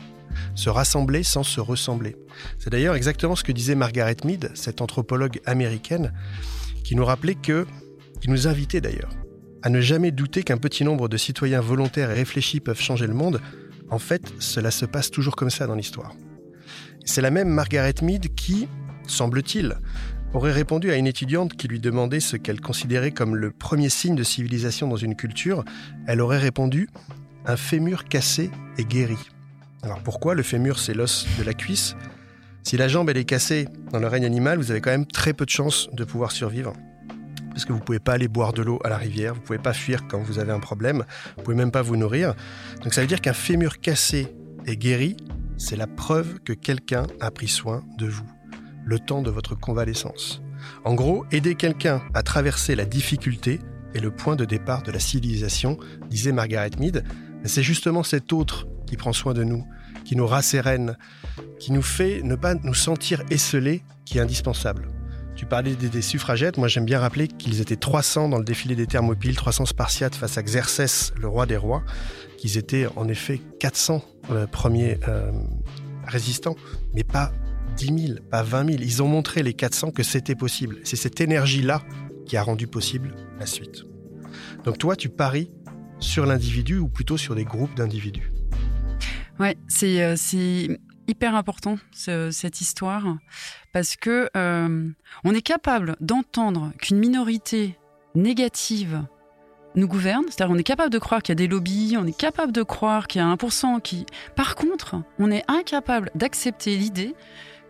Se 0.54 0.70
rassembler 0.70 1.22
sans 1.22 1.42
se 1.42 1.60
ressembler. 1.60 2.16
C'est 2.58 2.70
d'ailleurs 2.70 2.94
exactement 2.94 3.36
ce 3.36 3.44
que 3.44 3.52
disait 3.52 3.74
Margaret 3.74 4.16
Mead, 4.24 4.50
cette 4.54 4.80
anthropologue 4.80 5.40
américaine, 5.44 6.14
qui 6.84 6.96
nous 6.96 7.04
rappelait 7.04 7.34
que, 7.34 7.66
qui 8.22 8.30
nous 8.30 8.48
invitait 8.48 8.80
d'ailleurs, 8.80 9.10
à 9.60 9.68
ne 9.68 9.82
jamais 9.82 10.10
douter 10.10 10.42
qu'un 10.42 10.56
petit 10.56 10.84
nombre 10.84 11.06
de 11.06 11.18
citoyens 11.18 11.60
volontaires 11.60 12.10
et 12.10 12.14
réfléchis 12.14 12.60
peuvent 12.60 12.80
changer 12.80 13.06
le 13.06 13.12
monde. 13.12 13.42
En 13.90 13.98
fait, 13.98 14.32
cela 14.38 14.70
se 14.70 14.86
passe 14.86 15.10
toujours 15.10 15.36
comme 15.36 15.50
ça 15.50 15.66
dans 15.66 15.74
l'histoire. 15.74 16.14
C'est 17.04 17.20
la 17.20 17.30
même 17.30 17.48
Margaret 17.48 17.94
Mead 18.00 18.34
qui, 18.34 18.68
semble-t-il, 19.06 19.76
aurait 20.32 20.52
répondu 20.52 20.90
à 20.90 20.96
une 20.96 21.06
étudiante 21.06 21.52
qui 21.52 21.68
lui 21.68 21.78
demandait 21.78 22.20
ce 22.20 22.38
qu'elle 22.38 22.62
considérait 22.62 23.12
comme 23.12 23.36
le 23.36 23.50
premier 23.50 23.90
signe 23.90 24.16
de 24.16 24.22
civilisation 24.22 24.88
dans 24.88 24.96
une 24.96 25.14
culture. 25.14 25.62
Elle 26.06 26.22
aurait 26.22 26.38
répondu 26.38 26.88
un 27.46 27.56
fémur 27.56 28.04
cassé 28.04 28.50
et 28.76 28.84
guéri. 28.84 29.18
Alors 29.82 30.02
pourquoi 30.02 30.34
le 30.34 30.42
fémur 30.42 30.78
c'est 30.78 30.94
l'os 30.94 31.26
de 31.38 31.44
la 31.44 31.54
cuisse? 31.54 31.96
Si 32.62 32.76
la 32.76 32.88
jambe 32.88 33.10
est 33.10 33.24
cassée 33.24 33.68
dans 33.92 34.00
le 34.00 34.08
règne 34.08 34.24
animal, 34.24 34.58
vous 34.58 34.72
avez 34.72 34.80
quand 34.80 34.90
même 34.90 35.06
très 35.06 35.32
peu 35.32 35.44
de 35.44 35.50
chances 35.50 35.88
de 35.92 36.04
pouvoir 36.04 36.32
survivre. 36.32 36.72
Parce 37.50 37.64
que 37.64 37.72
vous 37.72 37.78
pouvez 37.78 38.00
pas 38.00 38.14
aller 38.14 38.28
boire 38.28 38.52
de 38.52 38.62
l'eau 38.62 38.80
à 38.84 38.88
la 38.88 38.96
rivière, 38.96 39.34
vous 39.34 39.40
pouvez 39.40 39.58
pas 39.58 39.72
fuir 39.72 40.08
quand 40.08 40.20
vous 40.20 40.40
avez 40.40 40.52
un 40.52 40.58
problème, 40.58 41.04
vous 41.36 41.42
pouvez 41.44 41.56
même 41.56 41.70
pas 41.70 41.82
vous 41.82 41.96
nourrir. 41.96 42.34
Donc 42.82 42.92
ça 42.92 43.00
veut 43.00 43.06
dire 43.06 43.20
qu'un 43.20 43.32
fémur 43.32 43.80
cassé 43.80 44.34
et 44.66 44.76
guéri, 44.76 45.16
c'est 45.56 45.76
la 45.76 45.86
preuve 45.86 46.40
que 46.40 46.52
quelqu'un 46.52 47.06
a 47.20 47.30
pris 47.30 47.48
soin 47.48 47.82
de 47.96 48.06
vous, 48.06 48.26
le 48.84 48.98
temps 48.98 49.22
de 49.22 49.30
votre 49.30 49.54
convalescence. 49.54 50.42
En 50.84 50.94
gros, 50.94 51.24
aider 51.30 51.54
quelqu'un 51.54 52.02
à 52.12 52.22
traverser 52.22 52.74
la 52.74 52.84
difficulté 52.84 53.60
est 53.94 54.00
le 54.00 54.10
point 54.10 54.36
de 54.36 54.44
départ 54.44 54.82
de 54.82 54.90
la 54.90 54.98
civilisation, 54.98 55.78
disait 56.10 56.32
Margaret 56.32 56.70
Mead. 56.78 57.04
C'est 57.48 57.62
justement 57.62 58.02
cet 58.02 58.32
autre 58.32 58.66
qui 58.86 58.96
prend 58.96 59.12
soin 59.12 59.34
de 59.34 59.44
nous, 59.44 59.66
qui 60.04 60.16
nous 60.16 60.26
rassérène, 60.26 60.96
qui 61.58 61.72
nous 61.72 61.82
fait 61.82 62.22
ne 62.22 62.36
pas 62.36 62.54
nous 62.54 62.74
sentir 62.74 63.22
esselés, 63.30 63.82
qui 64.04 64.18
est 64.18 64.20
indispensable. 64.20 64.88
Tu 65.34 65.44
parlais 65.44 65.74
des, 65.74 65.88
des 65.88 66.02
suffragettes, 66.02 66.56
moi 66.56 66.68
j'aime 66.68 66.86
bien 66.86 66.98
rappeler 66.98 67.28
qu'ils 67.28 67.60
étaient 67.60 67.76
300 67.76 68.30
dans 68.30 68.38
le 68.38 68.44
défilé 68.44 68.74
des 68.74 68.86
Thermopyles, 68.86 69.36
300 69.36 69.66
Spartiates 69.66 70.14
face 70.14 70.38
à 70.38 70.42
Xerxès, 70.42 71.12
le 71.20 71.28
roi 71.28 71.44
des 71.44 71.58
rois, 71.58 71.82
qu'ils 72.38 72.56
étaient 72.56 72.86
en 72.96 73.06
effet 73.08 73.40
400 73.60 74.02
euh, 74.30 74.46
premiers 74.46 74.98
euh, 75.08 75.30
résistants, 76.06 76.56
mais 76.94 77.04
pas 77.04 77.32
10 77.76 78.06
000, 78.06 78.18
pas 78.30 78.42
20 78.42 78.66
000. 78.66 78.78
Ils 78.82 79.02
ont 79.02 79.08
montré 79.08 79.42
les 79.42 79.52
400 79.52 79.90
que 79.90 80.02
c'était 80.02 80.34
possible. 80.34 80.78
C'est 80.84 80.96
cette 80.96 81.20
énergie-là 81.20 81.82
qui 82.26 82.36
a 82.36 82.42
rendu 82.42 82.66
possible 82.66 83.14
la 83.38 83.46
suite. 83.46 83.84
Donc 84.64 84.78
toi, 84.78 84.96
tu 84.96 85.08
paries 85.08 85.50
sur 85.98 86.26
l'individu 86.26 86.78
ou 86.78 86.88
plutôt 86.88 87.16
sur 87.16 87.34
des 87.34 87.44
groupes 87.44 87.74
d'individus. 87.74 88.30
Ouais, 89.38 89.56
c'est 89.68 90.02
euh, 90.02 90.14
hyper 91.08 91.34
important 91.34 91.78
ce- 91.92 92.30
cette 92.30 92.60
histoire 92.60 93.16
parce 93.72 93.96
que 93.96 94.28
euh, 94.36 94.88
on 95.24 95.34
est 95.34 95.42
capable 95.42 95.96
d'entendre 96.00 96.72
qu'une 96.80 96.98
minorité 96.98 97.78
négative 98.14 99.02
nous 99.74 99.88
gouverne, 99.88 100.24
c'est-à-dire 100.28 100.54
on 100.54 100.58
est 100.58 100.62
capable 100.62 100.88
de 100.90 100.98
croire 100.98 101.22
qu'il 101.22 101.32
y 101.32 101.36
a 101.36 101.36
des 101.36 101.48
lobbies, 101.48 101.96
on 101.98 102.06
est 102.06 102.16
capable 102.16 102.50
de 102.52 102.62
croire 102.62 103.06
qu'il 103.08 103.20
y 103.20 103.24
a 103.24 103.26
1% 103.26 103.82
qui... 103.82 104.06
Par 104.34 104.54
contre, 104.54 104.96
on 105.18 105.30
est 105.30 105.44
incapable 105.48 106.10
d'accepter 106.14 106.76
l'idée 106.78 107.14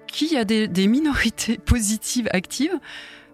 qu'il 0.06 0.32
y 0.32 0.36
a 0.36 0.44
des 0.44 0.86
minorités 0.86 1.58
positives 1.64 2.28
actives 2.32 2.78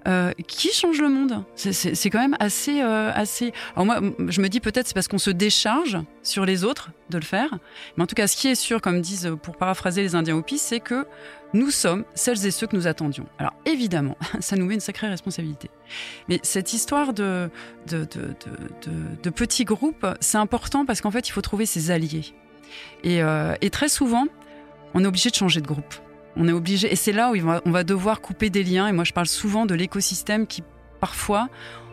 euh, 0.06 0.32
qui 0.46 0.72
change 0.72 1.00
le 1.00 1.08
monde? 1.08 1.44
C'est 1.54 2.10
quand 2.10 2.20
même 2.20 2.36
assez, 2.40 2.82
euh, 2.82 3.12
assez. 3.14 3.52
Alors 3.74 3.86
moi, 3.86 4.00
je 4.28 4.40
me 4.40 4.48
dis 4.48 4.60
peut-être 4.60 4.88
c'est 4.88 4.94
parce 4.94 5.08
qu'on 5.08 5.18
se 5.18 5.30
décharge 5.30 5.98
sur 6.22 6.44
les 6.44 6.64
autres 6.64 6.90
de 7.10 7.18
le 7.18 7.24
faire. 7.24 7.58
Mais 7.96 8.04
en 8.04 8.06
tout 8.06 8.14
cas, 8.14 8.26
ce 8.26 8.36
qui 8.36 8.48
est 8.48 8.54
sûr, 8.54 8.80
comme 8.80 9.00
disent 9.00 9.32
pour 9.42 9.56
paraphraser 9.56 10.02
les 10.02 10.14
Indiens 10.14 10.36
Hopis, 10.36 10.58
c'est 10.58 10.80
que 10.80 11.06
nous 11.54 11.70
sommes 11.70 12.04
celles 12.14 12.46
et 12.46 12.50
ceux 12.50 12.66
que 12.66 12.76
nous 12.76 12.86
attendions. 12.86 13.26
Alors 13.38 13.52
évidemment, 13.66 14.16
ça 14.40 14.56
nous 14.56 14.66
met 14.66 14.74
une 14.74 14.80
sacrée 14.80 15.08
responsabilité. 15.08 15.70
Mais 16.28 16.40
cette 16.42 16.72
histoire 16.72 17.12
de, 17.12 17.50
petits 19.34 19.64
groupes, 19.64 20.06
c'est 20.20 20.38
important 20.38 20.84
parce 20.86 21.00
qu'en 21.00 21.10
fait, 21.10 21.28
il 21.28 21.32
faut 21.32 21.42
trouver 21.42 21.66
ses 21.66 21.90
alliés. 21.90 22.34
Euh, 23.04 23.54
et 23.60 23.70
très 23.70 23.88
souvent, 23.88 24.26
on 24.94 25.04
est 25.04 25.06
obligé 25.06 25.30
de 25.30 25.34
changer 25.34 25.60
de 25.60 25.66
groupe. 25.66 25.94
On 26.36 26.48
est 26.48 26.52
obligé, 26.52 26.90
et 26.90 26.96
c'est 26.96 27.12
là 27.12 27.30
où 27.30 27.36
on 27.64 27.70
va 27.70 27.84
devoir 27.84 28.20
couper 28.20 28.48
des 28.48 28.62
liens. 28.62 28.88
Et 28.88 28.92
moi, 28.92 29.04
je 29.04 29.12
parle 29.12 29.26
souvent 29.26 29.66
de 29.66 29.74
l'écosystème 29.74 30.46
qui, 30.46 30.62
parfois, 31.00 31.48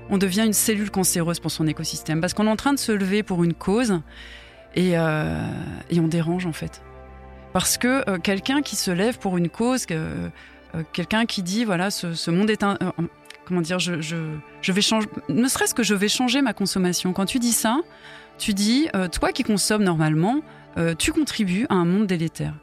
on 0.09 0.17
devient 0.17 0.43
une 0.45 0.53
cellule 0.53 0.91
cancéreuse 0.91 1.39
pour 1.39 1.51
son 1.51 1.67
écosystème. 1.67 2.21
Parce 2.21 2.33
qu'on 2.33 2.47
est 2.47 2.51
en 2.51 2.55
train 2.55 2.73
de 2.73 2.79
se 2.79 2.91
lever 2.91 3.23
pour 3.23 3.43
une 3.43 3.53
cause 3.53 4.01
et, 4.75 4.97
euh, 4.97 5.41
on 5.95 6.07
dérange, 6.07 6.45
en 6.45 6.53
fait. 6.53 6.81
Parce 7.53 7.77
que 7.77 8.09
euh, 8.09 8.17
quelqu'un 8.17 8.61
qui 8.61 8.75
se 8.75 8.91
lève 8.91 9.17
pour 9.19 9.37
une 9.37 9.49
cause, 9.49 9.85
euh, 9.91 10.29
quelqu'un 10.93 11.25
qui 11.25 11.43
dit, 11.43 11.65
voilà, 11.65 11.91
ce, 11.91 12.31
monde 12.31 12.49
est 12.49 12.63
un. 12.63 12.77
Comment 13.45 13.61
dire, 13.61 13.79
je, 13.79 13.99
je, 13.99 14.71
vais 14.71 14.81
changer. 14.81 15.07
Ne 15.27 15.47
serait-ce 15.47 15.73
que 15.73 15.83
je 15.83 15.95
vais 15.95 16.07
changer 16.07 16.41
ma 16.41 16.53
consommation. 16.53 17.13
Quand 17.13 17.25
tu 17.25 17.39
dis 17.39 17.51
ça, 17.51 17.79
tu 18.37 18.53
dis, 18.53 18.87
toi 19.11 19.31
qui 19.31 19.43
consommes 19.43 19.83
normalement, 19.83 20.41
tu 20.99 21.11
contribues 21.11 21.65
à 21.69 21.73
un 21.73 21.85
monde 21.85 22.05
délétère 22.05 22.53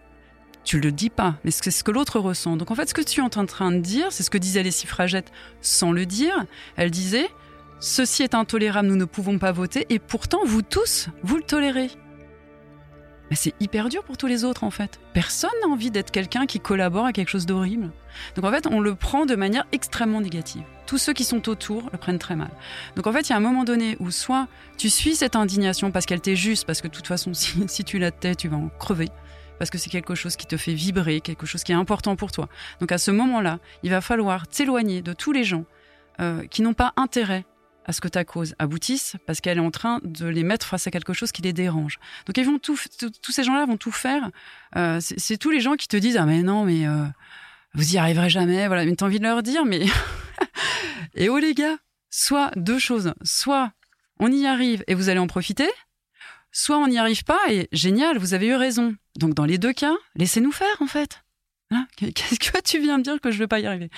tu 0.67 0.81
le 0.81 0.93
dis 0.93 1.11
pas, 1.11 1.37
mais 1.45 1.51
c'est 1.53 1.71
ce 1.71 1.85
que 1.85 1.93
l'autre 1.93 2.19
ressent. 2.19 2.57
Donc 2.57 2.71
en 2.71 2.75
fait, 2.75 2.89
ce 2.89 2.95
que 2.95 3.01
tu 3.01 3.21
es 3.21 3.23
en 3.23 3.47
train 3.47 3.73
de 3.73 3.79
dire, 3.79 4.09
c'est 4.11 4.25
ce 4.25 4.31
que 4.31 4.37
disait 4.37 4.65
les 4.65 4.73
suffragettes 4.73 5.33
sans 5.63 5.93
le 5.93 6.05
dire. 6.05 6.45
Elle 6.77 6.91
disait 6.91 7.31
Ceci 7.79 8.25
est 8.25 8.35
intolérable, 8.35 8.89
nous 8.89 8.97
ne 8.97 9.05
pouvons 9.05 9.39
pas 9.39 9.53
voter, 9.53 9.87
et 9.91 9.99
pourtant, 9.99 10.41
vous 10.45 10.63
tous, 10.63 11.09
vous 11.23 11.37
le 11.37 11.43
tolérez. 11.43 11.91
Mais 13.31 13.37
c'est 13.37 13.55
hyper 13.61 13.89
dur 13.89 14.03
pour 14.03 14.17
tous 14.17 14.27
les 14.27 14.45
autres, 14.45 14.65
en 14.65 14.71
fait. 14.71 15.01
Personne 15.13 15.51
n'a 15.61 15.69
envie 15.69 15.91
d'être 15.91 16.11
quelqu'un 16.11 16.47
qui 16.47 16.59
collabore 16.59 17.07
à 17.07 17.13
quelque 17.13 17.29
chose 17.29 17.47
d'horrible. 17.47 17.91
Donc 18.35 18.45
en 18.45 18.51
fait, 18.51 18.67
on 18.67 18.81
le 18.81 18.95
prend 18.95 19.27
de 19.27 19.35
manière 19.35 19.67
extrêmement 19.73 20.21
négative. 20.21 20.63
Tous 20.87 20.99
ceux 20.99 21.13
qui 21.13 21.25
sont 21.25 21.49
autour 21.49 21.91
le 21.93 21.99
prennent 21.99 22.19
très 22.19 22.37
mal. 22.37 22.51
Donc 22.95 23.07
en 23.07 23.13
fait, 23.13 23.29
il 23.29 23.31
y 23.31 23.33
a 23.33 23.37
un 23.37 23.41
moment 23.41 23.65
donné 23.65 23.97
où 23.99 24.11
soit 24.11 24.47
tu 24.79 24.89
suis 24.89 25.17
cette 25.17 25.37
indignation 25.37 25.91
parce 25.91 26.07
qu'elle 26.07 26.21
t'est 26.21 26.37
juste, 26.37 26.67
parce 26.67 26.81
que 26.81 26.89
de 26.89 26.93
toute 26.93 27.09
façon, 27.09 27.35
si, 27.35 27.53
si 27.69 27.85
tu 27.85 27.99
la 27.99 28.11
tais, 28.11 28.37
tu 28.37 28.49
vas 28.49 28.57
en 28.57 28.71
crever 28.79 29.09
parce 29.59 29.71
que 29.71 29.79
c'est 29.79 29.91
quelque 29.91 30.15
chose 30.15 30.37
qui 30.37 30.47
te 30.47 30.57
fait 30.57 30.75
vibrer, 30.75 31.21
quelque 31.21 31.47
chose 31.47 31.65
qui 31.65 31.73
est 31.73 31.77
important 31.77 32.17
pour 32.17 32.33
toi. 32.33 32.49
Donc 32.81 32.93
à 32.93 32.99
ce 32.99 33.11
moment-là, 33.11 33.59
il 33.83 33.91
va 33.91 34.01
falloir 34.01 34.49
t'éloigner 34.49 35.03
de 35.03 35.13
tous 35.13 35.33
les 35.33 35.45
gens 35.45 35.65
euh, 36.21 36.47
qui 36.47 36.63
n'ont 36.63 36.75
pas 36.75 36.93
intérêt 36.97 37.45
à 37.87 37.93
ce 37.93 38.01
que 38.01 38.09
ta 38.09 38.25
cause 38.25 38.55
aboutisse, 38.59 39.17
parce 39.27 39.41
qu'elle 39.41 39.59
est 39.59 39.61
en 39.61 39.71
train 39.71 40.01
de 40.03 40.27
les 40.27 40.43
mettre 40.43 40.67
face 40.67 40.87
à 40.89 40.91
quelque 40.91 41.13
chose 41.13 41.31
qui 41.31 41.43
les 41.43 41.53
dérange. 41.53 41.99
Donc 42.27 42.37
ils 42.37 42.45
vont 42.45 42.59
tout, 42.59 42.77
tous 43.23 43.33
ces 43.33 43.45
gens-là 43.45 43.65
vont 43.65 43.77
tout 43.77 43.93
faire. 43.93 44.31
Euh, 44.75 44.99
c'est 45.01 45.37
tous 45.37 45.51
les 45.51 45.61
gens 45.61 45.77
qui 45.77 45.87
te 45.87 45.97
disent 45.97 46.17
ah 46.17 46.27
mais 46.27 46.43
non 46.43 46.65
mais 46.65 46.87
euh, 46.87 47.05
vous 47.75 47.95
y 47.95 47.99
arriverez 47.99 48.29
jamais. 48.29 48.67
Voilà, 48.67 48.85
mais 48.85 48.97
t'as 48.97 49.07
envie 49.07 49.21
de 49.21 49.25
leur 49.25 49.43
dire 49.43 49.65
mais 49.65 49.87
et 51.15 51.29
oh 51.29 51.39
les 51.39 51.55
gars, 51.55 51.77
soit 52.11 52.51
deux 52.57 52.81
choses, 52.81 53.15
soit 53.23 53.73
on 54.19 54.33
y 54.33 54.47
arrive 54.47 54.83
et 54.89 54.95
vous 54.95 55.09
allez 55.09 55.21
en 55.21 55.29
profiter, 55.29 55.71
soit 56.51 56.79
on 56.79 56.89
n'y 56.89 56.99
arrive 56.99 57.23
pas 57.23 57.39
et 57.51 57.69
génial, 57.71 58.19
vous 58.19 58.35
avez 58.35 58.49
eu 58.49 58.55
raison. 58.55 58.97
Donc 59.19 59.35
dans 59.35 59.45
les 59.45 59.59
deux 59.59 59.73
cas, 59.73 59.95
laissez-nous 60.15 60.53
faire 60.53 60.77
en 60.81 60.87
fait. 60.87 61.23
Hein? 61.71 61.87
Qu'est-ce 61.97 62.39
que 62.39 62.61
tu 62.61 62.79
viens 62.81 62.99
de 62.99 63.03
dire 63.03 63.21
que 63.21 63.31
je 63.31 63.37
ne 63.37 63.43
vais 63.43 63.49
pas 63.49 63.59
y 63.59 63.67
arriver? 63.67 63.91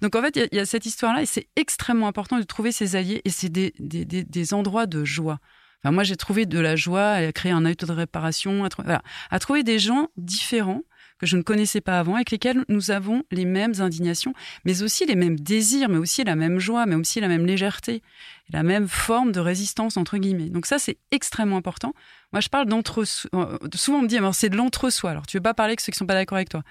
Donc 0.00 0.16
en 0.16 0.22
fait, 0.22 0.36
il 0.36 0.56
y, 0.56 0.60
a 0.60 0.66
cette 0.66 0.86
histoire-là 0.86 1.22
et 1.22 1.26
c'est 1.26 1.48
extrêmement 1.56 2.08
important 2.08 2.38
de 2.38 2.42
trouver 2.42 2.72
ses 2.72 2.96
alliés 2.96 3.22
et 3.24 3.30
c'est 3.30 3.48
des, 3.48 3.74
des, 3.78 4.04
des, 4.04 4.54
endroits 4.54 4.86
de 4.86 5.04
joie. 5.04 5.38
Enfin, 5.82 5.92
moi, 5.92 6.02
j'ai 6.02 6.16
trouvé 6.16 6.46
de 6.46 6.58
la 6.58 6.74
joie 6.74 7.10
à 7.12 7.32
créer 7.32 7.52
un 7.52 7.64
auto 7.64 7.86
de 7.86 7.92
réparation, 7.92 8.64
à, 8.64 9.02
à 9.30 9.38
trouver 9.38 9.62
des 9.62 9.78
gens 9.78 10.08
différents 10.16 10.82
que 11.22 11.26
je 11.28 11.36
ne 11.36 11.42
connaissais 11.42 11.80
pas 11.80 12.00
avant, 12.00 12.16
avec 12.16 12.32
lesquels 12.32 12.64
nous 12.68 12.90
avons 12.90 13.22
les 13.30 13.44
mêmes 13.44 13.74
indignations, 13.78 14.34
mais 14.64 14.82
aussi 14.82 15.06
les 15.06 15.14
mêmes 15.14 15.38
désirs, 15.38 15.88
mais 15.88 15.98
aussi 15.98 16.24
la 16.24 16.34
même 16.34 16.58
joie, 16.58 16.84
mais 16.84 16.96
aussi 16.96 17.20
la 17.20 17.28
même 17.28 17.46
légèreté, 17.46 18.02
la 18.50 18.64
même 18.64 18.88
forme 18.88 19.30
de 19.30 19.38
résistance, 19.38 19.96
entre 19.96 20.18
guillemets. 20.18 20.50
Donc 20.50 20.66
ça, 20.66 20.80
c'est 20.80 20.98
extrêmement 21.12 21.58
important. 21.58 21.94
Moi, 22.32 22.40
je 22.40 22.48
parle 22.48 22.66
d'entre... 22.66 23.04
Euh, 23.36 23.58
souvent, 23.72 24.00
on 24.00 24.02
me 24.02 24.08
dit, 24.08 24.18
c'est 24.32 24.48
de 24.48 24.56
l'entre-soi. 24.56 25.12
Alors, 25.12 25.24
tu 25.24 25.36
veux 25.36 25.42
pas 25.42 25.54
parler 25.54 25.70
avec 25.70 25.80
ceux 25.80 25.92
qui 25.92 25.98
sont 25.98 26.06
pas 26.06 26.14
d'accord 26.14 26.34
avec 26.34 26.48
toi. 26.48 26.64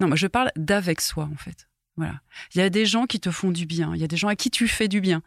Non, 0.00 0.08
moi, 0.08 0.16
je 0.16 0.26
parle 0.26 0.50
d'avec 0.54 1.00
soi, 1.00 1.30
en 1.32 1.38
fait. 1.38 1.66
Voilà. 1.96 2.20
Il 2.54 2.58
y 2.58 2.62
a 2.62 2.68
des 2.68 2.84
gens 2.84 3.06
qui 3.06 3.20
te 3.20 3.30
font 3.30 3.52
du 3.52 3.64
bien. 3.64 3.94
Il 3.94 4.02
y 4.02 4.04
a 4.04 4.08
des 4.08 4.18
gens 4.18 4.28
à 4.28 4.36
qui 4.36 4.50
tu 4.50 4.68
fais 4.68 4.88
du 4.88 5.00
bien. 5.00 5.22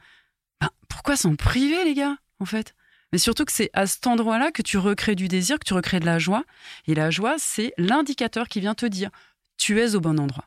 Ben, 0.62 0.70
pourquoi 0.88 1.16
s'en 1.16 1.36
priver, 1.36 1.84
les 1.84 1.96
gars, 1.96 2.18
en 2.40 2.46
fait? 2.46 2.76
Mais 3.12 3.18
surtout 3.18 3.46
que 3.46 3.52
c'est 3.52 3.70
à 3.74 3.88
cet 3.88 4.08
endroit-là 4.08 4.52
que 4.52 4.62
tu 4.62 4.78
recrées 4.78 5.16
du 5.16 5.28
désir, 5.28 5.60
que 5.60 5.66
tu 5.66 5.74
recrées 5.74 6.00
de 6.00 6.06
la 6.06 6.20
joie. 6.20 6.44
Et 6.88 6.96
la 6.96 7.10
joie, 7.10 7.36
c'est 7.38 7.74
l'indicateur 7.78 8.48
qui 8.48 8.60
vient 8.60 8.76
te 8.76 8.86
dire 8.86 9.10
tu 9.58 9.80
es 9.80 9.96
au 9.96 10.02
bon 10.02 10.20
endroit. 10.20 10.46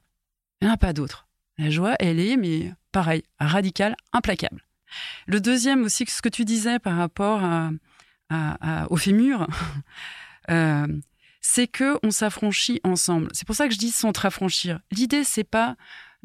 Il 0.60 0.66
n'y 0.66 0.70
en 0.70 0.74
a 0.74 0.78
pas 0.78 0.92
d'autre. 0.92 1.26
La 1.58 1.70
joie, 1.70 1.96
elle 1.98 2.20
est, 2.20 2.36
mais 2.36 2.72
pareil, 2.92 3.22
radicale, 3.38 3.96
implacable. 4.12 4.62
Le 5.26 5.40
deuxième 5.40 5.84
aussi, 5.84 6.04
ce 6.06 6.22
que 6.22 6.28
tu 6.28 6.44
disais 6.44 6.78
par 6.78 6.96
rapport 6.96 7.42
à, 7.42 8.86
au 8.90 8.96
fémur, 8.96 9.46
euh, 10.50 10.86
c'est 11.40 11.66
que 11.66 11.98
on 12.02 12.10
s'affranchit 12.10 12.80
ensemble. 12.84 13.28
C'est 13.32 13.46
pour 13.46 13.56
ça 13.56 13.66
que 13.68 13.74
je 13.74 13.78
dis 13.78 13.90
s'entre-affranchir. 13.90 14.80
L'idée, 14.90 15.24
c'est 15.24 15.44
pas 15.44 15.76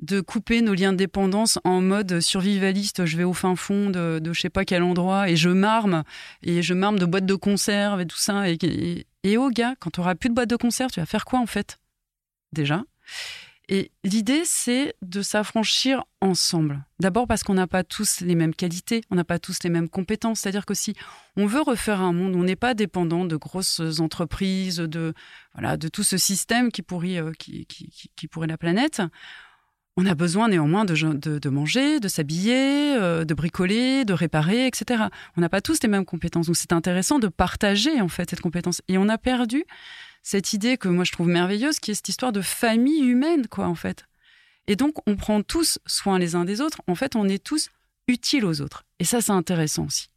de 0.02 0.22
couper 0.22 0.62
nos 0.62 0.74
liens 0.74 0.92
de 0.92 0.98
dépendance 0.98 1.60
en 1.64 1.82
mode 1.82 2.20
survivaliste. 2.20 3.06
Je 3.06 3.18
vais 3.18 3.24
au 3.24 3.34
fin 3.34 3.56
fond 3.56 3.90
de, 3.90 4.20
de 4.20 4.34
je 4.34 4.42
sais 4.42 4.50
pas 4.50 4.66
quel 4.66 4.84
endroit 4.84 5.30
et 5.30 5.36
je 5.36 5.50
marme 5.50 6.04
et 6.44 6.62
je 6.62 6.74
marme 6.74 7.00
de 7.00 7.06
boîtes 7.06 7.26
de 7.26 7.36
conserve 7.36 8.02
et 8.02 8.06
tout 8.06 8.18
ça. 8.18 8.50
Et, 8.50 9.06
et, 9.24 9.38
oh 9.38 9.50
gars, 9.50 9.76
quand 9.80 9.92
tu 9.92 10.00
auras 10.00 10.16
plus 10.16 10.30
de 10.30 10.36
boîtes 10.36 10.50
de 10.50 10.58
conserve, 10.58 10.92
tu 10.92 11.00
vas 11.00 11.06
faire 11.06 11.26
quoi 11.26 11.40
en 11.40 11.48
fait? 11.48 11.80
Déjà. 12.52 12.84
Et 13.68 13.92
l'idée, 14.04 14.44
c'est 14.46 14.94
de 15.02 15.24
s'affranchir 15.24 16.04
ensemble. 16.22 16.86
D'abord 17.00 17.26
parce 17.26 17.44
qu'on 17.44 17.56
n'a 17.56 17.66
pas 17.66 17.84
tous 17.84 18.22
les 18.22 18.36
mêmes 18.36 18.54
qualités, 18.54 19.02
on 19.10 19.16
n'a 19.16 19.24
pas 19.24 19.40
tous 19.40 19.64
les 19.64 19.72
mêmes 19.72 19.90
compétences. 19.90 20.42
C'est-à-dire 20.42 20.68
que 20.68 20.76
si 20.76 20.94
on 21.36 21.48
veut 21.48 21.62
refaire 21.62 22.00
un 22.02 22.14
monde 22.14 22.36
on 22.36 22.44
n'est 22.44 22.56
pas 22.56 22.76
dépendant 22.76 23.26
de 23.26 23.36
grosses 23.36 23.82
entreprises, 24.00 24.78
de 24.78 25.14
voilà, 25.54 25.78
de 25.78 25.88
tout 25.88 26.04
ce 26.04 26.18
système 26.18 26.72
qui 26.72 26.84
pourrit, 26.84 27.18
euh, 27.18 27.32
qui, 27.40 27.68
la 28.46 28.58
planète, 28.58 29.02
on 29.98 30.06
a 30.06 30.16
besoin 30.16 30.50
néanmoins 30.50 30.84
de, 30.86 30.96
de, 30.96 31.40
de 31.40 31.50
manger, 31.50 32.00
de 32.00 32.08
s'habiller, 32.08 32.96
euh, 32.98 33.24
de 33.24 33.34
bricoler, 33.34 34.04
de 34.04 34.14
réparer, 34.14 34.68
etc. 34.68 35.06
On 35.38 35.42
n'a 35.42 35.50
pas 35.50 35.62
tous 35.62 35.82
les 35.84 35.90
mêmes 35.90 36.06
compétences. 36.06 36.48
Donc 36.48 36.58
c'est 36.58 36.74
intéressant 36.74 37.20
de 37.20 37.28
partager 37.28 38.02
en 38.02 38.10
fait 38.10 38.30
cette 38.30 38.42
compétence. 38.42 38.82
Et 38.88 38.98
on 38.98 39.08
a 39.08 39.18
perdu 39.18 39.64
cette 40.22 40.54
idée 40.54 40.78
que 40.78 40.90
moi 40.90 41.06
je 41.06 41.12
trouve 41.14 41.28
merveilleuse, 41.28 41.80
qui 41.80 41.92
est 41.92 41.96
cette 41.96 42.10
histoire 42.10 42.34
de 42.34 42.42
famille 42.42 43.04
humaine, 43.04 43.48
quoi, 43.48 43.68
en 43.68 43.76
fait. 43.76 44.06
Et 44.68 44.76
donc 44.76 44.96
on 45.08 45.16
prend 45.16 45.42
tous 45.44 45.80
soin 45.86 46.20
les 46.20 46.36
uns 46.36 46.44
des 46.44 46.60
autres. 46.60 46.82
En 46.88 46.96
fait, 46.96 47.16
on 47.16 47.30
est 47.30 47.44
tous 47.44 47.70
utiles 48.08 48.46
aux 48.46 48.62
autres. 48.62 48.84
Et 49.00 49.06
ça, 49.06 49.22
c'est 49.22 49.32
intéressant 49.32 49.86
aussi. 49.86 50.10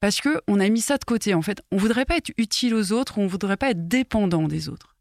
Parce 0.00 0.20
que 0.20 0.42
on 0.48 0.60
a 0.60 0.68
mis 0.68 0.82
ça 0.82 0.98
de 0.98 1.04
côté. 1.04 1.32
En 1.32 1.40
fait, 1.40 1.62
on 1.70 1.78
voudrait 1.78 2.04
pas 2.04 2.16
être 2.16 2.32
utile 2.36 2.74
aux 2.74 2.92
autres, 2.92 3.16
on 3.18 3.26
voudrait 3.26 3.56
pas 3.56 3.70
être 3.70 3.88
dépendant 3.88 4.48
des 4.48 4.68
autres. 4.68 4.93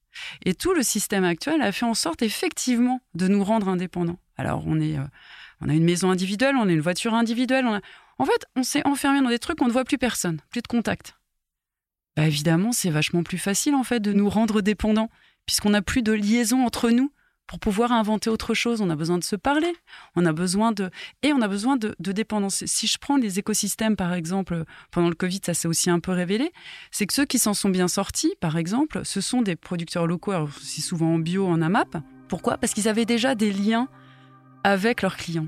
Et 0.45 0.54
tout 0.54 0.73
le 0.73 0.84
système 0.84 1.23
actuel 1.23 1.62
a 1.62 1.71
fait 1.71 1.86
en 1.86 1.93
sorte 1.93 2.21
effectivement 2.21 3.02
de 3.15 3.28
nous 3.28 3.43
rendre 3.43 3.69
indépendants. 3.69 4.19
Alors 4.38 4.63
on 4.65 4.80
est, 4.80 4.97
euh, 4.97 5.67
a 5.67 5.73
une 5.73 5.84
maison 5.84 6.12
individuelle, 6.12 6.56
on 6.56 6.67
a 6.67 6.71
une 6.71 6.82
voiture 6.82 7.13
individuelle. 7.13 7.65
On. 7.65 7.80
En 8.19 8.26
fait, 8.26 8.45
on 8.56 8.63
s'est 8.63 8.86
enfermé 8.86 9.21
dans 9.21 9.30
des 9.30 9.39
trucs 9.39 9.62
on 9.62 9.67
ne 9.67 9.71
voit 9.71 9.86
plus 9.86 9.97
personne, 9.97 10.39
plus 10.49 10.62
de 10.62 10.67
contact. 10.67 11.15
Bah 12.15 12.28
évidemment, 12.28 12.71
c'est 12.71 12.91
vachement 12.91 13.23
plus 13.23 13.39
facile 13.39 13.73
en 13.76 13.84
fait 13.84 13.99
de 13.99 14.13
nous 14.13 14.30
rendre 14.30 14.62
dépendants, 14.62 15.10
puisqu'on 15.45 15.71
n'a 15.71 15.82
plus 15.82 16.04
de 16.04 16.12
liaison 16.12 16.65
entre 16.65 16.89
nous 16.91 17.12
pour 17.48 17.60
pouvoir 17.60 17.92
inventer 17.92 18.30
autre 18.30 18.54
chose. 18.54 18.82
On 18.82 18.90
a 18.90 18.96
besoin 18.96 19.18
de 19.18 19.24
se 19.24 19.36
parler, 19.36 19.74
on 20.16 20.26
a 20.26 20.34
besoin 20.34 20.72
de 20.72 20.90
et 21.22 21.34
on 21.34 21.42
a 21.42 21.48
besoin 21.48 21.78
de, 21.78 21.96
dépendance. 22.00 22.64
Si 22.66 22.88
je 22.88 22.98
prends 22.98 23.18
les 23.18 23.40
écosystèmes 23.40 23.96
par 23.96 24.14
exemple 24.14 24.64
pendant 24.92 25.10
le 25.10 25.16
Covid, 25.16 25.42
ça 25.46 25.54
s'est 25.54 25.68
aussi 25.68 25.90
un 25.90 26.00
peu 26.00 26.12
révélé, 26.12 26.52
c'est 26.92 27.06
que 27.06 27.14
ceux 27.14 27.26
qui 27.26 27.40
s'en 27.40 27.54
sont 27.54 27.70
bien 27.70 27.88
sortis, 27.88 28.34
par 28.40 28.58
exemple, 28.58 29.02
ce 29.04 29.22
sont 29.22 29.42
des 29.42 29.56
producteurs 29.56 30.08
locaux, 30.08 30.32
alors 30.32 30.50
c'est 30.62 30.82
souvent 30.82 31.16
en 31.16 31.20
bio, 31.20 31.48
en 31.48 31.62
AMAP. 31.62 31.98
Pourquoi? 32.28 32.58
Parce 32.58 32.74
qu'ils 32.74 32.88
avaient 32.88 33.06
déjà 33.06 33.36
des 33.36 33.52
liens 33.52 33.88
avec 34.64 35.02
leurs 35.02 35.18
clients. 35.18 35.48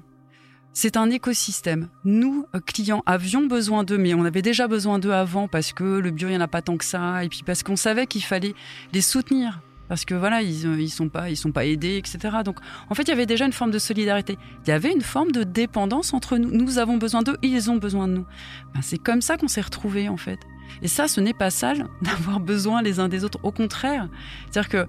C'est 0.77 0.97
un 0.97 1.09
écosystème. 1.09 1.87
Nous, 2.03 2.45
clients, 2.65 3.01
avions 3.05 3.45
besoin 3.47 3.85
d'eux, 3.85 3.97
mais 3.97 4.13
on 4.13 4.25
avait 4.25 4.41
déjà 4.41 4.67
besoin 4.67 4.99
d'eux 4.99 5.13
avant 5.13 5.47
parce 5.47 5.71
que 5.71 5.83
le 5.83 6.11
bio, 6.11 6.27
il 6.27 6.31
n'y 6.31 6.37
en 6.37 6.41
a 6.41 6.49
pas 6.49 6.61
tant 6.61 6.75
que 6.75 6.83
ça, 6.83 7.23
et 7.23 7.29
puis 7.29 7.43
parce 7.45 7.63
qu'on 7.63 7.77
savait 7.77 8.07
qu'il 8.07 8.23
fallait 8.23 8.53
les 8.91 8.99
soutenir. 9.01 9.61
Parce 9.87 10.05
que 10.05 10.15
voilà, 10.15 10.41
ils, 10.41 10.79
ils 10.79 10.89
sont 10.89 11.09
pas, 11.09 11.33
sont 11.35 11.51
pas 11.51 11.65
aidés, 11.65 11.97
etc. 11.97 12.37
Donc, 12.43 12.57
en 12.89 12.95
fait, 12.95 13.03
il 13.03 13.09
y 13.09 13.11
avait 13.11 13.25
déjà 13.25 13.45
une 13.45 13.53
forme 13.53 13.71
de 13.71 13.79
solidarité. 13.79 14.37
Il 14.65 14.69
y 14.69 14.73
avait 14.73 14.91
une 14.91 15.01
forme 15.01 15.31
de 15.31 15.43
dépendance 15.43 16.13
entre 16.13 16.37
nous. 16.37 16.49
Nous 16.51 16.79
avons 16.79 16.97
besoin 16.97 17.21
d'eux, 17.21 17.37
ils 17.43 17.69
ont 17.69 17.77
besoin 17.77 18.07
de 18.07 18.13
nous. 18.13 18.25
Ben, 18.73 18.81
c'est 18.81 18.97
comme 18.97 19.21
ça 19.21 19.37
qu'on 19.37 19.47
s'est 19.47 19.61
retrouvés, 19.61 20.09
en 20.09 20.17
fait. 20.17 20.39
Et 20.81 20.87
ça, 20.87 21.07
ce 21.07 21.21
n'est 21.21 21.33
pas 21.33 21.51
sale 21.51 21.87
d'avoir 22.01 22.39
besoin 22.39 22.81
les 22.81 22.99
uns 22.99 23.09
des 23.09 23.23
autres. 23.23 23.39
Au 23.43 23.51
contraire, 23.51 24.09
c'est-à-dire 24.49 24.69
que 24.69 24.87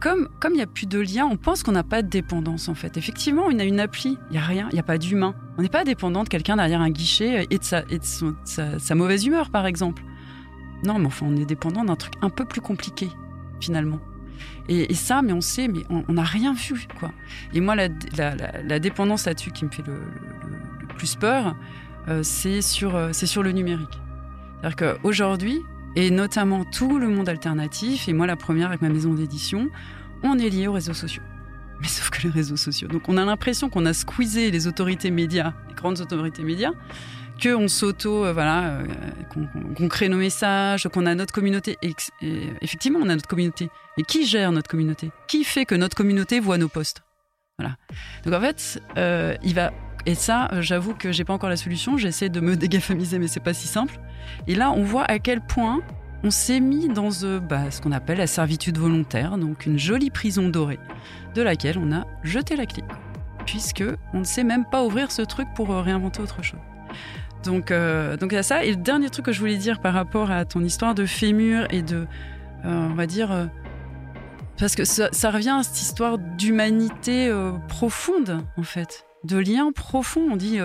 comme 0.00 0.28
comme 0.38 0.52
il 0.52 0.58
n'y 0.58 0.62
a 0.62 0.68
plus 0.68 0.86
de 0.86 1.00
lien, 1.00 1.26
on 1.26 1.36
pense 1.36 1.64
qu'on 1.64 1.72
n'a 1.72 1.82
pas 1.82 2.02
de 2.02 2.08
dépendance 2.08 2.68
en 2.68 2.74
fait. 2.76 2.96
Effectivement, 2.96 3.42
on 3.48 3.58
a 3.58 3.64
une 3.64 3.80
appli, 3.80 4.16
il 4.30 4.36
y 4.36 4.38
a 4.38 4.44
rien, 4.44 4.68
il 4.70 4.74
n'y 4.74 4.80
a 4.80 4.84
pas 4.84 4.96
d'humain. 4.96 5.34
On 5.58 5.62
n'est 5.62 5.68
pas 5.68 5.82
dépendant 5.82 6.22
de 6.22 6.28
quelqu'un 6.28 6.54
derrière 6.54 6.80
un 6.80 6.90
guichet 6.90 7.48
et 7.50 7.58
de, 7.58 7.64
sa, 7.64 7.80
et 7.90 7.98
de 7.98 8.04
sa, 8.04 8.78
sa 8.78 8.94
mauvaise 8.94 9.26
humeur 9.26 9.50
par 9.50 9.66
exemple. 9.66 10.04
Non, 10.84 11.00
mais 11.00 11.06
enfin, 11.06 11.26
on 11.28 11.36
est 11.36 11.44
dépendant 11.44 11.82
d'un 11.84 11.96
truc 11.96 12.14
un 12.22 12.30
peu 12.30 12.44
plus 12.44 12.60
compliqué 12.60 13.08
finalement. 13.60 14.00
Et, 14.68 14.92
ça, 14.94 15.22
mais 15.22 15.32
on 15.32 15.40
sait, 15.40 15.66
mais 15.66 15.80
on 15.88 16.12
n'a 16.12 16.22
rien 16.22 16.52
vu 16.52 16.86
quoi. 17.00 17.10
Et 17.54 17.60
moi, 17.60 17.74
la, 17.74 18.78
dépendance 18.78 19.24
là-dessus 19.24 19.50
qui 19.50 19.64
me 19.64 19.70
fait 19.70 19.86
le 19.86 19.98
plus 20.96 21.16
peur, 21.16 21.56
euh, 22.08 22.22
c'est 22.22 22.60
sur 22.60 22.94
euh, 22.96 23.10
c'est 23.12 23.26
sur 23.26 23.42
le 23.42 23.52
numérique. 23.52 24.00
C'est-à-dire 24.60 24.76
qu'aujourd'hui, 24.76 25.62
et 25.96 26.10
notamment 26.10 26.64
tout 26.64 26.98
le 26.98 27.08
monde 27.08 27.28
alternatif, 27.28 28.08
et 28.08 28.12
moi 28.12 28.26
la 28.26 28.36
première 28.36 28.68
avec 28.68 28.82
ma 28.82 28.88
maison 28.88 29.14
d'édition, 29.14 29.70
on 30.22 30.38
est 30.38 30.50
lié 30.50 30.68
aux 30.68 30.72
réseaux 30.72 30.94
sociaux. 30.94 31.22
Mais 31.80 31.86
sauf 31.88 32.10
que 32.10 32.22
les 32.22 32.30
réseaux 32.30 32.56
sociaux. 32.56 32.88
Donc 32.88 33.08
on 33.08 33.16
a 33.16 33.24
l'impression 33.24 33.70
qu'on 33.70 33.86
a 33.86 33.92
squeezé 33.92 34.50
les 34.50 34.66
autorités 34.66 35.10
médias, 35.10 35.52
les 35.68 35.74
grandes 35.74 36.00
autorités 36.00 36.42
médias, 36.42 36.72
qu'on 37.40 37.68
s'auto, 37.68 38.24
euh, 38.24 38.32
voilà, 38.32 38.64
euh, 38.64 38.86
qu'on 39.76 39.88
crée 39.88 40.08
nos 40.08 40.16
messages, 40.16 40.88
qu'on 40.92 41.06
a 41.06 41.14
notre 41.14 41.32
communauté. 41.32 41.78
Effectivement, 42.60 42.98
on 43.02 43.08
a 43.08 43.14
notre 43.14 43.28
communauté. 43.28 43.70
Mais 43.96 44.02
qui 44.02 44.26
gère 44.26 44.52
notre 44.52 44.68
communauté? 44.68 45.10
Qui 45.26 45.44
fait 45.44 45.64
que 45.64 45.74
notre 45.74 45.96
communauté 45.96 46.40
voit 46.40 46.58
nos 46.58 46.68
posts? 46.68 47.02
Voilà. 47.58 47.76
Donc 48.24 48.34
en 48.34 48.40
fait, 48.40 48.82
euh, 48.96 49.36
il 49.42 49.54
va. 49.54 49.72
Et 50.06 50.14
ça, 50.14 50.48
j'avoue 50.60 50.94
que 50.94 51.12
j'ai 51.12 51.24
pas 51.24 51.32
encore 51.32 51.50
la 51.50 51.56
solution. 51.56 51.96
J'essaie 51.98 52.28
de 52.28 52.40
me 52.40 52.56
dégafamiser, 52.56 53.18
mais 53.18 53.28
c'est 53.28 53.40
pas 53.40 53.54
si 53.54 53.68
simple. 53.68 53.98
Et 54.46 54.54
là, 54.54 54.70
on 54.70 54.82
voit 54.82 55.04
à 55.04 55.18
quel 55.18 55.40
point 55.40 55.80
on 56.24 56.30
s'est 56.30 56.60
mis 56.60 56.88
dans 56.88 57.10
bah, 57.40 57.70
ce 57.70 57.80
qu'on 57.80 57.92
appelle 57.92 58.18
la 58.18 58.26
servitude 58.26 58.78
volontaire, 58.78 59.38
donc 59.38 59.66
une 59.66 59.78
jolie 59.78 60.10
prison 60.10 60.48
dorée, 60.48 60.80
de 61.34 61.42
laquelle 61.42 61.78
on 61.78 61.92
a 61.92 62.06
jeté 62.24 62.56
la 62.56 62.66
clé, 62.66 62.82
puisque 63.46 63.84
on 64.12 64.20
ne 64.20 64.24
sait 64.24 64.42
même 64.42 64.64
pas 64.64 64.82
ouvrir 64.82 65.12
ce 65.12 65.22
truc 65.22 65.46
pour 65.54 65.68
réinventer 65.68 66.20
autre 66.20 66.42
chose. 66.42 66.58
Donc, 67.44 67.70
euh, 67.70 68.16
donc 68.16 68.32
il 68.32 68.34
y 68.34 68.38
a 68.38 68.42
ça. 68.42 68.64
Et 68.64 68.70
le 68.70 68.76
dernier 68.76 69.10
truc 69.10 69.26
que 69.26 69.32
je 69.32 69.40
voulais 69.40 69.56
dire 69.56 69.80
par 69.80 69.94
rapport 69.94 70.30
à 70.30 70.44
ton 70.44 70.62
histoire 70.62 70.94
de 70.94 71.06
fémur 71.06 71.66
et 71.70 71.82
de, 71.82 72.06
euh, 72.64 72.88
on 72.90 72.94
va 72.94 73.06
dire, 73.06 73.32
euh, 73.32 73.46
parce 74.58 74.74
que 74.74 74.84
ça, 74.84 75.30
revient 75.30 75.56
à 75.60 75.62
cette 75.62 75.80
histoire 75.80 76.18
d'humanité 76.18 77.32
profonde, 77.68 78.42
en 78.56 78.64
fait, 78.64 79.06
de 79.22 79.38
lien 79.38 79.70
profond. 79.70 80.26
On 80.32 80.36
dit 80.36 80.58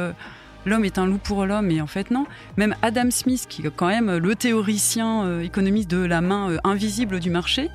l'homme 0.65 0.83
est 0.83 0.97
un 0.97 1.05
loup 1.05 1.19
pour 1.19 1.45
l'homme, 1.45 1.69
et 1.69 1.79
en 1.79 1.85
fait 1.85 2.09
non. 2.09 2.25
Même 2.57 2.75
Adam 2.81 3.11
Smith, 3.11 3.45
qui 3.47 3.61
est 3.61 3.69
quand 3.69 3.89
même 3.89 4.17
le 4.17 4.35
théoricien 4.35 5.39
économiste 5.41 5.91
de 5.91 6.03
la 6.03 6.21
main 6.21 6.57
invisible 6.63 7.19
du 7.19 7.29
marché, 7.29 7.69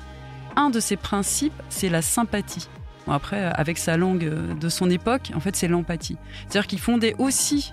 un 0.57 0.69
de 0.69 0.81
ses 0.81 0.97
principes, 0.97 1.53
c'est 1.69 1.87
la 1.87 2.01
sympathie. 2.01 2.67
Bon, 3.07 3.13
après, 3.13 3.45
avec 3.55 3.77
sa 3.77 3.95
langue 3.95 4.59
de 4.59 4.67
son 4.67 4.89
époque, 4.89 5.31
en 5.33 5.39
fait, 5.39 5.55
c'est 5.55 5.69
l'empathie. 5.69 6.17
C'est-à-dire 6.49 6.67
qu'il 6.67 6.79
fondait 6.79 7.15
aussi 7.17 7.71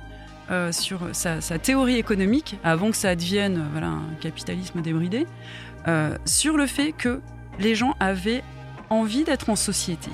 euh, 0.50 0.70
sur 0.70 1.00
sa, 1.12 1.40
théorie 1.58 1.96
économique, 1.96 2.56
avant 2.62 2.92
que 2.92 2.96
ça 2.96 3.16
devienne 3.16 3.58
euh, 3.58 3.68
voilà, 3.72 3.88
un 3.88 4.14
capitalisme 4.20 4.80
débridé, 4.80 5.26
euh, 5.88 6.16
sur 6.24 6.56
le 6.56 6.66
fait 6.66 6.92
que 6.92 7.20
les 7.58 7.74
gens 7.74 7.96
avaient 7.98 8.44
envie 8.88 9.24
d'être 9.24 9.50
en 9.50 9.56
société, 9.56 10.10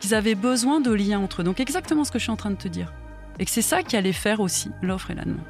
qu'ils 0.00 0.12
avaient 0.12 0.34
besoin 0.34 0.80
de 0.80 0.92
liens 0.92 1.20
entre 1.20 1.42
eux. 1.42 1.44
Donc 1.44 1.60
exactement 1.60 2.02
ce 2.02 2.10
que 2.10 2.18
je 2.18 2.24
suis 2.24 2.32
en 2.32 2.36
train 2.36 2.50
de 2.50 2.56
te 2.56 2.66
dire. 2.66 2.92
Et 3.38 3.44
que 3.44 3.50
c'est 3.50 3.62
ça 3.62 3.84
qui 3.84 3.96
allait 3.96 4.12
faire 4.12 4.40
aussi 4.40 4.72
l'offre 4.82 5.12
et 5.12 5.14
la 5.14 5.24
demande. 5.24 5.40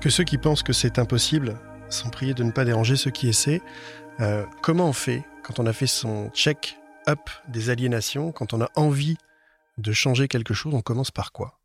Que 0.00 0.08
ceux 0.08 0.24
qui 0.24 0.38
pensent 0.38 0.62
que 0.62 0.72
c'est 0.72 1.00
impossible 1.00 1.56
sont 1.88 2.10
priés 2.10 2.34
de 2.34 2.44
ne 2.44 2.52
pas 2.52 2.64
déranger 2.64 2.94
ceux 2.94 3.10
qui 3.10 3.28
essaient. 3.28 3.62
Comment 4.60 4.88
on 4.88 4.92
fait 4.92 5.24
quand 5.42 5.58
on 5.60 5.66
a 5.66 5.72
fait 5.72 5.86
son 5.86 6.30
check-up 6.30 7.20
des 7.48 7.70
aliénations, 7.70 8.32
quand 8.32 8.52
on 8.54 8.60
a 8.60 8.70
envie 8.74 9.16
de 9.78 9.92
changer 9.92 10.26
quelque 10.26 10.54
chose, 10.54 10.74
on 10.74 10.80
commence 10.80 11.10
par 11.10 11.32
quoi? 11.32 11.58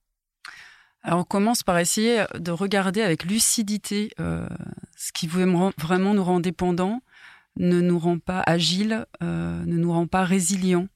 Alors 1.03 1.19
on 1.19 1.23
commence 1.23 1.63
par 1.63 1.77
essayer 1.79 2.25
de 2.35 2.51
regarder 2.51 3.01
avec 3.01 3.23
lucidité 3.23 4.11
euh, 4.19 4.47
ce 4.95 5.11
qui 5.11 5.27
vraiment 5.27 5.71
nous 6.13 6.23
rend 6.23 6.39
dépendants, 6.39 7.01
ne 7.57 7.81
nous 7.81 7.97
rend 7.99 8.19
pas 8.19 8.43
agiles, 8.45 9.05
euh, 9.23 9.63
ne 9.65 9.77
nous 9.77 9.91
rend 9.91 10.07
pas 10.07 10.23
résilients. 10.23 10.87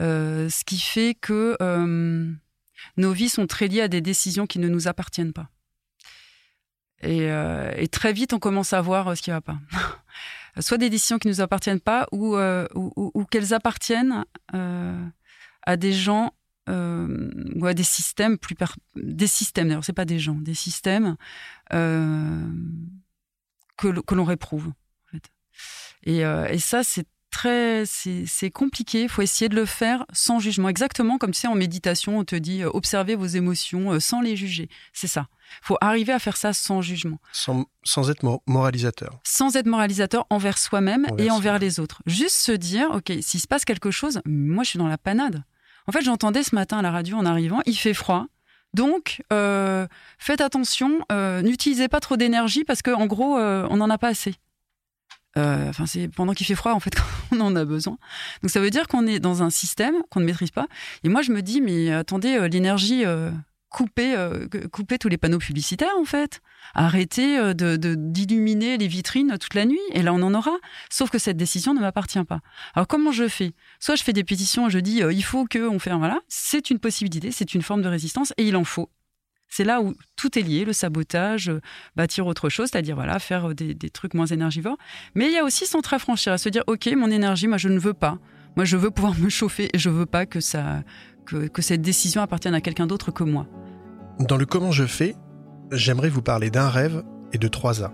Euh, 0.00 0.48
ce 0.48 0.64
qui 0.64 0.80
fait 0.80 1.14
que 1.14 1.56
euh, 1.62 2.28
nos 2.96 3.12
vies 3.12 3.28
sont 3.28 3.46
très 3.46 3.68
liées 3.68 3.82
à 3.82 3.88
des 3.88 4.00
décisions 4.00 4.46
qui 4.46 4.58
ne 4.58 4.68
nous 4.68 4.88
appartiennent 4.88 5.32
pas. 5.32 5.48
Et, 7.02 7.30
euh, 7.30 7.72
et 7.76 7.86
très 7.86 8.12
vite, 8.12 8.32
on 8.32 8.38
commence 8.40 8.72
à 8.72 8.80
voir 8.80 9.08
euh, 9.08 9.14
ce 9.14 9.22
qui 9.22 9.30
ne 9.30 9.36
va 9.36 9.40
pas. 9.40 9.58
Soit 10.60 10.78
des 10.78 10.90
décisions 10.90 11.18
qui 11.18 11.28
ne 11.28 11.32
nous 11.32 11.40
appartiennent 11.40 11.80
pas, 11.80 12.06
ou, 12.12 12.36
ou, 12.36 13.10
ou- 13.14 13.24
qu'elles 13.24 13.54
appartiennent 13.54 14.24
à 14.52 15.76
des 15.76 15.92
gens 15.92 16.32
euh, 16.68 17.30
ou 17.56 17.66
à 17.66 17.74
des 17.74 17.82
systèmes 17.82 18.38
plus 18.38 18.54
per- 18.54 18.66
des 18.96 19.26
systèmes 19.26 19.68
d'ailleurs 19.68 19.84
c'est 19.84 19.92
pas 19.92 20.04
des 20.04 20.18
gens 20.18 20.34
des 20.36 20.54
systèmes 20.54 21.16
euh, 21.72 22.46
que, 23.76 24.14
l'on 24.14 24.24
réprouve 24.24 24.68
en 24.68 25.10
fait. 25.10 25.24
et, 26.04 26.24
euh, 26.24 26.46
et 26.48 26.58
ça 26.58 26.82
c'est 26.84 27.06
très 27.30 27.82
c'est 27.84 28.50
compliqué 28.50 29.02
il 29.02 29.08
faut 29.08 29.20
essayer 29.20 29.48
de 29.48 29.56
le 29.56 29.66
faire 29.66 30.06
sans 30.12 30.38
jugement 30.38 30.68
exactement 30.68 31.18
comme 31.18 31.32
tu 31.32 31.40
sais 31.40 31.48
en 31.48 31.56
méditation 31.56 32.16
on 32.18 32.24
te 32.24 32.36
dit 32.36 32.64
observez 32.64 33.16
vos 33.16 33.26
émotions 33.26 33.98
sans 33.98 34.20
les 34.20 34.36
juger 34.36 34.68
c'est 34.92 35.08
ça 35.08 35.26
faut 35.60 35.76
arriver 35.80 36.12
à 36.12 36.20
faire 36.20 36.36
ça 36.36 36.52
sans 36.52 36.80
jugement 36.80 37.18
sans, 37.32 37.66
sans 37.82 38.08
être 38.08 38.22
mo- 38.22 38.40
moralisateur. 38.46 39.20
sans 39.24 39.56
être 39.56 39.66
moralisateur 39.66 40.26
envers 40.30 40.58
soi-même 40.58 41.06
et 41.18 41.28
envers 41.30 41.58
les 41.58 41.80
autres. 41.80 42.02
Juste 42.06 42.36
se 42.36 42.52
dire, 42.52 42.88
ok, 42.92 43.12
s'il 43.20 43.40
se 43.40 43.46
passe 43.46 43.64
quelque 43.64 43.90
chose, 43.90 44.20
moi 44.24 44.64
je 44.64 44.70
suis 44.70 44.78
dans 44.78 44.88
la 44.88 44.96
panade. 44.98 45.44
En 45.86 45.92
fait, 45.92 46.02
j'entendais 46.02 46.42
ce 46.42 46.54
matin 46.54 46.78
à 46.78 46.82
la 46.82 46.90
radio 46.90 47.16
en 47.16 47.26
arrivant, 47.26 47.60
il 47.66 47.76
fait 47.76 47.94
froid. 47.94 48.26
Donc, 48.74 49.22
euh, 49.32 49.86
faites 50.18 50.40
attention, 50.40 51.04
euh, 51.12 51.42
n'utilisez 51.42 51.88
pas 51.88 52.00
trop 52.00 52.16
d'énergie 52.16 52.64
parce 52.64 52.82
qu'en 52.82 53.06
gros, 53.06 53.38
euh, 53.38 53.66
on 53.70 53.76
n'en 53.76 53.88
a 53.88 53.98
pas 53.98 54.08
assez. 54.08 54.34
Enfin, 55.36 55.84
c'est 55.86 56.06
pendant 56.06 56.32
qu'il 56.32 56.46
fait 56.46 56.54
froid, 56.54 56.72
en 56.72 56.80
fait, 56.80 56.94
qu'on 57.30 57.40
en 57.40 57.56
a 57.56 57.64
besoin. 57.64 57.98
Donc, 58.42 58.50
ça 58.50 58.60
veut 58.60 58.70
dire 58.70 58.86
qu'on 58.86 59.06
est 59.06 59.18
dans 59.18 59.42
un 59.42 59.50
système 59.50 59.94
qu'on 60.10 60.20
ne 60.20 60.26
maîtrise 60.26 60.52
pas. 60.52 60.66
Et 61.02 61.08
moi, 61.08 61.22
je 61.22 61.32
me 61.32 61.42
dis, 61.42 61.60
mais 61.60 61.92
attendez, 61.92 62.48
l'énergie, 62.48 63.04
coupez, 63.74 64.14
euh, 64.16 64.46
coupez 64.70 64.98
tous 64.98 65.08
les 65.08 65.18
panneaux 65.18 65.38
publicitaires, 65.38 65.96
en 65.98 66.04
fait. 66.04 66.40
Arrêtez 66.74 67.38
euh, 67.38 67.54
de- 67.54 67.96
d'illuminer 67.96 68.78
les 68.78 68.86
vitrines 68.86 69.36
toute 69.38 69.54
la 69.54 69.64
nuit, 69.64 69.80
et 69.92 70.02
là, 70.02 70.14
on 70.14 70.22
en 70.22 70.32
aura. 70.32 70.54
Sauf 70.90 71.10
que 71.10 71.18
cette 71.18 71.36
décision 71.36 71.74
ne 71.74 71.80
m'appartient 71.80 72.22
pas. 72.22 72.40
Alors, 72.74 72.86
comment 72.86 73.10
je 73.10 73.26
fais? 73.26 73.52
Soit 73.80 73.96
je 73.96 74.04
fais 74.04 74.12
des 74.12 74.22
pétitions, 74.22 74.68
je 74.68 74.78
dis, 74.78 75.02
euh, 75.02 75.12
il 75.12 75.24
faut 75.24 75.46
qu'on 75.46 75.78
fait 75.80 75.90
un 75.90 75.98
voilà. 75.98 76.20
C'est 76.28 76.70
une 76.70 76.78
possibilité, 76.78 77.32
c'est 77.32 77.54
une 77.54 77.62
forme 77.62 77.82
de 77.82 77.88
résistance, 77.88 78.32
et 78.36 78.46
il 78.46 78.56
en 78.56 78.64
faut. 78.64 78.90
C'est 79.48 79.64
là 79.64 79.80
où 79.82 79.92
tout 80.16 80.38
est 80.38 80.42
lié, 80.42 80.64
le 80.64 80.72
sabotage, 80.72 81.52
bâtir 81.96 82.28
autre 82.28 82.48
chose, 82.48 82.68
c'est-à-dire 82.70 82.94
voilà, 82.94 83.18
faire 83.18 83.54
des, 83.54 83.90
trucs 83.90 84.14
moins 84.14 84.26
énergivores. 84.26 84.78
Mais 85.14 85.26
il 85.26 85.32
y 85.32 85.38
a 85.38 85.44
aussi 85.44 85.66
s'entre-affranchir, 85.66 86.32
à 86.32 86.38
se 86.38 86.48
dire, 86.48 86.62
ok, 86.66 86.86
mon 86.96 87.10
énergie, 87.10 87.46
moi 87.48 87.58
je 87.58 87.68
ne 87.68 87.78
veux 87.78 87.94
pas. 87.94 88.18
Moi 88.56 88.64
je 88.64 88.76
veux 88.76 88.90
pouvoir 88.90 89.18
me 89.18 89.28
chauffer 89.28 89.68
et 89.72 89.78
je 89.78 89.90
veux 89.90 90.06
pas 90.06 90.26
que 90.26 90.40
ça, 90.40 90.82
que, 91.24 91.62
cette 91.62 91.82
décision 91.82 92.22
appartienne 92.22 92.54
à 92.54 92.60
quelqu'un 92.60 92.86
d'autre 92.86 93.10
que 93.10 93.24
moi. 93.24 93.46
Dans 94.18 94.36
le 94.36 94.46
comment 94.46 94.70
je 94.70 94.84
fais, 94.84 95.16
j'aimerais 95.72 96.08
vous 96.08 96.22
parler 96.22 96.50
d'un 96.50 96.68
rêve 96.68 97.02
et 97.32 97.38
de 97.38 97.48
trois 97.48 97.82
A. 97.82 97.92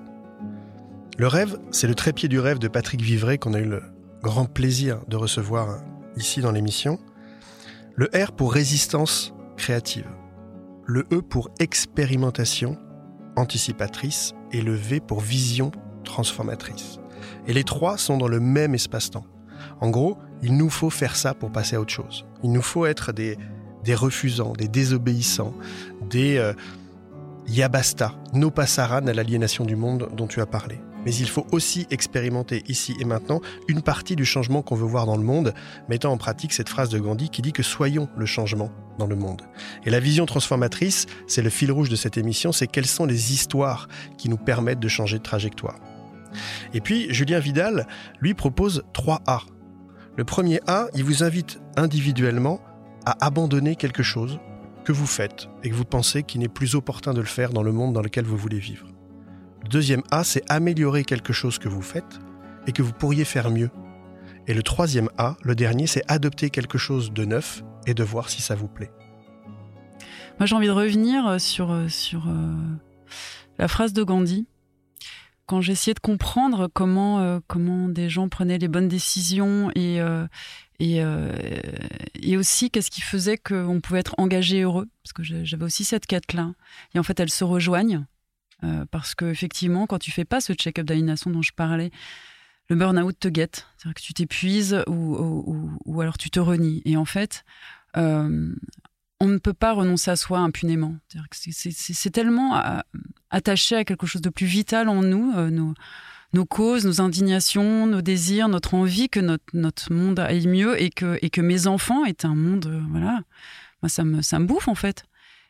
Le 1.19 1.27
rêve, 1.27 1.59
c'est 1.71 1.87
le 1.87 1.95
trépied 1.95 2.29
du 2.29 2.39
rêve 2.39 2.59
de 2.59 2.69
Patrick 2.69 3.01
Vivray 3.03 3.39
qu'on 3.39 3.55
a 3.55 3.61
eu 3.61 3.67
le 3.67 3.83
grand 4.23 4.47
plaisir 4.47 5.01
de 5.09 5.17
recevoir 5.17 5.83
ici 6.17 6.41
dans 6.41 6.53
l'émission. 6.53 6.99
Le 7.95 8.09
R 8.15 8.33
pour 8.33 8.53
résistance 8.53 9.35
créative. 9.57 10.09
Le 10.87 11.07
E 11.13 11.21
pour 11.21 11.51
expérimentation 11.59 12.79
anticipatrice 13.37 14.35
et 14.53 14.63
le 14.63 14.75
V 14.75 15.01
pour 15.01 15.21
vision 15.21 15.71
transformatrice. 16.05 16.99
Et 17.47 17.53
les 17.53 17.65
trois 17.65 17.97
sont 17.97 18.19
dans 18.19 18.29
le 18.29 18.41
même 18.41 18.75
espace-temps. 18.75 19.27
En 19.81 19.91
gros, 19.91 20.19
il 20.43 20.57
nous 20.57 20.71
faut 20.71 20.91
faire 20.91 21.17
ça 21.17 21.35
pour 21.35 21.53
passer 21.53 21.77
à 21.77 21.81
autre 21.81 21.93
chose. 21.93 22.25
Il 22.43 22.53
nous 22.53 22.63
faut 22.63 22.87
être 22.87 23.13
des, 23.13 23.37
refusants, 23.95 24.53
des 24.53 24.69
désobéissants, 24.69 25.55
des 26.09 26.37
euh, 26.39 26.53
yabasta, 27.47 28.15
no 28.33 28.51
passaran 28.51 29.07
à 29.07 29.13
l'aliénation 29.13 29.65
du 29.65 29.77
monde 29.77 30.09
dont 30.17 30.27
tu 30.27 30.41
as 30.41 30.47
parlé. 30.47 30.81
Mais 31.05 31.15
il 31.15 31.29
faut 31.29 31.47
aussi 31.51 31.87
expérimenter 31.91 32.63
ici 32.69 32.95
et 33.01 33.05
maintenant 33.05 33.41
une 33.69 33.81
partie 33.81 34.17
du 34.17 34.25
changement 34.25 34.63
qu'on 34.63 34.75
veut 34.75 34.87
voir 34.87 35.07
dans 35.07 35.17
le 35.17 35.23
monde, 35.23 35.55
mettant 35.89 36.13
en 36.13 36.19
pratique 36.19 36.53
cette 36.53 36.69
phrase 36.69 36.91
de 36.91 36.99
Gandhi 36.99 37.31
qui 37.31 37.41
dit 37.43 37.53
que 37.53 37.63
soyons 37.63 38.09
le 38.17 38.27
changement 38.27 38.71
dans 38.99 39.07
le 39.07 39.17
monde. 39.17 39.43
Et 39.87 39.91
la 39.91 40.01
vision 40.01 40.27
transformatrice, 40.27 41.07
c'est 41.27 41.43
le 41.43 41.51
fil 41.51 41.73
rouge 41.73 41.89
de 41.89 41.97
cette 41.97 42.19
émission, 42.19 42.53
c'est 42.53 42.67
quelles 42.67 42.87
sont 42.87 43.07
les 43.07 43.33
histoires 43.33 43.89
qui 44.19 44.29
nous 44.29 44.37
permettent 44.37 44.81
de 44.81 44.89
changer 44.89 45.19
de 45.19 45.23
trajectoire. 45.23 45.79
Et 46.75 46.81
puis, 46.81 47.13
Julien 47.13 47.41
Vidal, 47.41 47.87
lui, 48.21 48.35
propose 48.35 48.85
3 48.93 49.23
A. 49.27 49.41
Le 50.21 50.25
premier 50.27 50.61
A, 50.67 50.89
il 50.95 51.03
vous 51.03 51.23
invite 51.23 51.63
individuellement 51.79 52.61
à 53.07 53.25
abandonner 53.25 53.75
quelque 53.75 54.03
chose 54.03 54.39
que 54.85 54.93
vous 54.93 55.07
faites 55.07 55.49
et 55.63 55.71
que 55.71 55.75
vous 55.75 55.87
pensez 55.87 56.25
qu'il 56.25 56.43
n'est 56.43 56.49
plus 56.49 56.75
opportun 56.75 57.15
de 57.15 57.21
le 57.21 57.27
faire 57.27 57.55
dans 57.55 57.63
le 57.63 57.73
monde 57.73 57.95
dans 57.95 58.03
lequel 58.03 58.27
vous 58.27 58.37
voulez 58.37 58.59
vivre. 58.59 58.87
Le 59.63 59.69
deuxième 59.71 60.03
A, 60.11 60.23
c'est 60.23 60.43
améliorer 60.51 61.05
quelque 61.05 61.33
chose 61.33 61.59
que 61.59 61.71
vous 61.71 61.81
faites 61.81 62.21
et 62.67 62.73
que 62.73 62.83
vous 62.83 62.93
pourriez 62.93 63.25
faire 63.25 63.51
mieux. 63.51 63.71
Et 64.47 64.53
le 64.53 64.63
troisième 64.63 65.09
A, 65.17 65.37
le 65.43 65.55
dernier, 65.55 65.87
c'est 65.87 66.05
adopter 66.07 66.51
quelque 66.51 66.77
chose 66.77 67.15
de 67.15 67.25
neuf 67.25 67.63
et 67.87 67.95
de 67.95 68.05
voir 68.05 68.29
si 68.29 68.43
ça 68.43 68.55
vous 68.55 68.69
plaît. 68.69 68.93
Moi, 70.39 70.45
j'ai 70.45 70.55
envie 70.55 70.67
de 70.67 70.73
revenir 70.73 71.41
sur, 71.41 71.75
sur 71.89 72.29
euh, 72.29 72.53
la 73.59 73.69
phrase 73.69 73.95
de 73.95 74.03
Gandhi. 74.03 74.47
Quand 75.51 75.61
j'essayais 75.61 75.95
de 75.95 75.99
comprendre 76.01 76.69
comment, 76.73 77.19
euh, 77.19 77.41
comment 77.49 77.89
des 77.89 78.09
gens 78.09 78.29
prenaient 78.29 78.59
les 78.59 78.69
bonnes 78.69 78.87
décisions 78.87 79.73
et, 79.75 80.01
euh, 80.01 80.29
et, 80.79 81.03
et 82.23 82.37
aussi 82.37 82.71
qu'est-ce 82.71 82.89
qui 82.93 83.01
faisait 83.01 83.37
qu'on 83.37 83.81
pouvait 83.81 83.99
être 83.99 84.15
engagé 84.17 84.59
et 84.59 84.63
heureux, 84.63 84.89
parce 85.03 85.13
que 85.13 85.25
j'avais 85.25 85.65
aussi 85.65 85.83
cette 85.85 86.07
quête-là. 86.07 86.53
Et 86.95 87.01
en 87.01 87.03
fait, 87.03 87.19
elles 87.19 87.31
se 87.31 87.43
rejoignent. 87.43 88.07
parce 88.93 89.17
que 89.17 89.25
effectivement, 89.25 89.89
quand 89.89 89.99
tu 89.99 90.13
fais 90.13 90.25
pas 90.25 90.41
ce 90.41 90.53
check-up 90.53 90.87
d'aliénation 90.87 91.33
dont 91.33 91.43
je 91.43 91.53
parlais, 91.53 91.91
le 92.69 92.77
burn-out 92.77 93.19
te 93.19 93.27
guette, 93.27 93.67
c'est-à-dire 93.77 93.95
que 93.95 94.07
tu 94.07 94.15
t'épuises 94.15 94.85
ou, 94.87 95.77
ou, 95.85 96.01
alors 96.01 96.17
tu 96.17 96.31
te 96.31 96.39
renies. 96.39 96.81
Et 96.85 96.97
en 96.97 97.05
fait, 97.05 97.45
euh, 97.97 98.55
on 99.21 99.29
ne 99.29 99.39
peut 99.39 99.53
pas 99.53 99.73
renoncer 99.73 100.11
à 100.11 100.17
soi 100.17 100.39
impunément. 100.39 100.97
C'est 101.43 102.11
tellement 102.11 102.57
euh, 102.57 102.81
attaché 103.31 103.77
à 103.77 103.85
quelque 103.85 104.07
chose 104.07 104.23
de 104.23 104.31
plus 104.31 104.47
vital 104.47 104.89
en 104.89 105.03
nous, 105.03 105.33
euh, 105.37 105.51
nos, 105.51 106.47
causes, 106.47 106.87
nos 106.87 107.01
indignations, 107.01 107.87
nos 107.87 108.03
désirs, 108.03 108.49
notre 108.49 108.75
envie 108.75 109.09
que 109.09 109.21
notre, 109.21 109.93
monde 109.93 110.19
aille 110.19 110.47
mieux 110.47 110.81
et 110.83 110.91
que, 110.91 111.41
mes 111.41 111.67
enfants 111.67 112.05
aient 112.05 112.25
un 112.25 112.35
monde. 112.35 112.83
voilà, 112.91 113.21
moi 113.83 113.89
ça 113.89 114.05
me, 114.05 114.47
bouffe 114.47 114.69
en 114.69 114.75
fait. 114.75 115.05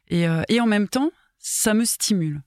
Et, 0.09 0.27
en 0.29 0.66
même 0.66 0.89
temps, 0.89 1.12
ça 1.39 1.73
me 1.73 1.85
stimule. 1.85 2.43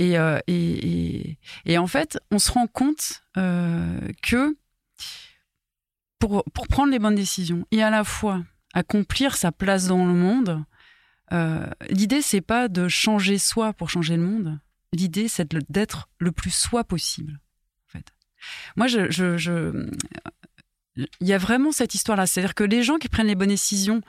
Euh, 0.00 0.40
et, 0.46 1.78
en 1.78 1.86
fait, 1.86 2.18
on 2.30 2.38
se 2.38 2.50
rend 2.52 2.66
compte 2.66 3.22
euh, 3.36 4.00
que 4.22 4.56
pour, 6.18 6.44
prendre 6.68 6.92
les 6.92 6.98
bonnes 6.98 7.14
décisions 7.14 7.66
et 7.70 7.82
à 7.82 7.90
la 7.90 8.04
fois 8.04 8.42
accomplir 8.72 9.36
sa 9.36 9.52
place 9.52 9.86
dans 9.86 10.06
le 10.06 10.14
monde, 10.14 10.64
euh, 11.32 11.66
l'idée, 11.88 12.22
c'est 12.22 12.40
pas 12.40 12.68
de 12.68 12.88
changer 12.88 13.38
soi 13.38 13.72
pour 13.72 13.90
changer 13.90 14.16
le 14.16 14.22
monde. 14.22 14.58
L'idée, 14.92 15.28
c'est 15.28 15.54
d'être 15.70 16.08
le 16.18 16.32
plus 16.32 16.50
soi 16.50 16.84
possible. 16.84 17.40
En 17.86 17.92
fait. 17.92 18.12
Moi, 18.76 18.86
je, 18.88 19.10
je, 19.10 19.36
je 19.36 19.88
il 20.96 21.26
y 21.26 21.32
a 21.32 21.38
vraiment 21.38 21.72
cette 21.72 21.94
histoire-là. 21.94 22.26
C'est-à-dire 22.26 22.54
que 22.54 22.64
les 22.64 22.82
gens 22.82 22.98
qui 22.98 23.08
prennent 23.08 23.28
les 23.28 23.36
bonnes 23.36 23.48
décisions, 23.48 24.02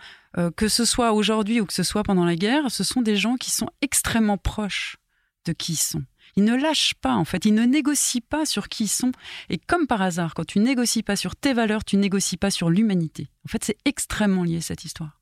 que 0.56 0.68
ce 0.68 0.84
soit 0.84 1.14
aujourd'hui 1.14 1.62
ou 1.62 1.66
que 1.66 1.74
ce 1.74 1.84
soit 1.84 2.04
pendant 2.04 2.26
la 2.26 2.36
guerre, 2.36 2.72
ce 2.72 2.84
sont 2.84 3.02
des 3.02 3.16
gens 3.16 3.36
qui 3.36 3.52
sont 3.52 3.70
extrêmement 3.82 4.38
proches 4.38 4.98
de 5.46 5.54
qui 5.54 5.74
ils 5.74 5.78
sont. 5.78 6.04
Ils 6.36 6.44
ne 6.44 6.56
lâchent 6.56 6.94
pas, 6.96 7.14
en 7.16 7.26
fait. 7.26 7.46
Ils 7.46 7.54
ne 7.54 7.64
négocient 7.64 8.22
pas 8.28 8.46
sur 8.46 8.70
qui 8.70 8.86
ils 8.86 8.90
sont. 8.90 9.12
Et 9.50 9.58
comme 9.58 9.88
par 9.88 10.02
hasard, 10.02 10.34
quand 10.34 10.46
tu 10.46 10.60
négocies 10.60 11.04
pas 11.04 11.16
sur 11.16 11.36
tes 11.36 11.54
valeurs, 11.54 11.84
tu 11.84 11.98
négocies 11.98 12.38
pas 12.38 12.52
sur 12.52 12.70
l'humanité. 12.70 13.30
En 13.46 13.50
fait, 13.50 13.64
c'est 13.64 13.78
extrêmement 13.86 14.44
lié, 14.44 14.62
cette 14.62 14.84
histoire. 14.86 15.20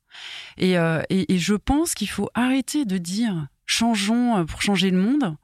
Et, 0.56 0.78
euh, 0.78 1.02
je 1.10 1.54
pense 1.54 1.94
qu'il 1.94 2.08
faut 2.08 2.30
arrêter 2.34 2.84
de 2.84 2.98
dire 2.98 3.48
changeons 3.66 4.38
euh, 4.38 4.44
pour 4.44 4.62
changer 4.62 4.90
le 4.90 4.98
monde. 4.98 5.36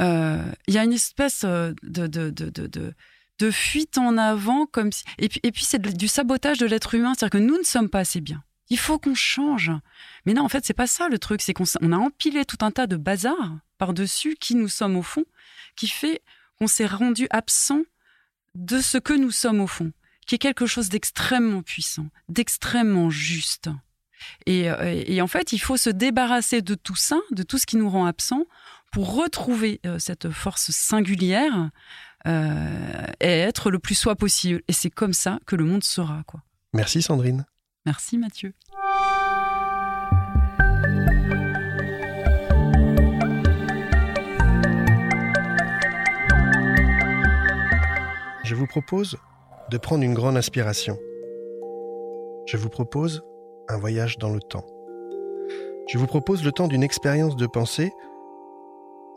Euh, 0.00 0.44
il 0.66 0.74
y 0.74 0.78
a 0.78 0.84
une 0.84 0.92
espèce 0.92 1.44
de, 1.44 1.74
de, 1.82 2.06
de, 2.06 2.94
de, 3.38 3.50
fuite 3.50 3.98
en 3.98 4.16
avant, 4.16 4.66
comme 4.66 4.92
si... 4.92 5.02
et 5.18 5.28
puis, 5.28 5.40
et 5.42 5.52
puis 5.52 5.64
c'est 5.64 5.80
du 5.80 6.08
sabotage 6.08 6.58
de 6.58 6.66
l'être 6.66 6.94
humain, 6.94 7.14
c'est-à-dire 7.14 7.40
que 7.40 7.44
nous 7.44 7.58
ne 7.58 7.64
sommes 7.64 7.88
pas 7.88 8.00
assez 8.00 8.20
bien. 8.20 8.42
Il 8.70 8.78
faut 8.78 8.98
qu'on 8.98 9.14
change. 9.14 9.72
Mais 10.26 10.34
non, 10.34 10.42
en 10.42 10.48
fait, 10.48 10.64
c'est 10.64 10.74
pas 10.74 10.86
ça 10.86 11.08
le 11.08 11.18
truc. 11.18 11.40
C'est 11.40 11.54
qu'on 11.54 11.64
a 11.64 11.96
empilé 11.96 12.44
tout 12.44 12.58
un 12.60 12.70
tas 12.70 12.86
de 12.86 12.96
bazar 12.96 13.58
par-dessus 13.78 14.36
qui 14.38 14.54
nous 14.54 14.68
sommes 14.68 14.96
au 14.96 15.02
fond, 15.02 15.24
qui 15.76 15.88
fait 15.88 16.22
qu'on 16.58 16.66
s'est 16.66 16.86
rendu 16.86 17.26
absent 17.30 17.82
de 18.54 18.80
ce 18.80 18.98
que 18.98 19.12
nous 19.12 19.30
sommes 19.30 19.60
au 19.60 19.66
fond, 19.66 19.92
qui 20.26 20.34
est 20.34 20.38
quelque 20.38 20.66
chose 20.66 20.88
d'extrêmement 20.88 21.62
puissant, 21.62 22.08
d'extrêmement 22.28 23.10
juste. 23.10 23.70
Et, 24.46 24.68
euh, 24.68 25.22
en 25.22 25.28
fait, 25.28 25.52
il 25.52 25.58
faut 25.58 25.76
se 25.76 25.90
débarrasser 25.90 26.60
de 26.60 26.74
tout 26.74 26.96
ça, 26.96 27.18
de 27.30 27.42
tout 27.42 27.58
ce 27.58 27.66
qui 27.66 27.76
nous 27.76 27.88
rend 27.88 28.06
absent, 28.06 28.44
pour 28.92 29.14
retrouver 29.14 29.80
euh, 29.86 29.98
cette 29.98 30.30
force 30.30 30.70
singulière 30.70 31.70
euh, 32.26 33.06
et 33.20 33.28
être 33.28 33.70
le 33.70 33.78
plus 33.78 33.94
soi 33.94 34.16
possible. 34.16 34.62
Et 34.66 34.72
c'est 34.72 34.90
comme 34.90 35.12
ça 35.12 35.38
que 35.46 35.56
le 35.56 35.64
monde 35.64 35.84
sera. 35.84 36.22
Quoi. 36.26 36.42
Merci 36.72 37.02
Sandrine. 37.02 37.46
Merci 37.88 38.18
Mathieu. 38.18 38.52
Je 48.44 48.54
vous 48.54 48.66
propose 48.66 49.16
de 49.70 49.78
prendre 49.78 50.04
une 50.04 50.12
grande 50.12 50.36
inspiration. 50.36 50.98
Je 52.44 52.58
vous 52.58 52.68
propose 52.68 53.22
un 53.70 53.78
voyage 53.78 54.18
dans 54.18 54.34
le 54.34 54.40
temps. 54.40 54.66
Je 55.88 55.96
vous 55.96 56.06
propose 56.06 56.44
le 56.44 56.52
temps 56.52 56.68
d'une 56.68 56.82
expérience 56.82 57.36
de 57.36 57.46
pensée, 57.46 57.90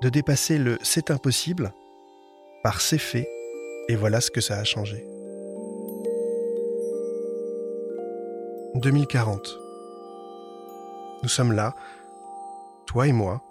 de 0.01 0.07
dépasser 0.07 0.57
le 0.57 0.77
c'est 0.81 1.11
impossible 1.11 1.73
par 2.63 2.79
c'est 2.79 2.97
fait, 2.97 3.27
et 3.89 3.97
voilà 3.97 4.21
ce 4.21 4.31
que 4.31 4.39
ça 4.39 4.57
a 4.57 4.63
changé. 4.63 5.10
2040. 8.75 9.59
Nous 11.23 11.29
sommes 11.29 11.51
là, 11.51 11.75
toi 12.85 13.07
et 13.07 13.11
moi, 13.11 13.41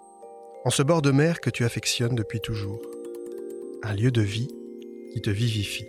en 0.65 0.69
ce 0.71 0.81
bord 0.81 1.01
de 1.01 1.11
mer 1.11 1.41
que 1.41 1.49
tu 1.49 1.63
affectionnes 1.63 2.15
depuis 2.15 2.41
toujours. 2.41 2.81
Un 3.83 3.93
lieu 3.93 4.11
de 4.11 4.21
vie 4.21 4.49
qui 5.13 5.21
te 5.21 5.29
vivifie. 5.29 5.87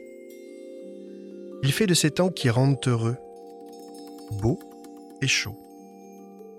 Il 1.63 1.73
fait 1.73 1.87
de 1.87 1.95
ces 1.95 2.11
temps 2.11 2.31
qui 2.31 2.51
rendent 2.51 2.79
heureux, 2.87 3.17
beau 4.33 4.59
et 5.23 5.29
chaud. 5.29 5.57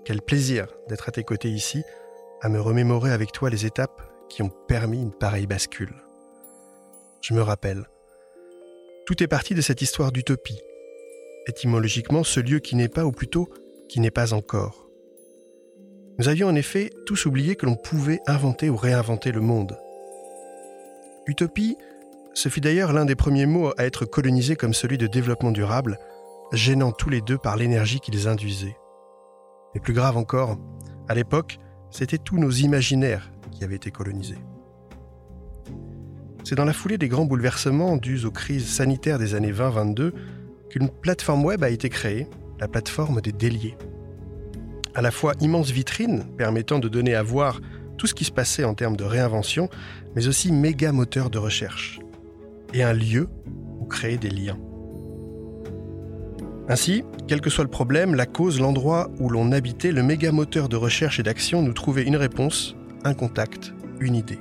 Quel 0.04 0.20
plaisir 0.20 0.66
d'être 0.88 1.08
à 1.08 1.12
tes 1.12 1.24
côtés 1.24 1.50
ici, 1.50 1.82
à 2.42 2.48
me 2.48 2.60
remémorer 2.60 3.12
avec 3.12 3.32
toi 3.32 3.50
les 3.50 3.66
étapes 3.66 4.02
qui 4.28 4.42
ont 4.42 4.52
permis 4.68 5.00
une 5.00 5.12
pareille 5.12 5.46
bascule. 5.46 5.94
Je 7.20 7.34
me 7.34 7.42
rappelle. 7.42 7.88
Tout 9.06 9.22
est 9.22 9.28
parti 9.28 9.54
de 9.54 9.60
cette 9.60 9.82
histoire 9.82 10.12
d'utopie 10.12 10.60
étymologiquement 11.46 12.24
ce 12.24 12.40
lieu 12.40 12.58
qui 12.58 12.76
n'est 12.76 12.88
pas, 12.88 13.04
ou 13.04 13.12
plutôt 13.12 13.48
qui 13.88 14.00
n'est 14.00 14.10
pas 14.10 14.32
encore. 14.32 14.88
Nous 16.18 16.28
avions 16.28 16.48
en 16.48 16.54
effet 16.54 16.90
tous 17.06 17.26
oublié 17.26 17.56
que 17.56 17.66
l'on 17.66 17.76
pouvait 17.76 18.20
inventer 18.26 18.70
ou 18.70 18.76
réinventer 18.76 19.32
le 19.32 19.40
monde. 19.40 19.76
Utopie, 21.26 21.76
ce 22.34 22.48
fut 22.48 22.60
d'ailleurs 22.60 22.92
l'un 22.92 23.04
des 23.04 23.16
premiers 23.16 23.46
mots 23.46 23.72
à 23.78 23.84
être 23.84 24.04
colonisé 24.04 24.56
comme 24.56 24.74
celui 24.74 24.98
de 24.98 25.06
développement 25.06 25.50
durable, 25.50 25.98
gênant 26.52 26.92
tous 26.92 27.10
les 27.10 27.20
deux 27.20 27.38
par 27.38 27.56
l'énergie 27.56 28.00
qu'ils 28.00 28.28
induisaient. 28.28 28.76
Mais 29.74 29.80
plus 29.80 29.92
grave 29.92 30.16
encore, 30.16 30.56
à 31.08 31.14
l'époque, 31.14 31.58
c'était 31.90 32.18
tous 32.18 32.38
nos 32.38 32.50
imaginaires 32.50 33.32
qui 33.50 33.64
avaient 33.64 33.76
été 33.76 33.90
colonisés. 33.90 34.38
C'est 36.44 36.56
dans 36.56 36.64
la 36.64 36.72
foulée 36.72 36.98
des 36.98 37.08
grands 37.08 37.24
bouleversements 37.24 37.96
dus 37.96 38.24
aux 38.24 38.30
crises 38.30 38.68
sanitaires 38.68 39.18
des 39.18 39.34
années 39.34 39.52
20-22 39.52 40.12
qu'une 40.74 40.88
plateforme 40.88 41.44
web 41.44 41.62
a 41.62 41.70
été 41.70 41.88
créée, 41.88 42.26
la 42.58 42.66
plateforme 42.66 43.20
des 43.20 43.30
déliés. 43.30 43.76
À 44.96 45.02
la 45.02 45.12
fois 45.12 45.34
immense 45.40 45.70
vitrine 45.70 46.24
permettant 46.36 46.80
de 46.80 46.88
donner 46.88 47.14
à 47.14 47.22
voir 47.22 47.60
tout 47.96 48.08
ce 48.08 48.14
qui 48.14 48.24
se 48.24 48.32
passait 48.32 48.64
en 48.64 48.74
termes 48.74 48.96
de 48.96 49.04
réinvention, 49.04 49.68
mais 50.16 50.26
aussi 50.26 50.50
méga 50.50 50.90
moteur 50.90 51.30
de 51.30 51.38
recherche. 51.38 52.00
Et 52.72 52.82
un 52.82 52.92
lieu 52.92 53.28
où 53.78 53.84
créer 53.84 54.18
des 54.18 54.30
liens. 54.30 54.58
Ainsi, 56.68 57.04
quel 57.28 57.40
que 57.40 57.50
soit 57.50 57.62
le 57.62 57.70
problème, 57.70 58.16
la 58.16 58.26
cause, 58.26 58.60
l'endroit 58.60 59.12
où 59.20 59.30
l'on 59.30 59.52
habitait, 59.52 59.92
le 59.92 60.02
méga 60.02 60.32
moteur 60.32 60.68
de 60.68 60.76
recherche 60.76 61.20
et 61.20 61.22
d'action 61.22 61.62
nous 61.62 61.72
trouvait 61.72 62.02
une 62.02 62.16
réponse, 62.16 62.74
un 63.04 63.14
contact, 63.14 63.72
une 64.00 64.16
idée. 64.16 64.40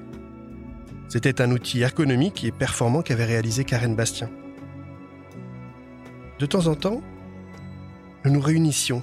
C'était 1.09 1.43
un 1.43 1.51
outil 1.51 1.81
ergonomique 1.81 2.43
et 2.43 2.51
performant 2.51 3.03
qu'avait 3.03 3.25
réalisé 3.25 3.65
Karen 3.65 3.95
Bastien. 3.95 4.31
De 6.39 6.45
temps 6.45 6.67
en 6.67 6.75
temps, 6.75 7.01
nous 8.25 8.31
nous 8.31 8.41
réunissions, 8.41 9.01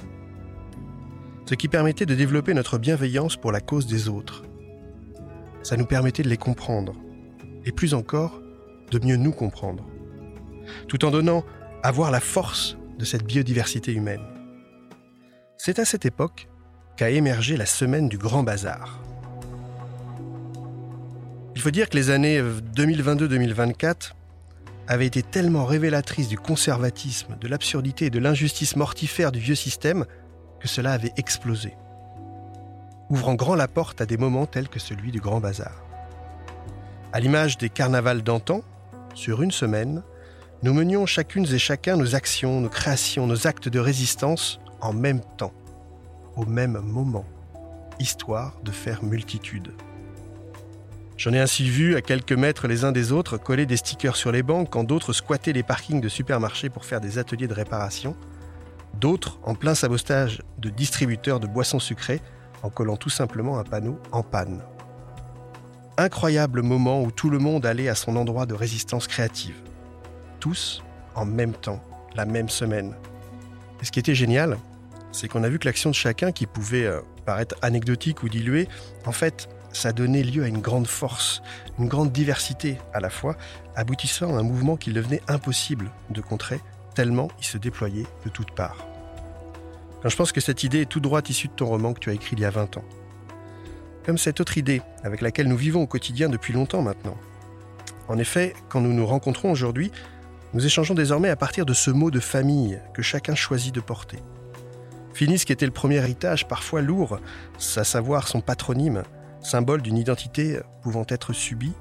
ce 1.46 1.54
qui 1.54 1.68
permettait 1.68 2.06
de 2.06 2.14
développer 2.14 2.54
notre 2.54 2.78
bienveillance 2.78 3.36
pour 3.36 3.52
la 3.52 3.60
cause 3.60 3.86
des 3.86 4.08
autres. 4.08 4.44
Ça 5.62 5.76
nous 5.76 5.86
permettait 5.86 6.22
de 6.22 6.28
les 6.28 6.36
comprendre, 6.36 6.94
et 7.64 7.72
plus 7.72 7.94
encore, 7.94 8.40
de 8.90 9.04
mieux 9.04 9.16
nous 9.16 9.32
comprendre, 9.32 9.84
tout 10.88 11.04
en 11.04 11.10
donnant 11.10 11.44
à 11.82 11.92
voir 11.92 12.10
la 12.10 12.20
force 12.20 12.76
de 12.98 13.04
cette 13.04 13.24
biodiversité 13.24 13.92
humaine. 13.92 14.22
C'est 15.56 15.78
à 15.78 15.84
cette 15.84 16.06
époque 16.06 16.48
qu'a 16.96 17.10
émergé 17.10 17.56
la 17.56 17.66
semaine 17.66 18.08
du 18.08 18.18
Grand 18.18 18.42
Bazar. 18.42 19.00
Il 21.54 21.60
faut 21.60 21.70
dire 21.70 21.88
que 21.88 21.96
les 21.96 22.10
années 22.10 22.42
2022-2024 22.74 24.12
avait 24.90 25.06
été 25.06 25.22
tellement 25.22 25.66
révélatrice 25.66 26.26
du 26.26 26.36
conservatisme, 26.36 27.36
de 27.40 27.46
l'absurdité 27.46 28.06
et 28.06 28.10
de 28.10 28.18
l'injustice 28.18 28.74
mortifère 28.74 29.30
du 29.30 29.38
vieux 29.38 29.54
système 29.54 30.04
que 30.58 30.66
cela 30.66 30.90
avait 30.90 31.12
explosé, 31.16 31.76
ouvrant 33.08 33.36
grand 33.36 33.54
la 33.54 33.68
porte 33.68 34.00
à 34.00 34.06
des 34.06 34.16
moments 34.16 34.46
tels 34.46 34.68
que 34.68 34.80
celui 34.80 35.12
du 35.12 35.20
Grand 35.20 35.38
Bazar. 35.38 35.84
À 37.12 37.20
l'image 37.20 37.56
des 37.56 37.68
carnavals 37.68 38.22
d'antan, 38.22 38.62
sur 39.14 39.42
une 39.42 39.52
semaine, 39.52 40.02
nous 40.64 40.74
menions 40.74 41.06
chacune 41.06 41.46
et 41.46 41.58
chacun 41.60 41.96
nos 41.96 42.16
actions, 42.16 42.60
nos 42.60 42.68
créations, 42.68 43.28
nos 43.28 43.46
actes 43.46 43.68
de 43.68 43.78
résistance 43.78 44.58
en 44.80 44.92
même 44.92 45.20
temps, 45.36 45.54
au 46.34 46.46
même 46.46 46.80
moment, 46.80 47.26
histoire 48.00 48.56
de 48.64 48.72
faire 48.72 49.04
multitude. 49.04 49.70
J'en 51.20 51.34
ai 51.34 51.38
ainsi 51.38 51.68
vu 51.68 51.96
à 51.96 52.00
quelques 52.00 52.32
mètres 52.32 52.66
les 52.66 52.82
uns 52.84 52.92
des 52.92 53.12
autres 53.12 53.36
coller 53.36 53.66
des 53.66 53.76
stickers 53.76 54.16
sur 54.16 54.32
les 54.32 54.42
bancs 54.42 54.66
quand 54.70 54.84
d'autres 54.84 55.12
squattaient 55.12 55.52
les 55.52 55.62
parkings 55.62 56.00
de 56.00 56.08
supermarchés 56.08 56.70
pour 56.70 56.86
faire 56.86 57.02
des 57.02 57.18
ateliers 57.18 57.46
de 57.46 57.52
réparation, 57.52 58.16
d'autres 58.98 59.38
en 59.42 59.54
plein 59.54 59.74
sabostage 59.74 60.40
de 60.56 60.70
distributeurs 60.70 61.38
de 61.38 61.46
boissons 61.46 61.78
sucrées 61.78 62.22
en 62.62 62.70
collant 62.70 62.96
tout 62.96 63.10
simplement 63.10 63.58
un 63.58 63.64
panneau 63.64 64.00
en 64.12 64.22
panne. 64.22 64.62
Incroyable 65.98 66.62
moment 66.62 67.02
où 67.02 67.10
tout 67.10 67.28
le 67.28 67.38
monde 67.38 67.66
allait 67.66 67.90
à 67.90 67.94
son 67.94 68.16
endroit 68.16 68.46
de 68.46 68.54
résistance 68.54 69.06
créative. 69.06 69.56
Tous 70.38 70.82
en 71.14 71.26
même 71.26 71.52
temps, 71.52 71.82
la 72.14 72.24
même 72.24 72.48
semaine. 72.48 72.94
Et 73.82 73.84
ce 73.84 73.92
qui 73.92 73.98
était 73.98 74.14
génial, 74.14 74.56
c'est 75.12 75.28
qu'on 75.28 75.44
a 75.44 75.50
vu 75.50 75.58
que 75.58 75.68
l'action 75.68 75.90
de 75.90 75.94
chacun, 75.94 76.32
qui 76.32 76.46
pouvait 76.46 76.86
euh, 76.86 77.02
paraître 77.26 77.56
anecdotique 77.60 78.22
ou 78.22 78.30
diluée, 78.30 78.68
en 79.04 79.12
fait, 79.12 79.50
ça 79.72 79.92
donnait 79.92 80.22
lieu 80.22 80.44
à 80.44 80.48
une 80.48 80.60
grande 80.60 80.86
force, 80.86 81.42
une 81.78 81.88
grande 81.88 82.12
diversité 82.12 82.78
à 82.92 83.00
la 83.00 83.10
fois, 83.10 83.36
aboutissant 83.76 84.36
à 84.36 84.40
un 84.40 84.42
mouvement 84.42 84.76
qu'il 84.76 84.92
devenait 84.92 85.22
impossible 85.28 85.90
de 86.10 86.20
contrer, 86.20 86.60
tellement 86.94 87.28
il 87.38 87.44
se 87.44 87.58
déployait 87.58 88.06
de 88.24 88.30
toutes 88.30 88.52
parts. 88.52 88.86
je 90.04 90.16
pense 90.16 90.32
que 90.32 90.40
cette 90.40 90.64
idée 90.64 90.82
est 90.82 90.88
tout 90.90 91.00
droit 91.00 91.22
issue 91.28 91.48
de 91.48 91.52
ton 91.52 91.66
roman 91.66 91.92
que 91.92 92.00
tu 92.00 92.10
as 92.10 92.14
écrit 92.14 92.36
il 92.36 92.40
y 92.40 92.44
a 92.44 92.50
20 92.50 92.78
ans. 92.78 92.84
Comme 94.04 94.18
cette 94.18 94.40
autre 94.40 94.58
idée 94.58 94.82
avec 95.04 95.20
laquelle 95.20 95.48
nous 95.48 95.56
vivons 95.56 95.82
au 95.82 95.86
quotidien 95.86 96.28
depuis 96.28 96.52
longtemps 96.52 96.82
maintenant. 96.82 97.16
En 98.08 98.18
effet, 98.18 98.54
quand 98.68 98.80
nous 98.80 98.92
nous 98.92 99.06
rencontrons 99.06 99.52
aujourd'hui, 99.52 99.92
nous 100.52 100.66
échangeons 100.66 100.94
désormais 100.94 101.28
à 101.28 101.36
partir 101.36 101.64
de 101.64 101.74
ce 101.74 101.92
mot 101.92 102.10
de 102.10 102.18
famille 102.18 102.80
que 102.92 103.02
chacun 103.02 103.36
choisit 103.36 103.72
de 103.72 103.80
porter. 103.80 104.18
Fini 105.14 105.38
ce 105.38 105.46
qui 105.46 105.52
était 105.52 105.66
le 105.66 105.72
premier 105.72 105.96
héritage, 105.96 106.48
parfois 106.48 106.82
lourd, 106.82 107.20
à 107.76 107.84
savoir 107.84 108.26
son 108.26 108.40
patronyme, 108.40 109.02
symbole 109.42 109.82
d'une 109.82 109.96
identité 109.98 110.58
pouvant 110.82 111.04
être 111.08 111.32
subie, 111.32 111.72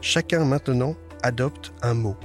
chacun 0.00 0.44
maintenant 0.44 0.94
adopte 1.22 1.72
un 1.82 1.94
mot. 1.94 2.16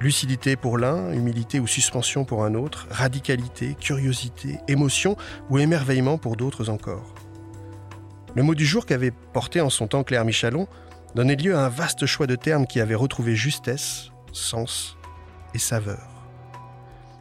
Lucidité 0.00 0.56
pour 0.56 0.78
l'un, 0.78 1.12
humilité 1.12 1.60
ou 1.60 1.66
suspension 1.66 2.24
pour 2.24 2.44
un 2.44 2.54
autre, 2.54 2.88
radicalité, 2.90 3.76
curiosité, 3.78 4.58
émotion 4.66 5.16
ou 5.48 5.58
émerveillement 5.58 6.18
pour 6.18 6.36
d'autres 6.36 6.70
encore. 6.70 7.14
Le 8.34 8.42
mot 8.42 8.54
du 8.54 8.64
jour 8.64 8.86
qu'avait 8.86 9.10
porté 9.10 9.60
en 9.60 9.70
son 9.70 9.86
temps 9.86 10.02
Claire 10.02 10.24
Michalon 10.24 10.66
donnait 11.14 11.36
lieu 11.36 11.54
à 11.54 11.66
un 11.66 11.68
vaste 11.68 12.06
choix 12.06 12.26
de 12.26 12.34
termes 12.34 12.66
qui 12.66 12.80
avait 12.80 12.94
retrouvé 12.94 13.36
justesse, 13.36 14.10
sens 14.32 14.96
et 15.54 15.58
saveur. 15.58 16.08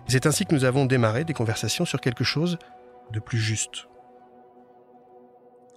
C'est 0.07 0.25
ainsi 0.25 0.45
que 0.45 0.55
nous 0.55 0.65
avons 0.65 0.85
démarré 0.85 1.23
des 1.23 1.33
conversations 1.33 1.85
sur 1.85 2.01
quelque 2.01 2.23
chose 2.23 2.57
de 3.11 3.19
plus 3.19 3.37
juste. 3.37 3.87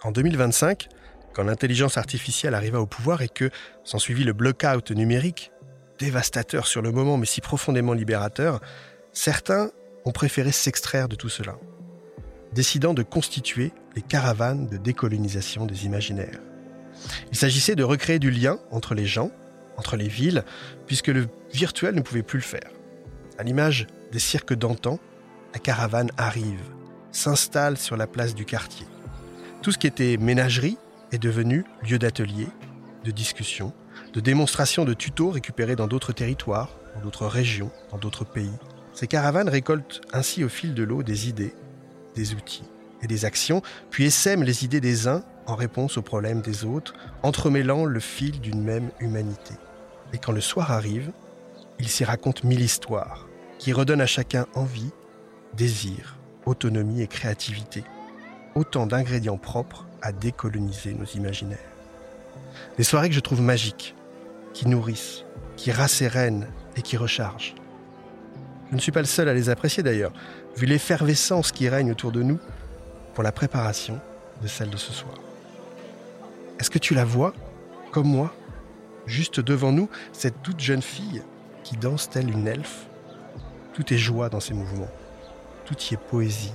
En 0.05 0.11
2025, 0.11 0.87
quand 1.33 1.43
l'intelligence 1.43 1.97
artificielle 1.97 2.53
arriva 2.53 2.79
au 2.79 2.85
pouvoir 2.85 3.23
et 3.23 3.27
que 3.27 3.49
s'ensuivit 3.83 4.23
le 4.23 4.33
blockout 4.33 4.91
numérique, 4.91 5.51
dévastateur 5.97 6.67
sur 6.67 6.83
le 6.83 6.91
moment 6.91 7.17
mais 7.17 7.25
si 7.25 7.41
profondément 7.41 7.93
libérateur, 7.93 8.61
certains 9.13 9.71
ont 10.05 10.11
préféré 10.11 10.51
s'extraire 10.51 11.09
de 11.09 11.15
tout 11.15 11.29
cela, 11.29 11.57
décidant 12.53 12.93
de 12.93 13.01
constituer 13.01 13.71
les 13.95 14.03
caravanes 14.03 14.67
de 14.67 14.77
décolonisation 14.77 15.65
des 15.65 15.87
imaginaires. 15.87 16.39
Il 17.31 17.37
s'agissait 17.37 17.75
de 17.75 17.83
recréer 17.83 18.19
du 18.19 18.29
lien 18.29 18.59
entre 18.69 18.93
les 18.93 19.07
gens, 19.07 19.31
entre 19.75 19.95
les 19.95 20.07
villes, 20.07 20.43
puisque 20.85 21.07
le 21.07 21.27
virtuel 21.51 21.95
ne 21.95 22.01
pouvait 22.01 22.21
plus 22.21 22.37
le 22.37 22.43
faire. 22.43 22.69
À 23.39 23.43
l'image 23.43 23.87
des 24.11 24.19
cirques 24.19 24.53
d'antan, 24.53 24.99
la 25.55 25.59
caravane 25.59 26.11
arrive, 26.15 26.61
s'installe 27.11 27.79
sur 27.79 27.97
la 27.97 28.05
place 28.05 28.35
du 28.35 28.45
quartier. 28.45 28.85
Tout 29.65 29.71
ce 29.71 29.79
qui 29.79 29.87
était 29.87 30.17
ménagerie 30.17 30.77
est 31.11 31.17
devenu 31.17 31.65
lieu 31.89 31.97
d'atelier, 31.97 32.47
de 33.03 33.09
discussion, 33.09 33.73
de 34.13 34.19
démonstration 34.19 34.85
de 34.85 34.93
tutos 34.93 35.31
récupérés 35.31 35.75
dans 35.75 35.87
d'autres 35.87 36.13
territoires, 36.13 36.69
dans 36.93 37.01
d'autres 37.01 37.25
régions, 37.25 37.71
dans 37.89 37.97
d'autres 37.97 38.25
pays. 38.25 38.53
Ces 38.93 39.07
caravanes 39.07 39.49
récoltent 39.49 40.01
ainsi 40.13 40.43
au 40.43 40.49
fil 40.49 40.75
de 40.75 40.83
l'eau 40.83 41.01
des 41.01 41.29
idées, 41.29 41.55
des 42.13 42.35
outils 42.35 42.69
et 43.01 43.07
des 43.07 43.25
actions, 43.25 43.63
puis 43.89 44.05
essaiment 44.05 44.43
les 44.43 44.65
idées 44.65 44.81
des 44.81 45.07
uns 45.07 45.23
en 45.47 45.55
réponse 45.55 45.97
aux 45.97 46.03
problèmes 46.03 46.41
des 46.41 46.63
autres, 46.63 46.93
entremêlant 47.23 47.85
le 47.85 47.99
fil 47.99 48.39
d'une 48.41 48.61
même 48.61 48.91
humanité. 48.99 49.55
Et 50.13 50.19
quand 50.19 50.31
le 50.31 50.41
soir 50.41 50.71
arrive, 50.71 51.11
il 51.79 51.89
s'y 51.89 52.05
raconte 52.05 52.43
mille 52.43 52.61
histoires, 52.61 53.27
qui 53.57 53.73
redonnent 53.73 54.01
à 54.01 54.05
chacun 54.05 54.45
envie, 54.53 54.91
désir, 55.55 56.19
autonomie 56.45 57.01
et 57.01 57.07
créativité 57.07 57.83
autant 58.55 58.87
d'ingrédients 58.87 59.37
propres 59.37 59.85
à 60.01 60.11
décoloniser 60.11 60.93
nos 60.93 61.05
imaginaires. 61.05 61.59
Des 62.77 62.83
soirées 62.83 63.09
que 63.09 63.15
je 63.15 63.19
trouve 63.19 63.41
magiques, 63.41 63.95
qui 64.53 64.67
nourrissent, 64.67 65.25
qui 65.57 65.71
rassérénent 65.71 66.47
et 66.77 66.81
qui 66.81 66.95
rechargent. 66.95 67.55
Je 68.69 68.75
ne 68.75 68.79
suis 68.79 68.91
pas 68.91 69.01
le 69.01 69.05
seul 69.05 69.29
à 69.29 69.33
les 69.33 69.49
apprécier 69.49 69.83
d'ailleurs, 69.83 70.13
vu 70.55 70.65
l'effervescence 70.65 71.51
qui 71.51 71.67
règne 71.67 71.91
autour 71.91 72.11
de 72.11 72.23
nous 72.23 72.39
pour 73.13 73.23
la 73.23 73.31
préparation 73.31 73.99
de 74.41 74.47
celle 74.47 74.69
de 74.69 74.77
ce 74.77 74.93
soir. 74.93 75.15
Est-ce 76.59 76.69
que 76.69 76.79
tu 76.79 76.93
la 76.93 77.05
vois, 77.05 77.33
comme 77.91 78.07
moi, 78.07 78.33
juste 79.05 79.41
devant 79.41 79.71
nous, 79.71 79.89
cette 80.13 80.41
toute 80.41 80.59
jeune 80.59 80.81
fille 80.81 81.21
qui 81.63 81.75
danse 81.75 82.09
telle 82.09 82.29
une 82.29 82.47
elfe? 82.47 82.87
Tout 83.73 83.93
est 83.93 83.97
joie 83.97 84.29
dans 84.29 84.39
ses 84.39 84.53
mouvements, 84.53 84.91
tout 85.65 85.75
y 85.91 85.93
est 85.93 85.97
poésie, 85.97 86.53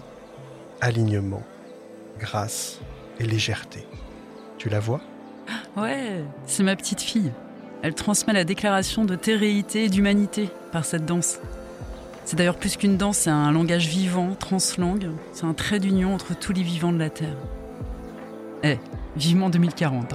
alignement, 0.81 1.43
grâce 2.21 2.79
et 3.19 3.25
légèreté. 3.25 3.87
Tu 4.59 4.69
la 4.69 4.79
vois? 4.79 5.01
Ouais, 5.77 6.23
c'est 6.47 6.63
ma 6.63 6.77
petite 6.77 7.01
fille. 7.01 7.33
Elle 7.83 7.95
transmet 7.95 8.33
la 8.33 8.45
déclaration 8.45 9.05
de 9.05 9.17
terréité 9.17 9.85
et 9.85 9.89
d'humanité 9.89 10.51
par 10.71 10.85
cette 10.85 11.07
danse. 11.07 11.41
C'est 12.25 12.37
d'ailleurs 12.37 12.59
plus 12.59 12.77
qu'une 12.77 12.97
danse, 12.97 13.19
c'est 13.19 13.31
un 13.31 13.51
langage 13.51 13.89
vivant, 13.89 14.35
translangue. 14.39 15.11
C'est 15.33 15.47
un 15.47 15.55
trait 15.55 15.81
d'union 15.81 16.15
entre 16.15 16.39
tous 16.39 16.53
les 16.53 16.63
vivants 16.63 16.93
de 16.93 16.99
la 16.99 17.11
Terre. 17.11 17.37
Eh, 18.63 18.79
vivement 19.17 19.49
2040. 19.49 20.15